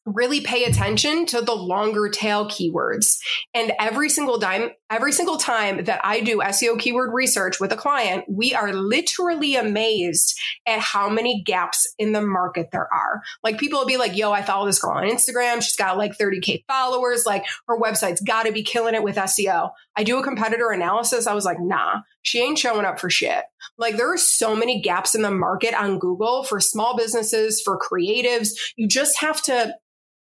really 0.05 0.41
pay 0.41 0.65
attention 0.65 1.25
to 1.27 1.41
the 1.41 1.53
longer 1.53 2.09
tail 2.09 2.49
keywords. 2.49 3.19
And 3.53 3.71
every 3.79 4.09
single 4.09 4.39
time, 4.39 4.71
every 4.91 5.13
single 5.13 5.37
time 5.37 5.85
that 5.85 6.01
I 6.03 6.19
do 6.19 6.39
SEO 6.39 6.77
keyword 6.77 7.13
research 7.13 7.59
with 7.61 7.71
a 7.71 7.77
client, 7.77 8.25
we 8.27 8.53
are 8.53 8.73
literally 8.73 9.55
amazed 9.55 10.37
at 10.67 10.79
how 10.79 11.09
many 11.09 11.41
gaps 11.43 11.91
in 11.97 12.11
the 12.11 12.21
market 12.21 12.69
there 12.71 12.93
are. 12.93 13.21
Like 13.41 13.57
people 13.57 13.79
will 13.79 13.87
be 13.87 13.97
like, 13.97 14.17
yo, 14.17 14.31
I 14.33 14.41
follow 14.41 14.65
this 14.65 14.79
girl 14.79 14.97
on 14.97 15.03
Instagram. 15.03 15.61
She's 15.61 15.77
got 15.77 15.97
like 15.97 16.17
30K 16.17 16.65
followers. 16.67 17.25
Like 17.25 17.45
her 17.67 17.79
website's 17.79 18.21
got 18.21 18.45
to 18.45 18.51
be 18.51 18.63
killing 18.63 18.93
it 18.93 19.03
with 19.03 19.15
SEO. 19.15 19.71
I 19.95 20.03
do 20.03 20.19
a 20.19 20.23
competitor 20.23 20.71
analysis. 20.71 21.25
I 21.25 21.33
was 21.33 21.45
like, 21.45 21.59
nah, 21.59 22.01
she 22.21 22.39
ain't 22.39 22.59
showing 22.59 22.85
up 22.85 22.99
for 22.99 23.09
shit. 23.09 23.45
Like 23.77 23.95
there 23.95 24.11
are 24.13 24.17
so 24.17 24.55
many 24.55 24.81
gaps 24.81 25.15
in 25.15 25.21
the 25.21 25.31
market 25.31 25.73
on 25.73 25.99
Google 25.99 26.43
for 26.43 26.59
small 26.59 26.97
businesses, 26.97 27.61
for 27.61 27.79
creatives. 27.79 28.49
You 28.75 28.87
just 28.87 29.19
have 29.21 29.41
to 29.43 29.73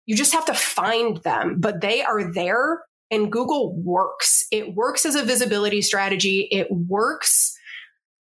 you 0.06 0.16
just 0.16 0.32
have 0.32 0.46
to 0.46 0.54
find 0.54 1.18
them, 1.18 1.60
but 1.60 1.82
they 1.82 2.02
are 2.02 2.32
there 2.32 2.82
and 3.10 3.32
Google 3.32 3.74
works. 3.74 4.46
It 4.50 4.74
works 4.74 5.06
as 5.06 5.14
a 5.14 5.22
visibility 5.22 5.82
strategy. 5.82 6.48
It 6.50 6.68
works 6.70 7.56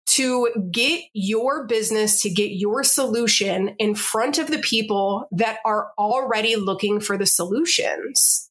to 0.07 0.49
get 0.70 1.03
your 1.12 1.66
business, 1.66 2.22
to 2.22 2.31
get 2.31 2.51
your 2.51 2.85
solution 2.85 3.75
in 3.79 3.95
front 3.95 4.39
of 4.39 4.49
the 4.49 4.59
people 4.59 5.27
that 5.33 5.59
are 5.64 5.91
already 5.99 6.57
looking 6.57 7.01
for 7.01 7.16
the 7.16 7.27
solutions. 7.27 8.51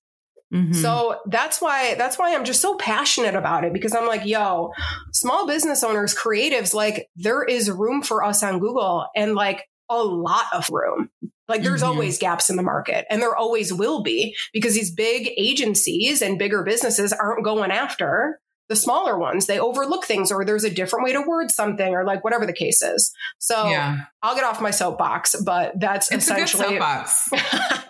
Mm-hmm. 0.54 0.74
So 0.74 1.20
that's 1.28 1.62
why 1.62 1.96
that's 1.96 2.20
why 2.20 2.36
I'm 2.36 2.44
just 2.44 2.62
so 2.62 2.76
passionate 2.76 3.36
about 3.36 3.64
it 3.64 3.74
because 3.74 3.96
I'm 3.96 4.06
like, 4.06 4.26
yo, 4.26 4.72
small 5.12 5.48
business 5.48 5.84
owners, 5.84 6.16
creatives, 6.16 6.74
like 6.74 7.10
there 7.16 7.44
is 7.44 7.72
room 7.72 8.04
for 8.04 8.24
us 8.24 8.44
on 8.44 8.60
Google 8.60 9.08
and 9.16 9.34
like 9.34 9.68
a 10.02 10.04
lot 10.04 10.46
of 10.54 10.70
room. 10.70 11.10
Like 11.48 11.62
there's 11.62 11.82
mm-hmm. 11.82 11.92
always 11.92 12.18
gaps 12.18 12.50
in 12.50 12.56
the 12.56 12.64
market 12.64 13.06
and 13.10 13.22
there 13.22 13.36
always 13.36 13.74
will 13.74 14.02
be 14.02 14.36
because 14.54 14.76
these 14.76 14.92
big 14.92 15.30
agencies 15.38 16.22
and 16.22 16.40
bigger 16.40 16.64
businesses 16.64 17.12
aren't 17.12 17.44
going 17.44 17.70
after 17.70 18.40
the 18.70 18.76
smaller 18.76 19.18
ones. 19.18 19.46
They 19.46 19.60
overlook 19.60 20.06
things 20.06 20.32
or 20.32 20.46
there's 20.46 20.64
a 20.64 20.70
different 20.70 21.04
way 21.06 21.14
to 21.14 21.22
word 21.22 21.52
something 21.52 21.94
or 21.94 22.06
like 22.06 22.24
whatever 22.24 22.46
the 22.46 22.54
case 22.54 22.82
is. 22.82 23.14
So 23.40 23.68
yeah. 23.68 24.06
I'll 24.22 24.36
get 24.36 24.46
off 24.46 24.62
my 24.62 24.72
soapbox, 24.72 25.36
but 25.44 25.80
that's 25.80 26.12
it's 26.12 26.26
essentially 26.26 26.64
soapbox. 26.80 27.30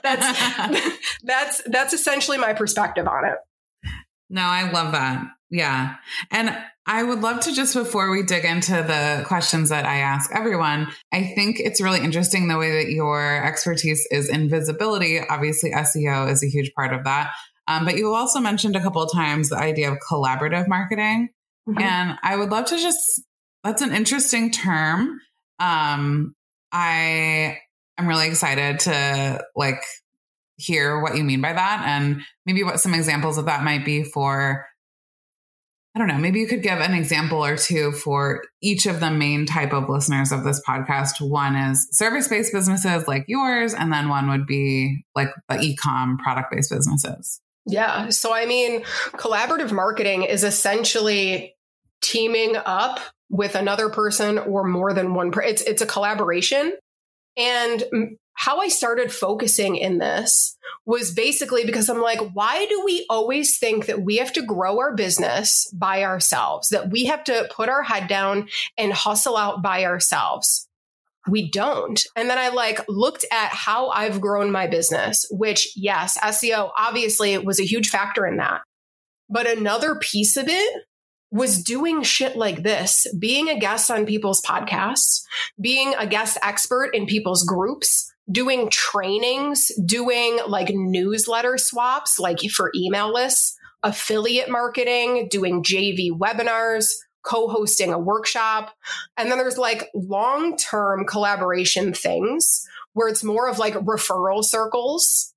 that's 0.01 0.97
that's 1.23 1.61
that's 1.67 1.93
essentially 1.93 2.39
my 2.39 2.53
perspective 2.53 3.07
on 3.07 3.25
it. 3.25 3.37
No, 4.29 4.41
I 4.41 4.71
love 4.71 4.93
that. 4.93 5.27
Yeah. 5.53 5.97
And 6.31 6.57
I 6.87 7.03
would 7.03 7.21
love 7.21 7.41
to 7.41 7.53
just 7.53 7.75
before 7.75 8.09
we 8.09 8.23
dig 8.23 8.43
into 8.43 8.71
the 8.71 9.23
questions 9.27 9.69
that 9.69 9.85
I 9.85 9.97
ask 9.97 10.31
everyone, 10.33 10.87
I 11.11 11.31
think 11.35 11.59
it's 11.59 11.79
really 11.79 11.99
interesting 11.99 12.47
the 12.47 12.57
way 12.57 12.83
that 12.83 12.91
your 12.91 13.45
expertise 13.45 14.07
is 14.09 14.29
in 14.29 14.49
visibility. 14.49 15.19
Obviously, 15.19 15.71
SEO 15.71 16.29
is 16.31 16.43
a 16.43 16.47
huge 16.47 16.73
part 16.73 16.91
of 16.91 17.03
that. 17.03 17.33
Um, 17.67 17.85
but 17.85 17.97
you 17.97 18.15
also 18.15 18.39
mentioned 18.39 18.75
a 18.75 18.81
couple 18.81 19.03
of 19.03 19.13
times 19.13 19.49
the 19.49 19.57
idea 19.57 19.91
of 19.91 19.99
collaborative 19.99 20.67
marketing. 20.67 21.29
Mm-hmm. 21.69 21.79
And 21.79 22.17
I 22.23 22.35
would 22.35 22.49
love 22.49 22.65
to 22.65 22.77
just, 22.77 23.21
that's 23.63 23.83
an 23.83 23.93
interesting 23.93 24.49
term. 24.49 25.19
Um, 25.59 26.33
I 26.71 27.59
am 27.99 28.07
really 28.07 28.27
excited 28.27 28.79
to 28.81 29.45
like 29.55 29.83
hear 30.57 30.99
what 30.99 31.15
you 31.15 31.23
mean 31.23 31.41
by 31.41 31.53
that 31.53 31.83
and 31.85 32.23
maybe 32.47 32.63
what 32.63 32.79
some 32.79 32.95
examples 32.95 33.37
of 33.37 33.45
that 33.45 33.63
might 33.63 33.85
be 33.85 34.03
for 34.03 34.65
I 35.95 35.99
don't 35.99 36.07
know, 36.07 36.17
maybe 36.17 36.39
you 36.39 36.47
could 36.47 36.63
give 36.63 36.79
an 36.79 36.95
example 36.95 37.45
or 37.45 37.55
two 37.55 37.91
for 37.91 38.43
each 38.61 38.87
of 38.87 38.99
the 38.99 39.11
main 39.11 39.45
type 39.45 39.73
of 39.73 39.89
listeners 39.89 40.31
of 40.31 40.43
this 40.43 40.59
podcast. 40.67 41.21
One 41.21 41.55
is 41.55 41.87
service 41.91 42.27
based 42.27 42.51
businesses 42.51 43.07
like 43.07 43.25
yours, 43.27 43.75
and 43.75 43.93
then 43.93 44.09
one 44.09 44.27
would 44.29 44.47
be 44.47 45.05
like 45.15 45.29
the 45.49 45.59
e 45.59 45.75
com 45.75 46.17
product 46.17 46.51
based 46.51 46.71
businesses. 46.71 47.39
Yeah. 47.65 48.09
So, 48.09 48.33
I 48.33 48.45
mean, 48.45 48.81
collaborative 49.13 49.71
marketing 49.71 50.23
is 50.23 50.43
essentially 50.43 51.55
teaming 52.01 52.55
up 52.65 52.99
with 53.29 53.55
another 53.55 53.89
person 53.89 54.37
or 54.37 54.63
more 54.63 54.93
than 54.93 55.13
one. 55.13 55.31
Per- 55.31 55.43
it's, 55.43 55.61
it's 55.61 55.81
a 55.81 55.85
collaboration. 55.85 56.73
And 57.37 57.83
how 58.35 58.59
I 58.59 58.67
started 58.67 59.11
focusing 59.11 59.75
in 59.75 59.99
this 59.99 60.57
was 60.85 61.13
basically 61.13 61.65
because 61.65 61.89
I'm 61.89 62.01
like, 62.01 62.19
why 62.33 62.65
do 62.65 62.83
we 62.83 63.05
always 63.09 63.57
think 63.57 63.85
that 63.85 64.01
we 64.01 64.17
have 64.17 64.33
to 64.33 64.45
grow 64.45 64.79
our 64.79 64.95
business 64.95 65.69
by 65.73 66.03
ourselves, 66.03 66.69
that 66.69 66.89
we 66.89 67.05
have 67.05 67.23
to 67.25 67.47
put 67.51 67.69
our 67.69 67.83
head 67.83 68.07
down 68.07 68.49
and 68.77 68.91
hustle 68.91 69.37
out 69.37 69.61
by 69.61 69.85
ourselves? 69.85 70.67
We 71.29 71.49
don't. 71.49 72.01
And 72.17 72.29
then 72.29 72.37
I 72.37 72.49
like 72.49 72.83
looked 72.89 73.25
at 73.31 73.49
how 73.49 73.89
I've 73.89 74.19
grown 74.19 74.51
my 74.51 74.67
business, 74.67 75.25
which 75.31 75.71
yes, 75.75 76.17
SEO 76.17 76.71
obviously 76.77 77.37
was 77.37 77.61
a 77.61 77.65
huge 77.65 77.89
factor 77.89 78.27
in 78.27 78.37
that. 78.37 78.61
But 79.29 79.47
another 79.47 79.95
piece 79.95 80.35
of 80.35 80.49
it 80.49 80.83
was 81.33 81.63
doing 81.63 82.03
shit 82.03 82.37
like 82.37 82.61
this, 82.61 83.07
being 83.17 83.49
a 83.49 83.59
guest 83.59 83.89
on 83.89 84.05
people's 84.05 84.39
podcasts, 84.43 85.23
being 85.59 85.95
a 85.97 86.05
guest 86.05 86.37
expert 86.43 86.91
in 86.93 87.07
people's 87.07 87.43
groups, 87.43 88.13
doing 88.31 88.69
trainings, 88.69 89.71
doing 89.83 90.37
like 90.47 90.69
newsletter 90.69 91.57
swaps, 91.57 92.19
like 92.19 92.39
for 92.51 92.71
email 92.75 93.11
lists, 93.11 93.57
affiliate 93.81 94.47
marketing, 94.47 95.27
doing 95.31 95.63
JV 95.63 96.11
webinars, 96.11 96.91
co 97.23 97.47
hosting 97.47 97.91
a 97.91 97.99
workshop. 97.99 98.71
And 99.17 99.31
then 99.31 99.39
there's 99.39 99.57
like 99.57 99.89
long 99.95 100.55
term 100.55 101.03
collaboration 101.07 101.93
things 101.93 102.63
where 102.93 103.07
it's 103.07 103.23
more 103.23 103.49
of 103.49 103.57
like 103.57 103.73
referral 103.73 104.45
circles. 104.45 105.33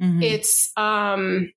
Mm-hmm. 0.00 0.22
It's, 0.22 0.70
um, 0.76 1.50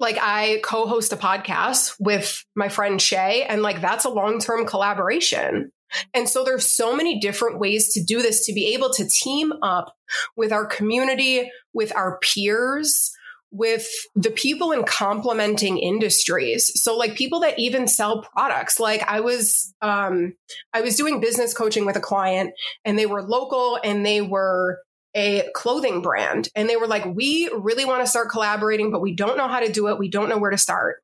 like 0.00 0.18
I 0.20 0.60
co-host 0.64 1.12
a 1.12 1.16
podcast 1.16 1.94
with 1.98 2.44
my 2.54 2.68
friend 2.68 3.00
Shay 3.00 3.44
and 3.44 3.62
like 3.62 3.80
that's 3.80 4.04
a 4.04 4.10
long-term 4.10 4.66
collaboration. 4.66 5.70
And 6.12 6.28
so 6.28 6.44
there's 6.44 6.66
so 6.66 6.96
many 6.96 7.20
different 7.20 7.58
ways 7.58 7.92
to 7.94 8.02
do 8.02 8.20
this 8.20 8.46
to 8.46 8.52
be 8.52 8.74
able 8.74 8.90
to 8.94 9.06
team 9.06 9.52
up 9.62 9.94
with 10.36 10.52
our 10.52 10.66
community, 10.66 11.50
with 11.72 11.94
our 11.94 12.18
peers, 12.18 13.12
with 13.54 13.88
the 14.16 14.32
people 14.32 14.72
in 14.72 14.82
complementing 14.82 15.78
industries. 15.78 16.72
So 16.82 16.96
like 16.96 17.14
people 17.14 17.40
that 17.40 17.58
even 17.58 17.86
sell 17.86 18.22
products. 18.22 18.80
Like 18.80 19.02
I 19.02 19.20
was 19.20 19.72
um 19.80 20.34
I 20.72 20.80
was 20.80 20.96
doing 20.96 21.20
business 21.20 21.54
coaching 21.54 21.86
with 21.86 21.96
a 21.96 22.00
client 22.00 22.52
and 22.84 22.98
they 22.98 23.06
were 23.06 23.22
local 23.22 23.78
and 23.82 24.04
they 24.04 24.20
were 24.20 24.80
a 25.14 25.48
clothing 25.54 26.02
brand 26.02 26.48
and 26.56 26.68
they 26.68 26.76
were 26.76 26.86
like 26.86 27.04
we 27.04 27.48
really 27.54 27.84
want 27.84 28.02
to 28.02 28.06
start 28.06 28.30
collaborating 28.30 28.90
but 28.90 29.00
we 29.00 29.14
don't 29.14 29.36
know 29.36 29.48
how 29.48 29.60
to 29.60 29.70
do 29.70 29.88
it. 29.88 29.98
We 29.98 30.08
don't 30.08 30.28
know 30.28 30.38
where 30.38 30.50
to 30.50 30.58
start. 30.58 31.02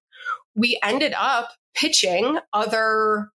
We 0.55 0.79
ended 0.83 1.15
up 1.17 1.51
pitching 1.75 2.39
other 2.53 3.31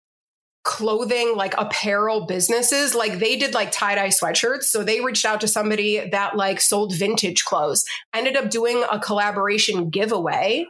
clothing 0.64 1.36
like 1.36 1.54
apparel 1.58 2.26
businesses 2.26 2.94
like 2.94 3.18
they 3.18 3.36
did 3.36 3.52
like 3.52 3.72
tie-dye 3.72 4.08
sweatshirts 4.08 4.62
so 4.62 4.84
they 4.84 5.00
reached 5.00 5.24
out 5.24 5.40
to 5.40 5.48
somebody 5.48 6.08
that 6.10 6.36
like 6.36 6.60
sold 6.60 6.94
vintage 6.94 7.44
clothes 7.44 7.84
ended 8.14 8.36
up 8.36 8.48
doing 8.48 8.84
a 8.90 9.00
collaboration 9.00 9.90
giveaway 9.90 10.64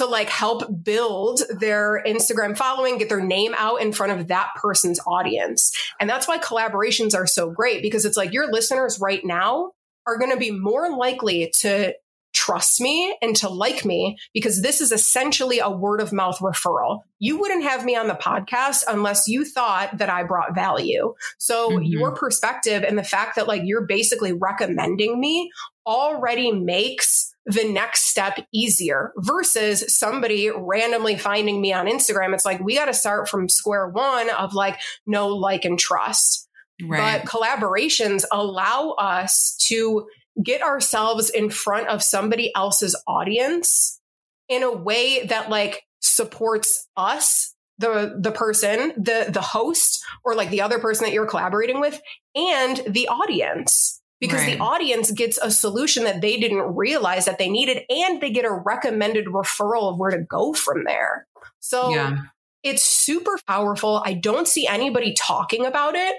to 0.00 0.06
like 0.06 0.30
help 0.30 0.82
build 0.82 1.42
their 1.58 2.02
Instagram 2.06 2.56
following, 2.56 2.96
get 2.96 3.10
their 3.10 3.22
name 3.22 3.54
out 3.56 3.82
in 3.82 3.92
front 3.92 4.18
of 4.18 4.28
that 4.28 4.48
person's 4.56 4.98
audience. 5.06 5.76
And 6.00 6.08
that's 6.08 6.26
why 6.26 6.38
collaborations 6.38 7.14
are 7.14 7.26
so 7.26 7.50
great 7.50 7.82
because 7.82 8.06
it's 8.06 8.16
like 8.16 8.32
your 8.32 8.50
listeners 8.50 8.98
right 8.98 9.22
now 9.22 9.72
are 10.06 10.18
going 10.18 10.30
to 10.30 10.38
be 10.38 10.50
more 10.50 10.96
likely 10.96 11.52
to 11.60 11.92
trust 12.32 12.80
me 12.80 13.14
and 13.20 13.36
to 13.36 13.48
like 13.48 13.84
me 13.84 14.16
because 14.32 14.62
this 14.62 14.80
is 14.80 14.92
essentially 14.92 15.58
a 15.58 15.68
word 15.68 16.00
of 16.00 16.12
mouth 16.12 16.38
referral. 16.38 17.00
You 17.18 17.38
wouldn't 17.38 17.64
have 17.64 17.84
me 17.84 17.96
on 17.96 18.08
the 18.08 18.14
podcast 18.14 18.84
unless 18.88 19.28
you 19.28 19.44
thought 19.44 19.98
that 19.98 20.08
I 20.08 20.22
brought 20.22 20.54
value. 20.54 21.14
So 21.38 21.70
mm-hmm. 21.70 21.82
your 21.82 22.14
perspective 22.14 22.84
and 22.84 22.96
the 22.96 23.04
fact 23.04 23.36
that 23.36 23.48
like 23.48 23.62
you're 23.64 23.86
basically 23.86 24.32
recommending 24.32 25.20
me 25.20 25.50
already 25.86 26.52
makes 26.52 27.34
the 27.52 27.70
next 27.70 28.06
step 28.06 28.38
easier 28.52 29.12
versus 29.16 29.96
somebody 29.96 30.50
randomly 30.50 31.16
finding 31.16 31.60
me 31.60 31.72
on 31.72 31.86
Instagram. 31.86 32.34
It's 32.34 32.44
like 32.44 32.60
we 32.60 32.76
got 32.76 32.86
to 32.86 32.94
start 32.94 33.28
from 33.28 33.48
square 33.48 33.88
one 33.88 34.30
of 34.30 34.54
like 34.54 34.78
no 35.06 35.28
like 35.28 35.64
and 35.64 35.78
trust. 35.78 36.48
Right. 36.82 37.22
But 37.22 37.30
collaborations 37.30 38.24
allow 38.32 38.90
us 38.92 39.56
to 39.68 40.06
get 40.42 40.62
ourselves 40.62 41.28
in 41.30 41.50
front 41.50 41.88
of 41.88 42.02
somebody 42.02 42.52
else's 42.54 43.00
audience 43.06 44.00
in 44.48 44.62
a 44.62 44.72
way 44.72 45.26
that 45.26 45.50
like 45.50 45.82
supports 46.00 46.88
us 46.96 47.54
the 47.78 48.16
the 48.18 48.30
person 48.30 48.92
the 48.96 49.26
the 49.28 49.40
host 49.40 50.02
or 50.24 50.34
like 50.34 50.50
the 50.50 50.60
other 50.60 50.78
person 50.78 51.04
that 51.06 51.12
you're 51.12 51.26
collaborating 51.26 51.80
with 51.80 52.00
and 52.34 52.82
the 52.86 53.08
audience 53.08 53.99
because 54.20 54.42
right. 54.42 54.58
the 54.58 54.62
audience 54.62 55.10
gets 55.10 55.38
a 55.38 55.50
solution 55.50 56.04
that 56.04 56.20
they 56.20 56.38
didn't 56.38 56.76
realize 56.76 57.24
that 57.24 57.38
they 57.38 57.48
needed 57.48 57.82
and 57.88 58.20
they 58.20 58.30
get 58.30 58.44
a 58.44 58.52
recommended 58.52 59.26
referral 59.26 59.92
of 59.92 59.98
where 59.98 60.10
to 60.10 60.22
go 60.22 60.52
from 60.52 60.84
there. 60.84 61.26
So 61.60 61.94
yeah. 61.94 62.18
it's 62.62 62.84
super 62.84 63.38
powerful. 63.46 64.02
I 64.04 64.12
don't 64.12 64.46
see 64.46 64.66
anybody 64.66 65.14
talking 65.14 65.64
about 65.64 65.94
it 65.94 66.14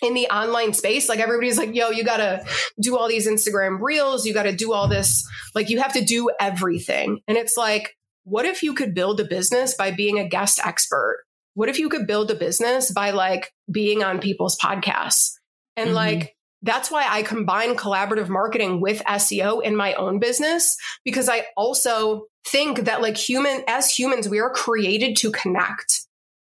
in 0.00 0.14
the 0.14 0.28
online 0.28 0.72
space. 0.72 1.08
Like 1.08 1.18
everybody's 1.18 1.58
like 1.58 1.74
yo 1.74 1.90
you 1.90 2.04
gotta 2.04 2.44
do 2.80 2.96
all 2.96 3.08
these 3.08 3.28
instagram 3.28 3.80
reels 3.80 4.26
you 4.26 4.32
gotta 4.32 4.54
do 4.54 4.72
all 4.72 4.88
this. 4.88 5.28
Like 5.54 5.70
you 5.70 5.80
have 5.80 5.94
to 5.94 6.04
do 6.04 6.30
everything. 6.40 7.20
And 7.26 7.36
it's 7.36 7.56
like 7.56 7.96
what 8.24 8.46
if 8.46 8.62
you 8.62 8.74
could 8.74 8.94
build 8.94 9.20
a 9.20 9.24
business 9.24 9.74
by 9.74 9.90
being 9.90 10.18
a 10.18 10.28
guest 10.28 10.60
expert? 10.64 11.24
What 11.54 11.68
if 11.68 11.78
you 11.78 11.88
could 11.88 12.06
build 12.06 12.30
a 12.30 12.34
business 12.34 12.90
by 12.90 13.10
like 13.10 13.52
being 13.70 14.02
on 14.02 14.20
people's 14.20 14.56
podcasts? 14.56 15.34
And 15.76 15.88
mm-hmm. 15.88 15.96
like 15.96 16.36
that's 16.64 16.90
why 16.90 17.06
I 17.08 17.22
combine 17.22 17.76
collaborative 17.76 18.28
marketing 18.28 18.80
with 18.80 19.02
SEO 19.04 19.62
in 19.62 19.76
my 19.76 19.94
own 19.94 20.18
business 20.18 20.76
because 21.04 21.28
I 21.28 21.46
also 21.56 22.26
think 22.46 22.80
that 22.80 23.00
like 23.00 23.16
human 23.16 23.62
as 23.68 23.90
humans 23.90 24.28
we 24.28 24.40
are 24.40 24.50
created 24.50 25.16
to 25.18 25.30
connect 25.30 26.04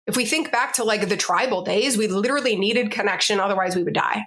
if 0.06 0.16
we 0.16 0.24
think 0.24 0.50
back 0.50 0.74
to 0.74 0.84
like 0.84 1.08
the 1.08 1.16
tribal 1.16 1.62
days, 1.62 1.96
we 1.96 2.08
literally 2.08 2.56
needed 2.56 2.90
connection, 2.90 3.40
otherwise 3.40 3.76
we 3.76 3.84
would 3.84 3.94
die. 3.94 4.26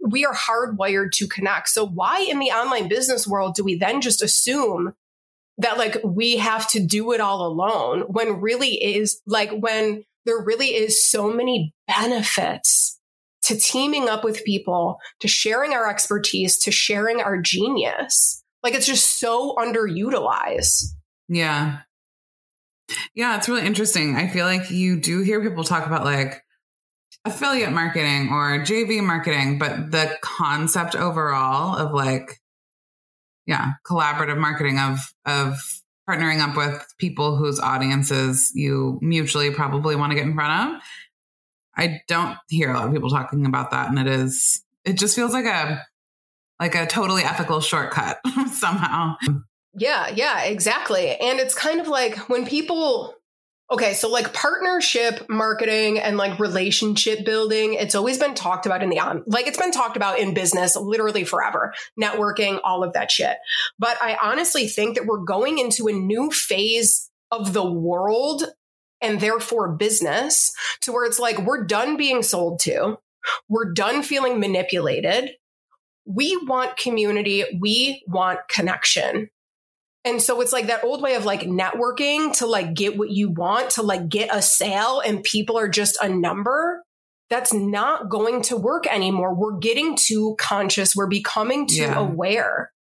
We 0.00 0.24
are 0.24 0.34
hardwired 0.34 1.12
to 1.12 1.26
connect. 1.26 1.68
So 1.68 1.84
why 1.84 2.20
in 2.20 2.38
the 2.38 2.50
online 2.50 2.88
business 2.88 3.26
world 3.26 3.54
do 3.54 3.64
we 3.64 3.74
then 3.74 4.00
just 4.00 4.22
assume 4.22 4.94
that 5.58 5.76
like 5.76 5.96
we 6.04 6.36
have 6.36 6.68
to 6.70 6.80
do 6.80 7.12
it 7.12 7.20
all 7.20 7.44
alone 7.44 8.02
when 8.02 8.40
really 8.40 8.74
is 8.74 9.20
like 9.26 9.50
when 9.50 10.04
there 10.24 10.38
really 10.38 10.68
is 10.68 11.04
so 11.04 11.32
many 11.32 11.74
benefits 11.88 12.97
to 13.48 13.58
teaming 13.58 14.08
up 14.10 14.24
with 14.24 14.44
people, 14.44 14.98
to 15.20 15.28
sharing 15.28 15.72
our 15.72 15.88
expertise, 15.88 16.58
to 16.58 16.70
sharing 16.70 17.20
our 17.20 17.40
genius. 17.40 18.44
Like 18.62 18.74
it's 18.74 18.86
just 18.86 19.18
so 19.18 19.54
underutilized. 19.56 20.84
Yeah. 21.28 21.78
Yeah, 23.14 23.36
it's 23.36 23.48
really 23.48 23.66
interesting. 23.66 24.16
I 24.16 24.28
feel 24.28 24.44
like 24.44 24.70
you 24.70 25.00
do 25.00 25.22
hear 25.22 25.42
people 25.42 25.64
talk 25.64 25.86
about 25.86 26.04
like 26.04 26.42
affiliate 27.24 27.72
marketing 27.72 28.28
or 28.30 28.58
JV 28.60 29.02
marketing, 29.02 29.58
but 29.58 29.90
the 29.90 30.16
concept 30.20 30.94
overall 30.94 31.74
of 31.74 31.92
like, 31.92 32.38
yeah, 33.46 33.72
collaborative 33.86 34.38
marketing 34.38 34.78
of, 34.78 34.98
of 35.24 35.58
partnering 36.08 36.40
up 36.40 36.54
with 36.54 36.86
people 36.98 37.36
whose 37.36 37.58
audiences 37.58 38.50
you 38.54 38.98
mutually 39.00 39.50
probably 39.50 39.96
want 39.96 40.10
to 40.10 40.16
get 40.16 40.26
in 40.26 40.34
front 40.34 40.76
of. 40.76 40.82
I 41.78 42.02
don't 42.08 42.36
hear 42.48 42.70
a 42.70 42.74
lot 42.74 42.86
of 42.86 42.92
people 42.92 43.10
talking 43.10 43.46
about 43.46 43.70
that. 43.70 43.88
And 43.88 43.98
it 43.98 44.06
is, 44.06 44.62
it 44.84 44.98
just 44.98 45.14
feels 45.14 45.32
like 45.32 45.46
a, 45.46 45.86
like 46.60 46.74
a 46.74 46.86
totally 46.86 47.22
ethical 47.22 47.60
shortcut 47.60 48.18
somehow. 48.52 49.16
Yeah, 49.74 50.08
yeah, 50.08 50.42
exactly. 50.42 51.16
And 51.16 51.38
it's 51.38 51.54
kind 51.54 51.80
of 51.80 51.88
like 51.88 52.28
when 52.28 52.46
people 52.46 53.14
Okay, 53.70 53.92
so 53.92 54.08
like 54.08 54.32
partnership 54.32 55.28
marketing 55.28 55.98
and 55.98 56.16
like 56.16 56.38
relationship 56.38 57.26
building, 57.26 57.74
it's 57.74 57.94
always 57.94 58.16
been 58.16 58.34
talked 58.34 58.64
about 58.64 58.82
in 58.82 58.88
the 58.88 58.98
on, 58.98 59.22
like 59.26 59.46
it's 59.46 59.58
been 59.58 59.72
talked 59.72 59.94
about 59.94 60.18
in 60.18 60.32
business 60.32 60.74
literally 60.74 61.22
forever, 61.22 61.74
networking, 62.00 62.60
all 62.64 62.82
of 62.82 62.94
that 62.94 63.10
shit. 63.10 63.36
But 63.78 63.98
I 64.00 64.16
honestly 64.22 64.68
think 64.68 64.96
that 64.96 65.04
we're 65.04 65.22
going 65.22 65.58
into 65.58 65.86
a 65.86 65.92
new 65.92 66.30
phase 66.30 67.10
of 67.30 67.52
the 67.52 67.70
world 67.70 68.44
and 69.00 69.20
therefore 69.20 69.68
business 69.68 70.52
to 70.82 70.92
where 70.92 71.04
it's 71.04 71.18
like 71.18 71.38
we're 71.38 71.64
done 71.64 71.96
being 71.96 72.22
sold 72.22 72.60
to, 72.60 72.98
we're 73.48 73.72
done 73.72 74.02
feeling 74.02 74.40
manipulated. 74.40 75.30
We 76.04 76.36
want 76.36 76.76
community, 76.76 77.44
we 77.60 78.02
want 78.06 78.40
connection. 78.48 79.28
And 80.04 80.22
so 80.22 80.40
it's 80.40 80.52
like 80.52 80.68
that 80.68 80.84
old 80.84 81.02
way 81.02 81.16
of 81.16 81.24
like 81.24 81.42
networking 81.42 82.36
to 82.38 82.46
like 82.46 82.74
get 82.74 82.96
what 82.96 83.10
you 83.10 83.30
want, 83.30 83.70
to 83.70 83.82
like 83.82 84.08
get 84.08 84.34
a 84.34 84.40
sale, 84.40 85.00
and 85.00 85.22
people 85.22 85.58
are 85.58 85.68
just 85.68 85.98
a 86.00 86.08
number. 86.08 86.82
That's 87.28 87.52
not 87.52 88.08
going 88.08 88.40
to 88.42 88.56
work 88.56 88.86
anymore. 88.86 89.34
We're 89.34 89.58
getting 89.58 89.96
too 89.96 90.34
conscious. 90.38 90.96
We're 90.96 91.08
becoming 91.08 91.66
too 91.66 91.82
yeah. 91.82 91.98
aware. 91.98 92.72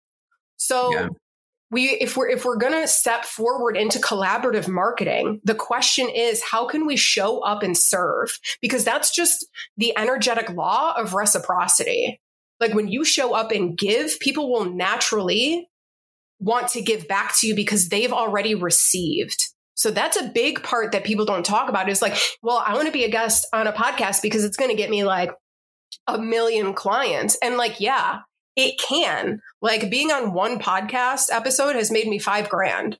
So 0.56 0.92
yeah. 0.92 1.08
We 1.70 1.90
if 1.90 2.16
we're 2.16 2.28
if 2.28 2.44
we're 2.44 2.56
gonna 2.56 2.86
step 2.86 3.24
forward 3.24 3.76
into 3.76 3.98
collaborative 3.98 4.68
marketing, 4.68 5.40
the 5.44 5.54
question 5.54 6.08
is 6.08 6.42
how 6.42 6.66
can 6.66 6.86
we 6.86 6.96
show 6.96 7.40
up 7.40 7.62
and 7.62 7.76
serve? 7.76 8.38
Because 8.60 8.84
that's 8.84 9.14
just 9.14 9.46
the 9.76 9.96
energetic 9.96 10.50
law 10.50 10.94
of 10.96 11.14
reciprocity. 11.14 12.20
Like 12.60 12.74
when 12.74 12.88
you 12.88 13.04
show 13.04 13.34
up 13.34 13.50
and 13.50 13.76
give, 13.76 14.18
people 14.20 14.50
will 14.50 14.64
naturally 14.64 15.68
want 16.38 16.68
to 16.68 16.82
give 16.82 17.08
back 17.08 17.34
to 17.38 17.46
you 17.46 17.54
because 17.54 17.88
they've 17.88 18.12
already 18.12 18.54
received. 18.54 19.42
So 19.74 19.90
that's 19.90 20.16
a 20.16 20.28
big 20.28 20.62
part 20.62 20.92
that 20.92 21.04
people 21.04 21.26
don't 21.26 21.44
talk 21.44 21.68
about 21.68 21.88
is 21.88 22.00
like, 22.00 22.16
well, 22.42 22.62
I 22.64 22.74
want 22.74 22.86
to 22.86 22.92
be 22.92 23.04
a 23.04 23.10
guest 23.10 23.46
on 23.52 23.66
a 23.66 23.72
podcast 23.72 24.22
because 24.22 24.42
it's 24.42 24.56
going 24.56 24.70
to 24.70 24.76
get 24.76 24.88
me 24.88 25.04
like 25.04 25.30
a 26.06 26.18
million 26.18 26.72
clients. 26.72 27.36
And 27.42 27.58
like, 27.58 27.78
yeah, 27.78 28.20
it 28.56 28.78
can. 28.78 29.40
Like 29.60 29.90
being 29.90 30.10
on 30.10 30.32
one 30.32 30.58
podcast 30.58 31.26
episode 31.30 31.76
has 31.76 31.90
made 31.90 32.08
me 32.08 32.18
five 32.18 32.48
grand. 32.48 32.98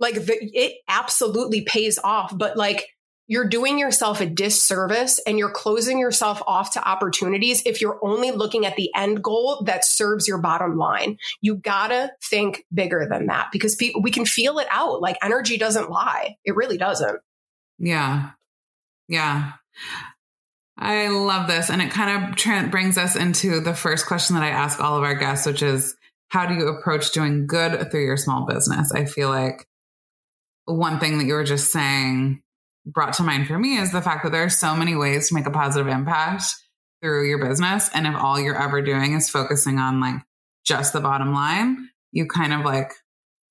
Like 0.00 0.14
the, 0.14 0.36
it 0.52 0.78
absolutely 0.88 1.62
pays 1.62 1.98
off. 2.02 2.36
But 2.36 2.56
like 2.56 2.88
you're 3.26 3.48
doing 3.48 3.78
yourself 3.78 4.20
a 4.20 4.26
disservice 4.26 5.18
and 5.26 5.38
you're 5.38 5.50
closing 5.50 5.98
yourself 5.98 6.42
off 6.46 6.72
to 6.72 6.86
opportunities 6.86 7.62
if 7.64 7.80
you're 7.80 7.98
only 8.02 8.30
looking 8.30 8.66
at 8.66 8.76
the 8.76 8.90
end 8.94 9.22
goal 9.22 9.62
that 9.64 9.84
serves 9.84 10.28
your 10.28 10.38
bottom 10.38 10.76
line. 10.76 11.16
You 11.40 11.56
gotta 11.56 12.12
think 12.22 12.64
bigger 12.72 13.06
than 13.08 13.26
that 13.26 13.48
because 13.50 13.80
we 13.80 14.10
can 14.10 14.26
feel 14.26 14.58
it 14.58 14.66
out. 14.70 15.00
Like 15.00 15.16
energy 15.22 15.56
doesn't 15.56 15.90
lie. 15.90 16.36
It 16.44 16.54
really 16.54 16.76
doesn't. 16.76 17.20
Yeah. 17.78 18.30
Yeah. 19.08 19.52
I 20.76 21.08
love 21.08 21.46
this. 21.46 21.70
And 21.70 21.80
it 21.80 21.90
kind 21.90 22.24
of 22.24 22.36
tra- 22.36 22.68
brings 22.68 22.98
us 22.98 23.16
into 23.16 23.60
the 23.60 23.74
first 23.74 24.06
question 24.06 24.34
that 24.34 24.42
I 24.42 24.48
ask 24.48 24.80
all 24.80 24.96
of 24.96 25.04
our 25.04 25.14
guests, 25.14 25.46
which 25.46 25.62
is 25.62 25.94
how 26.28 26.46
do 26.46 26.54
you 26.54 26.68
approach 26.68 27.12
doing 27.12 27.46
good 27.46 27.90
through 27.90 28.04
your 28.04 28.16
small 28.16 28.46
business? 28.46 28.92
I 28.92 29.04
feel 29.04 29.28
like 29.28 29.66
one 30.64 30.98
thing 30.98 31.18
that 31.18 31.26
you 31.26 31.34
were 31.34 31.44
just 31.44 31.70
saying 31.70 32.42
brought 32.86 33.14
to 33.14 33.22
mind 33.22 33.46
for 33.46 33.58
me 33.58 33.78
is 33.78 33.92
the 33.92 34.02
fact 34.02 34.24
that 34.24 34.32
there 34.32 34.44
are 34.44 34.50
so 34.50 34.74
many 34.74 34.94
ways 34.94 35.28
to 35.28 35.34
make 35.34 35.46
a 35.46 35.50
positive 35.50 35.86
impact 35.88 36.42
through 37.02 37.28
your 37.28 37.38
business. 37.38 37.88
And 37.94 38.06
if 38.06 38.14
all 38.14 38.40
you're 38.40 38.60
ever 38.60 38.82
doing 38.82 39.14
is 39.14 39.30
focusing 39.30 39.78
on 39.78 40.00
like 40.00 40.16
just 40.66 40.92
the 40.92 41.00
bottom 41.00 41.32
line, 41.32 41.88
you 42.12 42.26
kind 42.26 42.52
of 42.52 42.64
like 42.64 42.92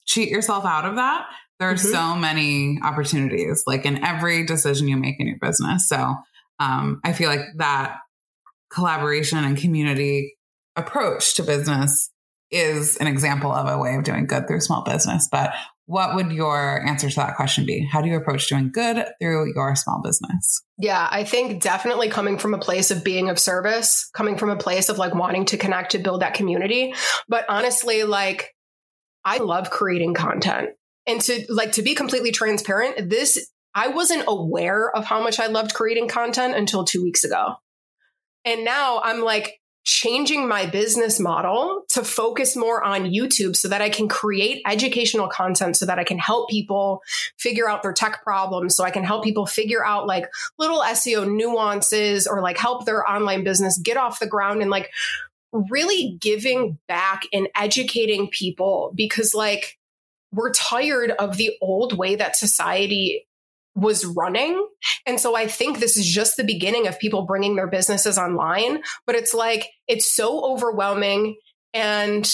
cheat 0.05 0.30
yourself 0.30 0.65
out 0.65 0.86
of 0.86 0.95
that. 0.95 1.26
There 1.59 1.69
are 1.69 1.76
mm-hmm. 1.76 1.88
so 1.88 2.15
many 2.15 2.80
opportunities 2.84 3.63
like 3.65 3.86
in 3.86 4.03
every 4.03 4.45
decision 4.45 4.88
you 4.88 4.97
make 4.97 5.19
in 5.19 5.28
your 5.28 5.38
business. 5.39 5.88
So 5.88 6.15
um, 6.60 7.01
I 7.04 7.14
feel 7.14 7.30
like 7.30 7.41
that 7.58 7.97
collaboration 8.72 9.38
and 9.39 9.58
community 9.58 10.36
approach 10.76 11.36
to 11.36 11.43
business 11.43 12.10
is 12.51 12.97
an 12.97 13.08
example 13.08 13.51
of 13.51 13.68
a 13.68 13.78
way 13.82 13.95
of 13.95 14.04
doing 14.04 14.28
good 14.28 14.47
through 14.47 14.62
small 14.62 14.84
business. 14.84 15.28
But 15.32 15.54
what 15.86 16.16
would 16.16 16.32
your 16.32 16.86
answer 16.86 17.10
to 17.10 17.16
that 17.18 17.36
question 17.36 17.66
be? 17.66 17.86
How 17.91 18.01
do 18.01 18.08
you 18.08 18.16
approach 18.16 18.47
doing 18.47 18.72
good 18.72 19.06
through 19.20 19.54
your 19.54 19.76
small 19.76 20.01
business? 20.01 20.62
Yeah, 20.78 21.08
I 21.12 21.24
think 21.24 21.62
definitely 21.62 22.10
coming 22.10 22.38
from 22.38 22.54
a 22.54 22.60
place 22.60 22.89
of 22.89 23.04
being 23.04 23.30
of 23.30 23.38
service, 23.38 24.10
coming 24.14 24.38
from 24.38 24.49
a 24.49 24.56
place 24.56 24.89
of 24.89 24.97
like 24.97 25.14
wanting 25.14 25.45
to 25.45 25.58
connect 25.58 25.91
to 25.91 25.99
build 25.99 26.22
that 26.22 26.36
community. 26.36 26.93
But 27.28 27.45
honestly, 27.49 28.04
like 28.04 28.54
I 29.26 29.38
love 29.38 29.72
creating 29.72 30.14
content. 30.14 30.70
And 31.06 31.20
to 31.22 31.45
like 31.49 31.74
to 31.74 31.82
be 31.82 31.95
completely 31.95 32.32
transparent, 32.32 33.10
this 33.10 33.51
I 33.76 33.88
wasn't 33.89 34.26
aware 34.28 34.95
of 34.95 35.05
how 35.05 35.21
much 35.21 35.39
I 35.39 35.47
loved 35.47 35.74
creating 35.74 36.07
content 36.07 36.55
until 36.55 36.84
2 36.84 37.01
weeks 37.01 37.24
ago. 37.24 37.55
And 38.45 38.65
now 38.65 39.01
I'm 39.03 39.21
like 39.21 39.59
changing 39.86 40.47
my 40.47 40.65
business 40.65 41.19
model 41.19 41.84
to 41.89 42.03
focus 42.03 42.55
more 42.55 42.82
on 42.84 43.05
YouTube 43.05 43.55
so 43.55 43.67
that 43.67 43.82
I 43.82 43.89
can 43.89 44.07
create 44.07 44.61
educational 44.65 45.28
content 45.28 45.76
so 45.76 45.86
that 45.86 45.99
I 45.99 46.05
can 46.05 46.17
help 46.17 46.49
people 46.49 47.01
figure 47.38 47.69
out 47.69 47.84
their 47.84 47.91
tech 47.91 48.24
problems. 48.24 48.76
So 48.76 48.84
I 48.84 48.91
can 48.91 49.03
help 49.03 49.24
people 49.24 49.45
figure 49.45 49.86
out 49.86 50.07
like 50.07 50.26
little 50.57 50.80
SEO 50.80 51.30
nuances 51.30 52.28
or 52.28 52.41
like 52.41 52.57
help 52.57 52.86
their 52.86 53.09
online 53.09 53.43
business 53.43 53.78
get 53.78 53.97
off 53.97 54.19
the 54.19 54.28
ground 54.28 54.61
and 54.61 54.71
like 54.71 54.89
really 55.51 56.17
giving 56.21 56.80
back 56.88 57.24
and 57.34 57.49
educating 57.55 58.30
people 58.30 58.91
because 58.95 59.34
like 59.34 59.78
we're 60.32 60.51
tired 60.53 61.11
of 61.11 61.38
the 61.38 61.51
old 61.61 61.97
way 61.97 62.15
that 62.15 62.36
society 62.38 63.28
was 63.76 64.05
running. 64.05 64.65
And 65.05 65.19
so 65.19 65.36
I 65.36 65.47
think 65.47 65.80
this 65.80 65.97
is 65.97 66.07
just 66.07 66.38
the 66.38 66.43
beginning 66.43 66.88
of 66.88 66.99
people 66.99 67.26
bringing 67.26 67.55
their 67.55 67.67
businesses 67.67 68.17
online, 68.17 68.82
but 69.05 69.15
it's 69.15 69.34
like, 69.34 69.69
it's 69.88 70.13
so 70.13 70.43
overwhelming 70.43 71.38
and 71.74 72.32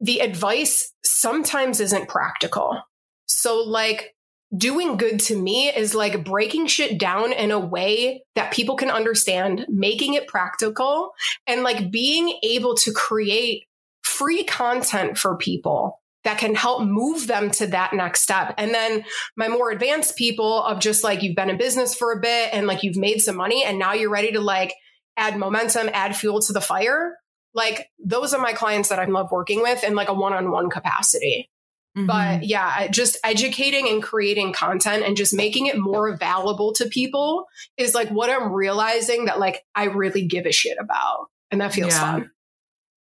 the 0.00 0.20
advice 0.20 0.92
sometimes 1.04 1.80
isn't 1.80 2.08
practical. 2.08 2.78
So 3.26 3.62
like 3.62 4.14
doing 4.56 4.96
good 4.96 5.20
to 5.20 5.36
me 5.36 5.68
is 5.68 5.94
like 5.94 6.24
breaking 6.24 6.66
shit 6.66 6.98
down 6.98 7.32
in 7.32 7.50
a 7.50 7.58
way 7.58 8.22
that 8.34 8.52
people 8.52 8.76
can 8.76 8.90
understand, 8.90 9.66
making 9.68 10.14
it 10.14 10.28
practical 10.28 11.12
and 11.46 11.62
like 11.62 11.90
being 11.90 12.38
able 12.42 12.74
to 12.76 12.92
create 12.92 13.64
free 14.02 14.44
content 14.44 15.18
for 15.18 15.36
people 15.36 16.00
that 16.26 16.38
can 16.38 16.56
help 16.56 16.82
move 16.82 17.28
them 17.28 17.52
to 17.52 17.68
that 17.68 17.92
next 17.92 18.22
step. 18.22 18.52
And 18.58 18.74
then 18.74 19.04
my 19.36 19.46
more 19.46 19.70
advanced 19.70 20.16
people 20.16 20.60
of 20.64 20.80
just 20.80 21.04
like 21.04 21.22
you've 21.22 21.36
been 21.36 21.50
in 21.50 21.56
business 21.56 21.94
for 21.94 22.10
a 22.10 22.20
bit 22.20 22.50
and 22.52 22.66
like 22.66 22.82
you've 22.82 22.96
made 22.96 23.20
some 23.20 23.36
money 23.36 23.62
and 23.64 23.78
now 23.78 23.92
you're 23.92 24.10
ready 24.10 24.32
to 24.32 24.40
like 24.40 24.74
add 25.16 25.38
momentum, 25.38 25.88
add 25.92 26.16
fuel 26.16 26.40
to 26.40 26.52
the 26.52 26.60
fire. 26.60 27.14
Like 27.54 27.88
those 28.04 28.34
are 28.34 28.42
my 28.42 28.52
clients 28.54 28.88
that 28.88 28.98
I 28.98 29.04
love 29.04 29.30
working 29.30 29.62
with 29.62 29.84
in 29.84 29.94
like 29.94 30.08
a 30.08 30.14
one-on-one 30.14 30.68
capacity. 30.68 31.48
Mm-hmm. 31.96 32.06
But 32.08 32.42
yeah, 32.42 32.88
just 32.88 33.18
educating 33.22 33.88
and 33.88 34.02
creating 34.02 34.52
content 34.52 35.04
and 35.04 35.16
just 35.16 35.32
making 35.32 35.66
it 35.66 35.78
more 35.78 36.08
available 36.08 36.72
to 36.72 36.86
people 36.86 37.46
is 37.78 37.94
like 37.94 38.08
what 38.08 38.30
I'm 38.30 38.52
realizing 38.52 39.26
that 39.26 39.38
like 39.38 39.64
I 39.76 39.84
really 39.84 40.26
give 40.26 40.44
a 40.44 40.52
shit 40.52 40.76
about. 40.80 41.28
And 41.52 41.60
that 41.60 41.72
feels 41.72 41.92
yeah. 41.92 42.00
fun. 42.00 42.30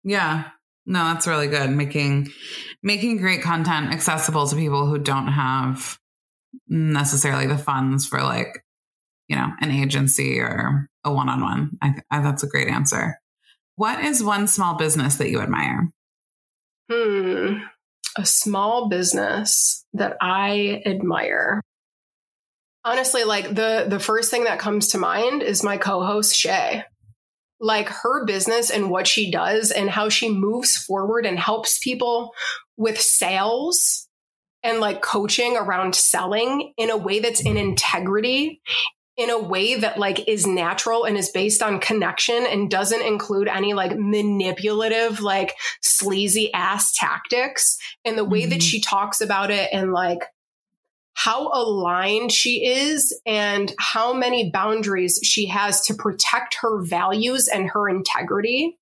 Yeah. 0.03 0.45
No, 0.85 1.05
that's 1.05 1.27
really 1.27 1.49
good. 1.49 1.71
Making 1.71 2.29
making 2.83 3.19
great 3.19 3.43
content 3.43 3.93
accessible 3.93 4.47
to 4.49 4.57
people 4.57 4.87
who 4.87 4.99
don't 4.99 5.29
have 5.29 5.99
necessarily 6.69 7.47
the 7.47 7.59
funds 7.59 8.07
for 8.07 8.23
like, 8.23 8.65
you 9.29 9.37
know, 9.37 9.49
an 9.61 9.71
agency 9.71 10.41
or 10.41 10.89
a 11.05 11.13
one-on-one. 11.13 11.79
I, 11.81 11.95
I 12.11 12.21
that's 12.21 12.43
a 12.43 12.49
great 12.49 12.69
answer. 12.69 13.19
What 13.77 14.05
is 14.05 14.23
one 14.23 14.49
small 14.49 14.75
business 14.75 15.17
that 15.17 15.31
you 15.31 15.41
admire? 15.41 15.89
Hmm. 16.91 17.59
A 18.19 18.27
small 18.27 18.89
business 18.89 19.85
that 19.95 20.17
I 20.21 20.83
admire. 20.85 21.63
Honestly, 22.85 23.23
like 23.25 23.55
the 23.55 23.87
the 23.89 24.01
first 24.01 24.31
thing 24.31 24.45
that 24.45 24.59
comes 24.59 24.89
to 24.89 24.99
mind 24.99 25.43
is 25.43 25.63
my 25.63 25.77
co-host 25.77 26.35
Shay 26.35 26.85
like 27.63 27.89
her 27.89 28.27
business 28.27 28.71
and 28.71 28.91
what 28.91 29.07
she 29.07 29.31
does 29.31 29.71
and 29.71 29.89
how 29.89 30.09
she 30.09 30.29
moves 30.29 30.77
forward 30.77 31.25
and 31.25 31.39
helps 31.39 31.79
people 31.79 32.33
with 32.77 33.01
sales 33.01 34.09
and 34.65 34.81
like 34.81 35.01
coaching 35.01 35.57
around 35.57 35.95
selling 35.95 36.73
in 36.77 36.91
a 36.91 36.97
way 36.97 37.21
that's 37.21 37.41
in 37.41 37.57
integrity 37.57 38.61
in 39.17 39.31
a 39.31 39.39
way 39.39 39.75
that 39.77 39.99
like 39.99 40.27
is 40.27 40.47
natural 40.47 41.05
and 41.05 41.17
is 41.17 41.31
based 41.31 41.63
on 41.63 41.79
connection 41.79 42.47
and 42.47 42.71
doesn't 42.71 43.03
include 43.03 43.47
any 43.47 43.75
like 43.75 43.97
manipulative 43.97 45.21
like 45.21 45.55
sleazy 45.83 46.53
ass 46.55 46.97
tactics 46.97 47.79
and 48.05 48.17
the 48.17 48.25
way 48.25 48.43
mm-hmm. 48.43 48.51
that 48.51 48.63
she 48.63 48.81
talks 48.81 49.21
about 49.21 49.51
it 49.51 49.69
and 49.73 49.93
like 49.93 50.25
how 51.15 51.49
aligned 51.49 52.33
she 52.33 52.65
is 52.65 53.19
and 53.27 53.73
how 53.79 54.13
many 54.13 54.51
boundaries 54.51 55.21
she 55.23 55.47
has 55.47 55.81
to 55.83 55.95
protect 55.95 56.57
her 56.61 56.83
values 56.85 57.49
and 57.49 57.71
her 57.71 57.89
integrity. 57.89 58.77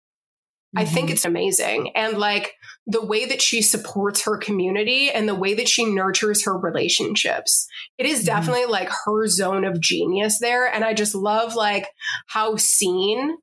Mm-hmm. 0.76 0.78
I 0.78 0.84
think 0.84 1.06
mm-hmm. 1.06 1.14
it's 1.14 1.24
amazing. 1.24 1.92
And 1.96 2.18
like 2.18 2.54
the 2.86 3.04
way 3.04 3.26
that 3.26 3.42
she 3.42 3.62
supports 3.62 4.24
her 4.24 4.36
community 4.36 5.10
and 5.10 5.28
the 5.28 5.34
way 5.34 5.54
that 5.54 5.68
she 5.68 5.84
nurtures 5.84 6.44
her 6.44 6.56
relationships. 6.56 7.66
It 7.98 8.06
is 8.06 8.20
mm-hmm. 8.20 8.26
definitely 8.26 8.66
like 8.66 8.90
her 9.04 9.26
zone 9.26 9.64
of 9.64 9.80
genius 9.80 10.38
there. 10.38 10.66
And 10.66 10.84
I 10.84 10.94
just 10.94 11.14
love 11.14 11.54
like 11.54 11.88
how 12.26 12.56
seen 12.56 13.36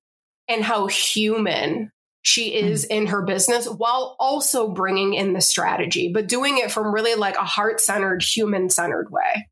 and 0.48 0.64
how 0.64 0.88
human 0.88 1.92
she 2.28 2.54
is 2.54 2.86
mm. 2.86 2.90
in 2.90 3.08
her 3.08 3.22
business 3.22 3.70
while 3.70 4.18
also 4.20 4.68
bringing 4.68 5.14
in 5.14 5.32
the 5.32 5.40
strategy, 5.40 6.12
but 6.12 6.28
doing 6.28 6.58
it 6.58 6.70
from 6.70 6.94
really 6.94 7.16
like 7.16 7.38
a 7.38 7.46
heart 7.46 7.80
centered, 7.80 8.22
human 8.22 8.70
centered 8.70 9.10
way. 9.10 9.48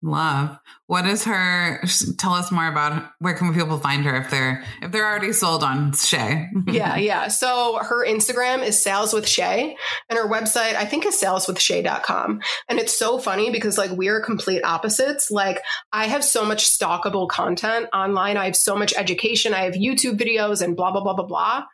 Love. 0.00 0.60
What 0.88 1.06
is 1.06 1.24
her? 1.24 1.82
Tell 2.16 2.32
us 2.32 2.50
more 2.50 2.66
about 2.66 3.10
where 3.18 3.34
can 3.34 3.52
people 3.52 3.78
find 3.78 4.06
her 4.06 4.16
if 4.22 4.30
they're 4.30 4.64
if 4.80 4.90
they're 4.90 5.06
already 5.06 5.34
sold 5.34 5.62
on 5.62 5.92
Shay. 5.92 6.48
yeah, 6.66 6.96
yeah. 6.96 7.28
So 7.28 7.78
her 7.82 8.06
Instagram 8.06 8.66
is 8.66 8.82
sales 8.82 9.12
with 9.12 9.28
Shay, 9.28 9.76
and 10.08 10.18
her 10.18 10.26
website 10.26 10.76
I 10.76 10.86
think 10.86 11.04
is 11.04 11.20
sales 11.20 11.46
with 11.46 11.58
saleswithshay.com. 11.58 12.40
And 12.70 12.78
it's 12.78 12.98
so 12.98 13.18
funny 13.18 13.50
because 13.50 13.76
like 13.76 13.90
we 13.90 14.08
are 14.08 14.22
complete 14.22 14.64
opposites. 14.64 15.30
Like 15.30 15.60
I 15.92 16.06
have 16.06 16.24
so 16.24 16.46
much 16.46 16.64
stockable 16.64 17.28
content 17.28 17.88
online. 17.92 18.38
I 18.38 18.46
have 18.46 18.56
so 18.56 18.74
much 18.74 18.94
education. 18.96 19.52
I 19.52 19.64
have 19.64 19.74
YouTube 19.74 20.18
videos 20.18 20.62
and 20.62 20.74
blah 20.74 20.90
blah 20.90 21.02
blah 21.02 21.14
blah 21.14 21.26
blah 21.26 21.64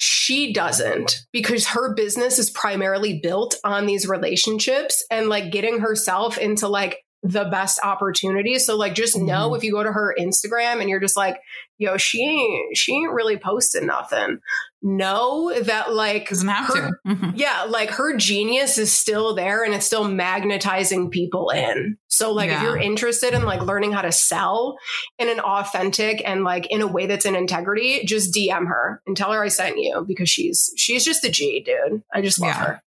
she 0.00 0.52
doesn't 0.52 1.26
because 1.32 1.66
her 1.66 1.92
business 1.94 2.38
is 2.38 2.50
primarily 2.50 3.18
built 3.18 3.56
on 3.64 3.84
these 3.84 4.06
relationships 4.06 5.04
and 5.10 5.28
like 5.28 5.50
getting 5.50 5.80
herself 5.80 6.38
into 6.38 6.68
like 6.68 7.02
the 7.22 7.44
best 7.46 7.80
opportunities. 7.82 8.64
So 8.64 8.76
like 8.76 8.94
just 8.94 9.16
know 9.16 9.48
mm-hmm. 9.48 9.56
if 9.56 9.64
you 9.64 9.72
go 9.72 9.82
to 9.82 9.92
her 9.92 10.14
Instagram 10.18 10.80
and 10.80 10.88
you're 10.88 11.00
just 11.00 11.16
like, 11.16 11.40
yo, 11.76 11.96
she 11.96 12.22
ain't 12.22 12.76
she 12.76 12.94
ain't 12.94 13.12
really 13.12 13.36
posting 13.36 13.86
nothing. 13.86 14.38
Know 14.80 15.52
that 15.60 15.92
like 15.92 16.28
doesn't 16.28 16.48
have 16.48 16.68
her, 16.68 16.74
to. 16.74 16.92
Mm-hmm. 17.08 17.30
yeah, 17.34 17.64
like 17.68 17.90
her 17.90 18.16
genius 18.16 18.78
is 18.78 18.92
still 18.92 19.34
there 19.34 19.64
and 19.64 19.74
it's 19.74 19.86
still 19.86 20.04
magnetizing 20.04 21.10
people 21.10 21.50
in. 21.50 21.98
So 22.06 22.32
like 22.32 22.50
yeah. 22.50 22.58
if 22.58 22.62
you're 22.62 22.78
interested 22.78 23.34
in 23.34 23.44
like 23.44 23.62
learning 23.62 23.92
how 23.92 24.02
to 24.02 24.12
sell 24.12 24.76
in 25.18 25.28
an 25.28 25.40
authentic 25.40 26.22
and 26.24 26.44
like 26.44 26.66
in 26.70 26.82
a 26.82 26.86
way 26.86 27.06
that's 27.06 27.26
in 27.26 27.34
integrity, 27.34 28.04
just 28.04 28.32
DM 28.32 28.68
her 28.68 29.02
and 29.06 29.16
tell 29.16 29.32
her 29.32 29.42
I 29.42 29.48
sent 29.48 29.78
you 29.78 30.04
because 30.06 30.30
she's 30.30 30.72
she's 30.76 31.04
just 31.04 31.24
a 31.24 31.30
G, 31.30 31.64
dude. 31.64 32.02
I 32.14 32.22
just 32.22 32.40
love 32.40 32.50
yeah. 32.50 32.64
her. 32.64 32.82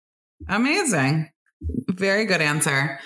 Amazing. 0.48 1.30
Very 1.62 2.26
good 2.26 2.42
answer. 2.42 3.00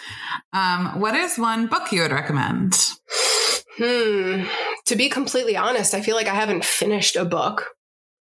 Um, 0.54 1.00
what 1.00 1.16
is 1.16 1.38
one 1.38 1.68
book 1.68 1.92
you 1.92 2.02
would 2.02 2.12
recommend? 2.12 2.76
Hmm. 3.78 4.46
To 4.86 4.96
be 4.96 5.10
completely 5.10 5.58
honest, 5.58 5.94
I 5.94 6.02
feel 6.02 6.16
like 6.16 6.28
I 6.28 6.36
haven't 6.36 6.64
finished 6.64 7.16
a 7.16 7.26
book 7.26 7.76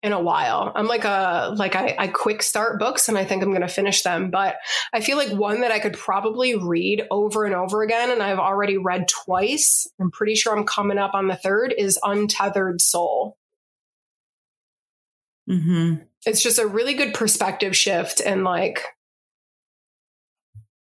in 0.04 0.12
a 0.12 0.22
while. 0.22 0.72
I'm 0.76 0.88
like 0.88 1.06
a 1.06 1.54
like 1.58 1.76
I, 1.76 1.96
I 1.98 2.08
quick 2.08 2.44
start 2.44 2.78
books 2.78 3.08
and 3.08 3.18
I 3.18 3.24
think 3.24 3.42
I'm 3.42 3.50
going 3.50 3.62
to 3.62 3.68
finish 3.68 4.04
them, 4.04 4.32
but 4.32 4.58
I 4.94 5.00
feel 5.00 5.18
like 5.18 5.32
one 5.32 5.62
that 5.62 5.72
I 5.72 5.80
could 5.80 5.94
probably 5.94 6.56
read 6.56 7.08
over 7.10 7.46
and 7.46 7.56
over 7.56 7.82
again 7.82 8.12
and 8.12 8.22
I've 8.22 8.40
already 8.40 8.78
read 8.78 9.08
twice. 9.08 9.88
I'm 10.00 10.12
pretty 10.12 10.36
sure 10.36 10.56
I'm 10.56 10.66
coming 10.66 10.98
up 10.98 11.14
on 11.14 11.28
the 11.28 11.38
third 11.38 11.74
is 11.78 11.98
Untethered 12.04 12.82
Soul. 12.82 13.38
Mm-hmm. 15.50 16.04
It's 16.26 16.44
just 16.44 16.60
a 16.60 16.68
really 16.68 16.94
good 16.94 17.14
perspective 17.14 17.76
shift 17.76 18.22
and 18.22 18.44
like 18.44 18.84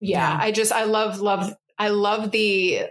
yeah, 0.00 0.32
yeah. 0.32 0.38
I 0.40 0.52
just 0.52 0.72
I 0.72 0.84
love 0.84 1.20
love 1.20 1.52
I 1.78 1.88
love 1.88 2.30
the 2.30 2.86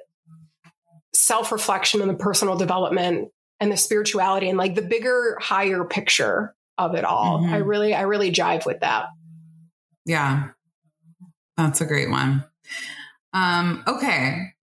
self 1.14 1.52
reflection 1.52 2.02
and 2.02 2.10
the 2.10 2.16
personal 2.16 2.58
development 2.58 3.30
and 3.60 3.72
the 3.72 3.78
spirituality 3.78 4.50
and 4.50 4.58
like 4.58 4.76
the 4.76 4.82
bigger 4.82 5.38
higher 5.42 5.84
picture 5.84 6.56
of 6.78 6.96
it 6.96 7.04
all. 7.04 7.40
Mm-hmm. 7.40 7.54
I 7.54 7.58
really 7.58 7.94
I 7.94 8.02
really 8.02 8.32
jive 8.32 8.66
with 8.66 8.82
that. 8.82 9.08
Yeah. 10.06 10.50
That's 11.58 11.82
a 11.82 11.86
great 11.86 12.10
one. 12.10 12.44
Um 13.34 13.84
okay. 13.88 14.54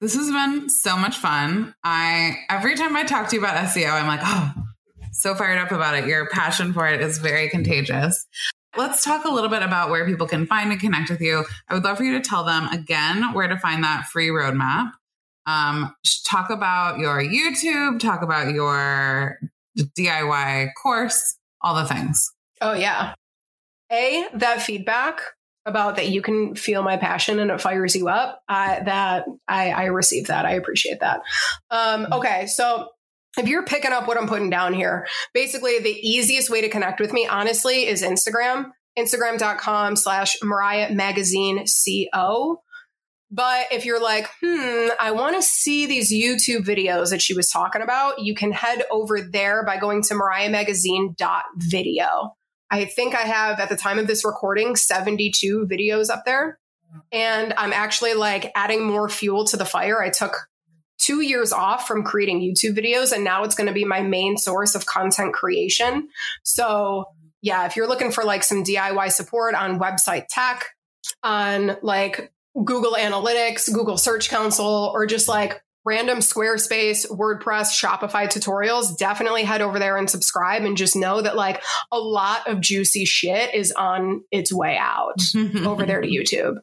This 0.00 0.14
has 0.16 0.30
been 0.30 0.68
so 0.68 0.96
much 0.96 1.16
fun. 1.16 1.74
I 1.82 2.36
every 2.50 2.74
time 2.76 2.96
I 2.96 3.04
talk 3.04 3.28
to 3.28 3.36
you 3.36 3.40
about 3.40 3.56
SEO, 3.68 3.90
I'm 3.90 4.06
like, 4.06 4.20
oh, 4.22 4.52
so 5.12 5.34
fired 5.34 5.58
up 5.58 5.70
about 5.70 5.94
it. 5.94 6.06
Your 6.06 6.28
passion 6.28 6.72
for 6.72 6.88
it 6.88 7.00
is 7.00 7.18
very 7.18 7.48
contagious. 7.48 8.26
Let's 8.76 9.04
talk 9.04 9.24
a 9.24 9.30
little 9.30 9.50
bit 9.50 9.62
about 9.62 9.90
where 9.90 10.06
people 10.06 10.26
can 10.26 10.46
find 10.46 10.70
and 10.72 10.80
connect 10.80 11.10
with 11.10 11.20
you. 11.20 11.44
I 11.68 11.74
would 11.74 11.84
love 11.84 11.98
for 11.98 12.04
you 12.04 12.12
to 12.12 12.20
tell 12.20 12.44
them 12.44 12.66
again 12.68 13.34
where 13.34 13.48
to 13.48 13.58
find 13.58 13.84
that 13.84 14.06
free 14.06 14.28
roadmap. 14.28 14.92
Um, 15.44 15.94
talk 16.24 16.50
about 16.50 16.98
your 16.98 17.22
YouTube, 17.22 18.00
talk 18.00 18.22
about 18.22 18.54
your 18.54 19.38
DIY 19.78 20.70
course, 20.80 21.36
all 21.60 21.74
the 21.74 21.84
things. 21.84 22.32
Oh, 22.60 22.72
yeah. 22.72 23.14
A, 23.90 24.26
that 24.34 24.62
feedback 24.62 25.20
about 25.66 25.96
that 25.96 26.08
you 26.08 26.22
can 26.22 26.54
feel 26.54 26.82
my 26.82 26.96
passion 26.96 27.38
and 27.38 27.50
it 27.50 27.60
fires 27.60 27.94
you 27.94 28.08
up. 28.08 28.42
Uh, 28.48 28.82
that 28.84 29.24
I, 29.46 29.70
I 29.70 29.84
receive 29.86 30.28
that. 30.28 30.46
I 30.46 30.54
appreciate 30.54 31.00
that. 31.00 31.20
Um, 31.70 32.04
mm-hmm. 32.04 32.12
okay. 32.14 32.46
So 32.46 32.88
if 33.38 33.48
you're 33.48 33.64
picking 33.64 33.92
up 33.92 34.06
what 34.06 34.18
I'm 34.18 34.28
putting 34.28 34.50
down 34.50 34.74
here, 34.74 35.06
basically 35.32 35.78
the 35.78 35.98
easiest 36.06 36.50
way 36.50 36.60
to 36.60 36.68
connect 36.68 37.00
with 37.00 37.12
me, 37.12 37.26
honestly, 37.26 37.86
is 37.86 38.02
Instagram, 38.02 38.72
instagram.com 38.98 39.96
slash 39.96 40.36
Mariah 40.42 40.92
Magazine 40.92 41.64
CO. 41.66 42.60
But 43.30 43.68
if 43.72 43.86
you're 43.86 44.02
like, 44.02 44.28
hmm, 44.42 44.88
I 45.00 45.12
want 45.12 45.36
to 45.36 45.42
see 45.42 45.86
these 45.86 46.12
YouTube 46.12 46.66
videos 46.66 47.08
that 47.10 47.22
she 47.22 47.32
was 47.32 47.48
talking 47.48 47.80
about, 47.80 48.18
you 48.18 48.34
can 48.34 48.52
head 48.52 48.82
over 48.90 49.22
there 49.22 49.64
by 49.64 49.78
going 49.78 50.02
to 50.02 50.14
mariahmagazine.video. 50.14 52.34
I 52.70 52.84
think 52.84 53.14
I 53.14 53.22
have, 53.22 53.58
at 53.58 53.70
the 53.70 53.76
time 53.76 53.98
of 53.98 54.06
this 54.06 54.22
recording, 54.24 54.76
72 54.76 55.66
videos 55.70 56.10
up 56.10 56.24
there. 56.26 56.58
And 57.10 57.54
I'm 57.56 57.72
actually 57.72 58.12
like 58.12 58.52
adding 58.54 58.84
more 58.84 59.08
fuel 59.08 59.46
to 59.46 59.56
the 59.56 59.64
fire. 59.64 60.02
I 60.02 60.10
took 60.10 60.36
two 61.02 61.20
years 61.20 61.52
off 61.52 61.86
from 61.86 62.04
creating 62.04 62.40
YouTube 62.40 62.76
videos, 62.76 63.12
and 63.12 63.24
now 63.24 63.44
it's 63.44 63.54
going 63.54 63.66
to 63.66 63.72
be 63.72 63.84
my 63.84 64.00
main 64.00 64.36
source 64.36 64.74
of 64.74 64.86
content 64.86 65.34
creation. 65.34 66.08
So, 66.44 67.04
yeah, 67.40 67.66
if 67.66 67.76
you're 67.76 67.88
looking 67.88 68.12
for 68.12 68.24
like 68.24 68.44
some 68.44 68.62
DIY 68.62 69.10
support 69.10 69.54
on 69.54 69.80
website 69.80 70.26
tech, 70.30 70.66
on 71.22 71.76
like 71.82 72.32
Google 72.64 72.92
Analytics, 72.92 73.72
Google 73.72 73.98
Search 73.98 74.30
Console, 74.30 74.92
or 74.94 75.06
just 75.06 75.28
like 75.28 75.60
random 75.84 76.18
Squarespace, 76.18 77.10
WordPress, 77.10 77.72
Shopify 77.72 78.26
tutorials, 78.26 78.96
definitely 78.96 79.42
head 79.42 79.62
over 79.62 79.78
there 79.78 79.96
and 79.96 80.08
subscribe 80.08 80.62
and 80.62 80.76
just 80.76 80.94
know 80.94 81.20
that 81.20 81.34
like 81.34 81.62
a 81.90 81.98
lot 81.98 82.46
of 82.46 82.60
juicy 82.60 83.04
shit 83.04 83.52
is 83.54 83.72
on 83.72 84.22
its 84.30 84.52
way 84.52 84.76
out 84.78 85.20
over 85.64 85.84
there 85.84 86.00
to 86.00 86.08
YouTube. 86.08 86.56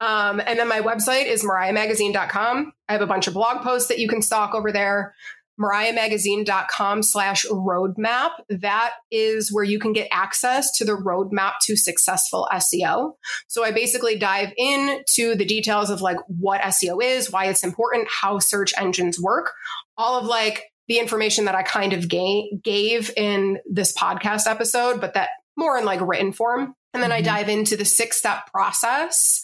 Um, 0.00 0.40
and 0.44 0.58
then 0.58 0.68
my 0.68 0.80
website 0.80 1.26
is 1.26 1.42
mariahmagazine.com. 1.44 2.72
I 2.88 2.92
have 2.92 3.02
a 3.02 3.06
bunch 3.06 3.26
of 3.26 3.34
blog 3.34 3.62
posts 3.62 3.88
that 3.88 3.98
you 3.98 4.08
can 4.08 4.22
stalk 4.22 4.54
over 4.54 4.70
there. 4.70 5.14
mariahmagazine.com 5.58 7.02
slash 7.02 7.46
roadmap. 7.46 8.32
That 8.50 8.92
is 9.10 9.50
where 9.50 9.64
you 9.64 9.78
can 9.78 9.94
get 9.94 10.08
access 10.12 10.70
to 10.76 10.84
the 10.84 10.92
roadmap 10.92 11.54
to 11.62 11.76
successful 11.76 12.46
SEO. 12.52 13.12
So 13.48 13.64
I 13.64 13.72
basically 13.72 14.18
dive 14.18 14.52
into 14.58 15.34
the 15.34 15.46
details 15.46 15.88
of 15.88 16.02
like 16.02 16.18
what 16.26 16.60
SEO 16.60 17.02
is, 17.02 17.32
why 17.32 17.46
it's 17.46 17.64
important, 17.64 18.08
how 18.10 18.38
search 18.38 18.74
engines 18.78 19.20
work, 19.20 19.52
all 19.96 20.18
of 20.18 20.26
like 20.26 20.64
the 20.88 20.98
information 20.98 21.46
that 21.46 21.54
I 21.54 21.62
kind 21.62 21.94
of 21.94 22.08
ga- 22.08 22.50
gave 22.62 23.10
in 23.16 23.58
this 23.64 23.92
podcast 23.92 24.46
episode, 24.46 25.00
but 25.00 25.14
that 25.14 25.30
more 25.56 25.78
in 25.78 25.84
like 25.84 26.00
written 26.02 26.32
form. 26.32 26.74
And 26.96 27.02
then 27.02 27.10
mm-hmm. 27.10 27.28
I 27.28 27.38
dive 27.38 27.48
into 27.50 27.76
the 27.76 27.84
six 27.84 28.16
step 28.16 28.50
process 28.50 29.42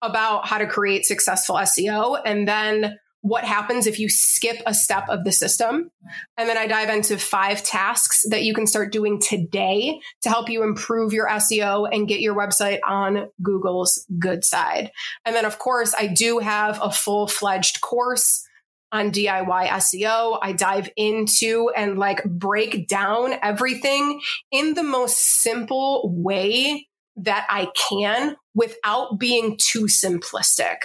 about 0.00 0.46
how 0.46 0.58
to 0.58 0.66
create 0.66 1.04
successful 1.04 1.56
SEO. 1.56 2.18
And 2.24 2.48
then 2.48 2.98
what 3.20 3.44
happens 3.44 3.86
if 3.86 3.98
you 3.98 4.10
skip 4.10 4.60
a 4.66 4.74
step 4.74 5.04
of 5.08 5.24
the 5.24 5.32
system. 5.32 5.90
And 6.36 6.46
then 6.46 6.58
I 6.58 6.66
dive 6.66 6.90
into 6.90 7.16
five 7.16 7.62
tasks 7.62 8.22
that 8.28 8.42
you 8.42 8.52
can 8.52 8.66
start 8.66 8.92
doing 8.92 9.18
today 9.18 9.98
to 10.22 10.28
help 10.28 10.50
you 10.50 10.62
improve 10.62 11.14
your 11.14 11.26
SEO 11.28 11.88
and 11.90 12.06
get 12.06 12.20
your 12.20 12.34
website 12.34 12.80
on 12.86 13.28
Google's 13.42 14.06
good 14.18 14.44
side. 14.44 14.90
And 15.24 15.34
then, 15.34 15.46
of 15.46 15.58
course, 15.58 15.94
I 15.98 16.06
do 16.06 16.38
have 16.38 16.78
a 16.82 16.90
full 16.90 17.26
fledged 17.26 17.80
course 17.80 18.46
on 18.92 19.10
DIY 19.10 19.68
SEO. 19.68 20.38
I 20.42 20.52
dive 20.52 20.90
into 20.94 21.70
and 21.74 21.98
like 21.98 22.22
break 22.24 22.88
down 22.88 23.34
everything 23.42 24.20
in 24.52 24.74
the 24.74 24.84
most 24.84 25.16
simple 25.42 26.10
way 26.14 26.88
that 27.16 27.46
I 27.48 27.68
can 27.88 28.36
without 28.54 29.18
being 29.18 29.58
too 29.60 29.84
simplistic. 29.84 30.76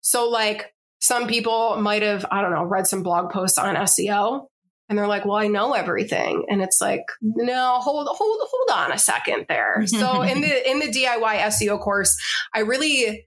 So, 0.00 0.28
like, 0.28 0.74
some 1.00 1.26
people 1.26 1.76
might 1.76 2.02
have, 2.02 2.24
I 2.30 2.40
don't 2.40 2.52
know, 2.52 2.64
read 2.64 2.86
some 2.86 3.02
blog 3.02 3.30
posts 3.30 3.58
on 3.58 3.74
SEO 3.74 4.46
and 4.88 4.98
they're 4.98 5.06
like, 5.06 5.24
well, 5.24 5.36
I 5.36 5.48
know 5.48 5.72
everything. 5.72 6.46
And 6.48 6.62
it's 6.62 6.80
like, 6.80 7.04
no, 7.20 7.78
hold, 7.80 8.06
hold, 8.10 8.48
hold 8.50 8.70
on 8.72 8.92
a 8.92 8.98
second 8.98 9.46
there. 9.48 9.82
so 9.86 10.22
in 10.22 10.40
the, 10.40 10.70
in 10.70 10.78
the 10.78 10.88
DIY 10.88 11.38
SEO 11.40 11.80
course, 11.80 12.16
I 12.54 12.60
really 12.60 13.26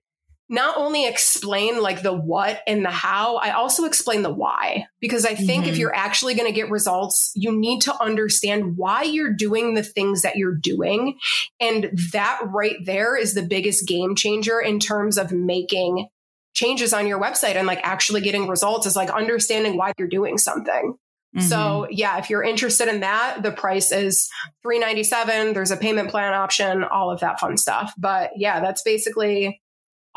not 0.49 0.77
only 0.77 1.05
explain 1.05 1.81
like 1.81 2.01
the 2.01 2.13
what 2.13 2.61
and 2.67 2.85
the 2.85 2.89
how, 2.89 3.35
I 3.35 3.51
also 3.51 3.83
explain 3.83 4.21
the 4.21 4.33
why. 4.33 4.85
Because 5.01 5.25
I 5.25 5.35
think 5.35 5.63
mm-hmm. 5.63 5.71
if 5.71 5.77
you're 5.77 5.95
actually 5.95 6.35
going 6.35 6.47
to 6.47 6.55
get 6.55 6.69
results, 6.69 7.31
you 7.35 7.51
need 7.51 7.81
to 7.81 8.01
understand 8.01 8.77
why 8.77 9.03
you're 9.03 9.33
doing 9.33 9.73
the 9.73 9.83
things 9.83 10.21
that 10.21 10.37
you're 10.37 10.55
doing. 10.55 11.17
And 11.59 11.91
that 12.13 12.39
right 12.45 12.77
there 12.85 13.17
is 13.17 13.33
the 13.33 13.43
biggest 13.43 13.87
game 13.87 14.15
changer 14.15 14.59
in 14.59 14.79
terms 14.79 15.17
of 15.17 15.31
making 15.31 16.07
changes 16.53 16.93
on 16.93 17.07
your 17.07 17.21
website 17.21 17.55
and 17.55 17.67
like 17.67 17.79
actually 17.83 18.21
getting 18.21 18.47
results 18.47 18.87
is 18.87 18.95
like 18.95 19.09
understanding 19.09 19.77
why 19.77 19.91
you're 19.97 20.07
doing 20.07 20.37
something. 20.37 20.95
Mm-hmm. 21.35 21.45
So 21.45 21.87
yeah, 21.91 22.17
if 22.17 22.29
you're 22.29 22.41
interested 22.41 22.87
in 22.87 23.01
that, 23.01 23.43
the 23.43 23.51
price 23.51 23.91
is 23.91 24.29
397. 24.63 25.53
There's 25.53 25.71
a 25.71 25.77
payment 25.77 26.09
plan 26.09 26.33
option, 26.33 26.83
all 26.83 27.11
of 27.11 27.19
that 27.19 27.39
fun 27.39 27.57
stuff. 27.57 27.93
But 27.97 28.31
yeah, 28.37 28.61
that's 28.61 28.81
basically 28.81 29.61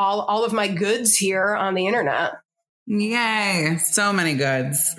all 0.01 0.23
all 0.23 0.45
of 0.45 0.53
my 0.53 0.67
goods 0.67 1.17
here 1.17 1.55
on 1.55 1.75
the 1.75 1.87
internet. 1.87 2.33
Yay. 2.87 3.77
So 3.79 4.13
many 4.13 4.35
goods. 4.35 4.97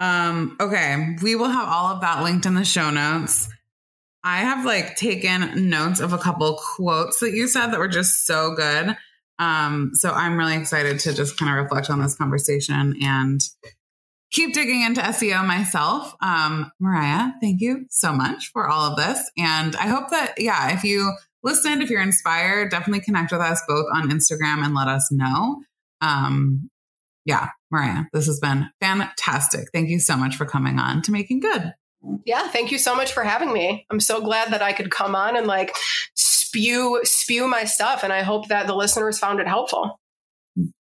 Um, 0.00 0.56
okay. 0.60 1.16
We 1.20 1.34
will 1.34 1.48
have 1.48 1.68
all 1.68 1.86
of 1.94 2.00
that 2.02 2.22
linked 2.22 2.46
in 2.46 2.54
the 2.54 2.64
show 2.64 2.90
notes. 2.90 3.48
I 4.22 4.38
have 4.38 4.64
like 4.64 4.96
taken 4.96 5.68
notes 5.68 6.00
of 6.00 6.12
a 6.12 6.18
couple 6.18 6.58
quotes 6.76 7.20
that 7.20 7.32
you 7.32 7.48
said 7.48 7.68
that 7.68 7.78
were 7.78 7.88
just 7.88 8.26
so 8.26 8.54
good. 8.54 8.96
Um, 9.38 9.90
so 9.94 10.12
I'm 10.12 10.36
really 10.36 10.56
excited 10.56 11.00
to 11.00 11.14
just 11.14 11.36
kind 11.36 11.50
of 11.50 11.62
reflect 11.62 11.90
on 11.90 12.00
this 12.00 12.16
conversation 12.16 12.96
and 13.02 13.40
keep 14.30 14.54
digging 14.54 14.82
into 14.82 15.00
SEO 15.00 15.46
myself. 15.46 16.14
Um, 16.20 16.70
Mariah, 16.80 17.32
thank 17.40 17.60
you 17.60 17.86
so 17.90 18.12
much 18.12 18.52
for 18.52 18.68
all 18.68 18.90
of 18.90 18.96
this. 18.96 19.30
And 19.36 19.74
I 19.76 19.88
hope 19.88 20.10
that, 20.10 20.34
yeah, 20.38 20.74
if 20.74 20.84
you 20.84 21.12
listened, 21.42 21.82
if 21.82 21.90
you're 21.90 22.02
inspired, 22.02 22.70
definitely 22.70 23.00
connect 23.00 23.32
with 23.32 23.40
us 23.40 23.62
both 23.68 23.86
on 23.94 24.10
Instagram 24.10 24.64
and 24.64 24.74
let 24.74 24.88
us 24.88 25.08
know. 25.10 25.62
Um, 26.00 26.70
yeah, 27.24 27.48
Mariah, 27.70 28.04
this 28.12 28.26
has 28.26 28.40
been 28.40 28.70
fantastic. 28.80 29.68
Thank 29.72 29.90
you 29.90 30.00
so 30.00 30.16
much 30.16 30.36
for 30.36 30.46
coming 30.46 30.78
on 30.78 31.02
to 31.02 31.12
Making 31.12 31.40
Good. 31.40 31.74
Yeah, 32.24 32.48
thank 32.48 32.70
you 32.70 32.78
so 32.78 32.94
much 32.94 33.12
for 33.12 33.24
having 33.24 33.52
me. 33.52 33.84
I'm 33.90 34.00
so 34.00 34.20
glad 34.20 34.52
that 34.52 34.62
I 34.62 34.72
could 34.72 34.90
come 34.90 35.14
on 35.14 35.36
and 35.36 35.46
like 35.46 35.74
spew 36.14 37.00
spew 37.04 37.48
my 37.48 37.64
stuff 37.64 38.04
and 38.04 38.12
I 38.12 38.22
hope 38.22 38.48
that 38.48 38.66
the 38.66 38.74
listeners 38.74 39.18
found 39.18 39.40
it 39.40 39.48
helpful. 39.48 39.98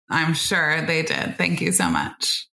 I'm 0.09 0.34
sure 0.34 0.82
they 0.82 1.02
did. 1.02 1.36
Thank 1.36 1.61
you 1.61 1.72
so 1.72 1.88
much. 1.88 2.46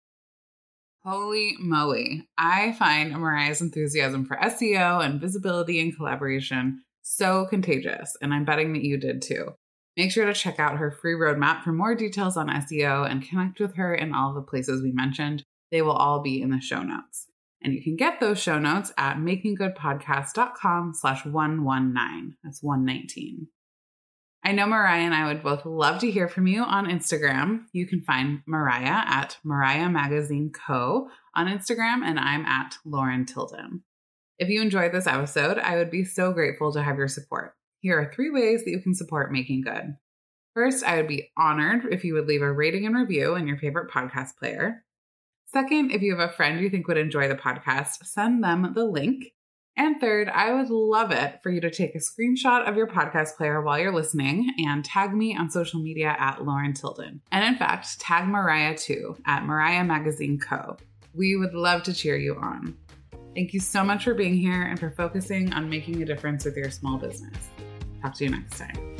Holy 1.04 1.56
moly. 1.58 2.28
I 2.38 2.72
find 2.72 3.10
Mariah's 3.10 3.60
enthusiasm 3.60 4.24
for 4.24 4.36
SEO 4.36 5.04
and 5.04 5.20
visibility 5.20 5.80
and 5.80 5.94
collaboration 5.94 6.82
so 7.02 7.46
contagious, 7.46 8.16
and 8.22 8.32
I'm 8.32 8.44
betting 8.44 8.72
that 8.72 8.84
you 8.84 8.96
did 8.96 9.22
too. 9.22 9.54
Make 9.96 10.10
sure 10.10 10.24
to 10.24 10.32
check 10.32 10.58
out 10.58 10.78
her 10.78 10.90
free 10.90 11.14
roadmap 11.14 11.62
for 11.62 11.72
more 11.72 11.94
details 11.94 12.36
on 12.36 12.48
SEO 12.48 13.08
and 13.10 13.22
connect 13.22 13.60
with 13.60 13.76
her 13.76 13.94
in 13.94 14.14
all 14.14 14.32
the 14.32 14.40
places 14.40 14.82
we 14.82 14.92
mentioned. 14.92 15.44
They 15.70 15.82
will 15.82 15.92
all 15.92 16.20
be 16.20 16.40
in 16.40 16.50
the 16.50 16.60
show 16.60 16.82
notes. 16.82 17.26
And 17.62 17.74
you 17.74 17.82
can 17.82 17.96
get 17.96 18.18
those 18.18 18.40
show 18.40 18.58
notes 18.58 18.92
at 18.96 19.18
makinggoodpodcast.com 19.18 20.94
slash 20.94 21.24
119. 21.24 22.36
That's 22.42 22.62
119. 22.62 23.48
I 24.44 24.52
know 24.52 24.66
Mariah 24.66 25.02
and 25.02 25.14
I 25.14 25.26
would 25.26 25.42
both 25.42 25.64
love 25.64 26.00
to 26.00 26.10
hear 26.10 26.28
from 26.28 26.48
you 26.48 26.64
on 26.64 26.86
Instagram. 26.86 27.66
You 27.72 27.86
can 27.86 28.00
find 28.00 28.42
Mariah 28.46 29.04
at 29.06 29.38
Mariah 29.44 29.88
Magazine 29.88 30.50
Co. 30.50 31.08
on 31.36 31.46
Instagram, 31.46 32.02
and 32.04 32.18
I'm 32.18 32.44
at 32.44 32.76
Lauren 32.84 33.24
Tilden. 33.24 33.84
If 34.42 34.48
you 34.48 34.60
enjoyed 34.60 34.90
this 34.90 35.06
episode, 35.06 35.58
I 35.58 35.76
would 35.76 35.88
be 35.88 36.02
so 36.02 36.32
grateful 36.32 36.72
to 36.72 36.82
have 36.82 36.98
your 36.98 37.06
support. 37.06 37.54
Here 37.78 37.96
are 37.96 38.12
three 38.12 38.28
ways 38.28 38.64
that 38.64 38.72
you 38.72 38.80
can 38.80 38.92
support 38.92 39.30
Making 39.30 39.60
Good. 39.60 39.94
First, 40.52 40.82
I 40.82 40.96
would 40.96 41.06
be 41.06 41.30
honored 41.36 41.84
if 41.92 42.02
you 42.02 42.14
would 42.14 42.26
leave 42.26 42.42
a 42.42 42.50
rating 42.50 42.84
and 42.84 42.96
review 42.96 43.36
in 43.36 43.46
your 43.46 43.56
favorite 43.56 43.88
podcast 43.88 44.36
player. 44.36 44.84
Second, 45.52 45.92
if 45.92 46.02
you 46.02 46.16
have 46.16 46.28
a 46.28 46.32
friend 46.32 46.58
you 46.58 46.68
think 46.70 46.88
would 46.88 46.98
enjoy 46.98 47.28
the 47.28 47.36
podcast, 47.36 48.04
send 48.04 48.42
them 48.42 48.72
the 48.74 48.84
link. 48.84 49.26
And 49.76 50.00
third, 50.00 50.28
I 50.28 50.52
would 50.52 50.70
love 50.70 51.12
it 51.12 51.38
for 51.40 51.50
you 51.50 51.60
to 51.60 51.70
take 51.70 51.94
a 51.94 51.98
screenshot 51.98 52.68
of 52.68 52.76
your 52.76 52.88
podcast 52.88 53.36
player 53.36 53.62
while 53.62 53.78
you're 53.78 53.94
listening 53.94 54.50
and 54.58 54.84
tag 54.84 55.14
me 55.14 55.36
on 55.36 55.50
social 55.50 55.80
media 55.80 56.16
at 56.18 56.44
Lauren 56.44 56.72
Tilden. 56.72 57.20
And 57.30 57.44
in 57.44 57.54
fact, 57.54 58.00
tag 58.00 58.26
Mariah 58.26 58.76
too 58.76 59.16
at 59.24 59.44
Mariah 59.44 59.84
Magazine 59.84 60.40
Co. 60.40 60.78
We 61.14 61.36
would 61.36 61.54
love 61.54 61.84
to 61.84 61.94
cheer 61.94 62.16
you 62.16 62.34
on. 62.34 62.76
Thank 63.34 63.54
you 63.54 63.60
so 63.60 63.82
much 63.82 64.04
for 64.04 64.14
being 64.14 64.34
here 64.34 64.62
and 64.62 64.78
for 64.78 64.90
focusing 64.90 65.52
on 65.54 65.68
making 65.68 66.02
a 66.02 66.04
difference 66.04 66.44
with 66.44 66.56
your 66.56 66.70
small 66.70 66.98
business. 66.98 67.36
Talk 68.02 68.14
to 68.16 68.24
you 68.24 68.30
next 68.30 68.58
time. 68.58 68.96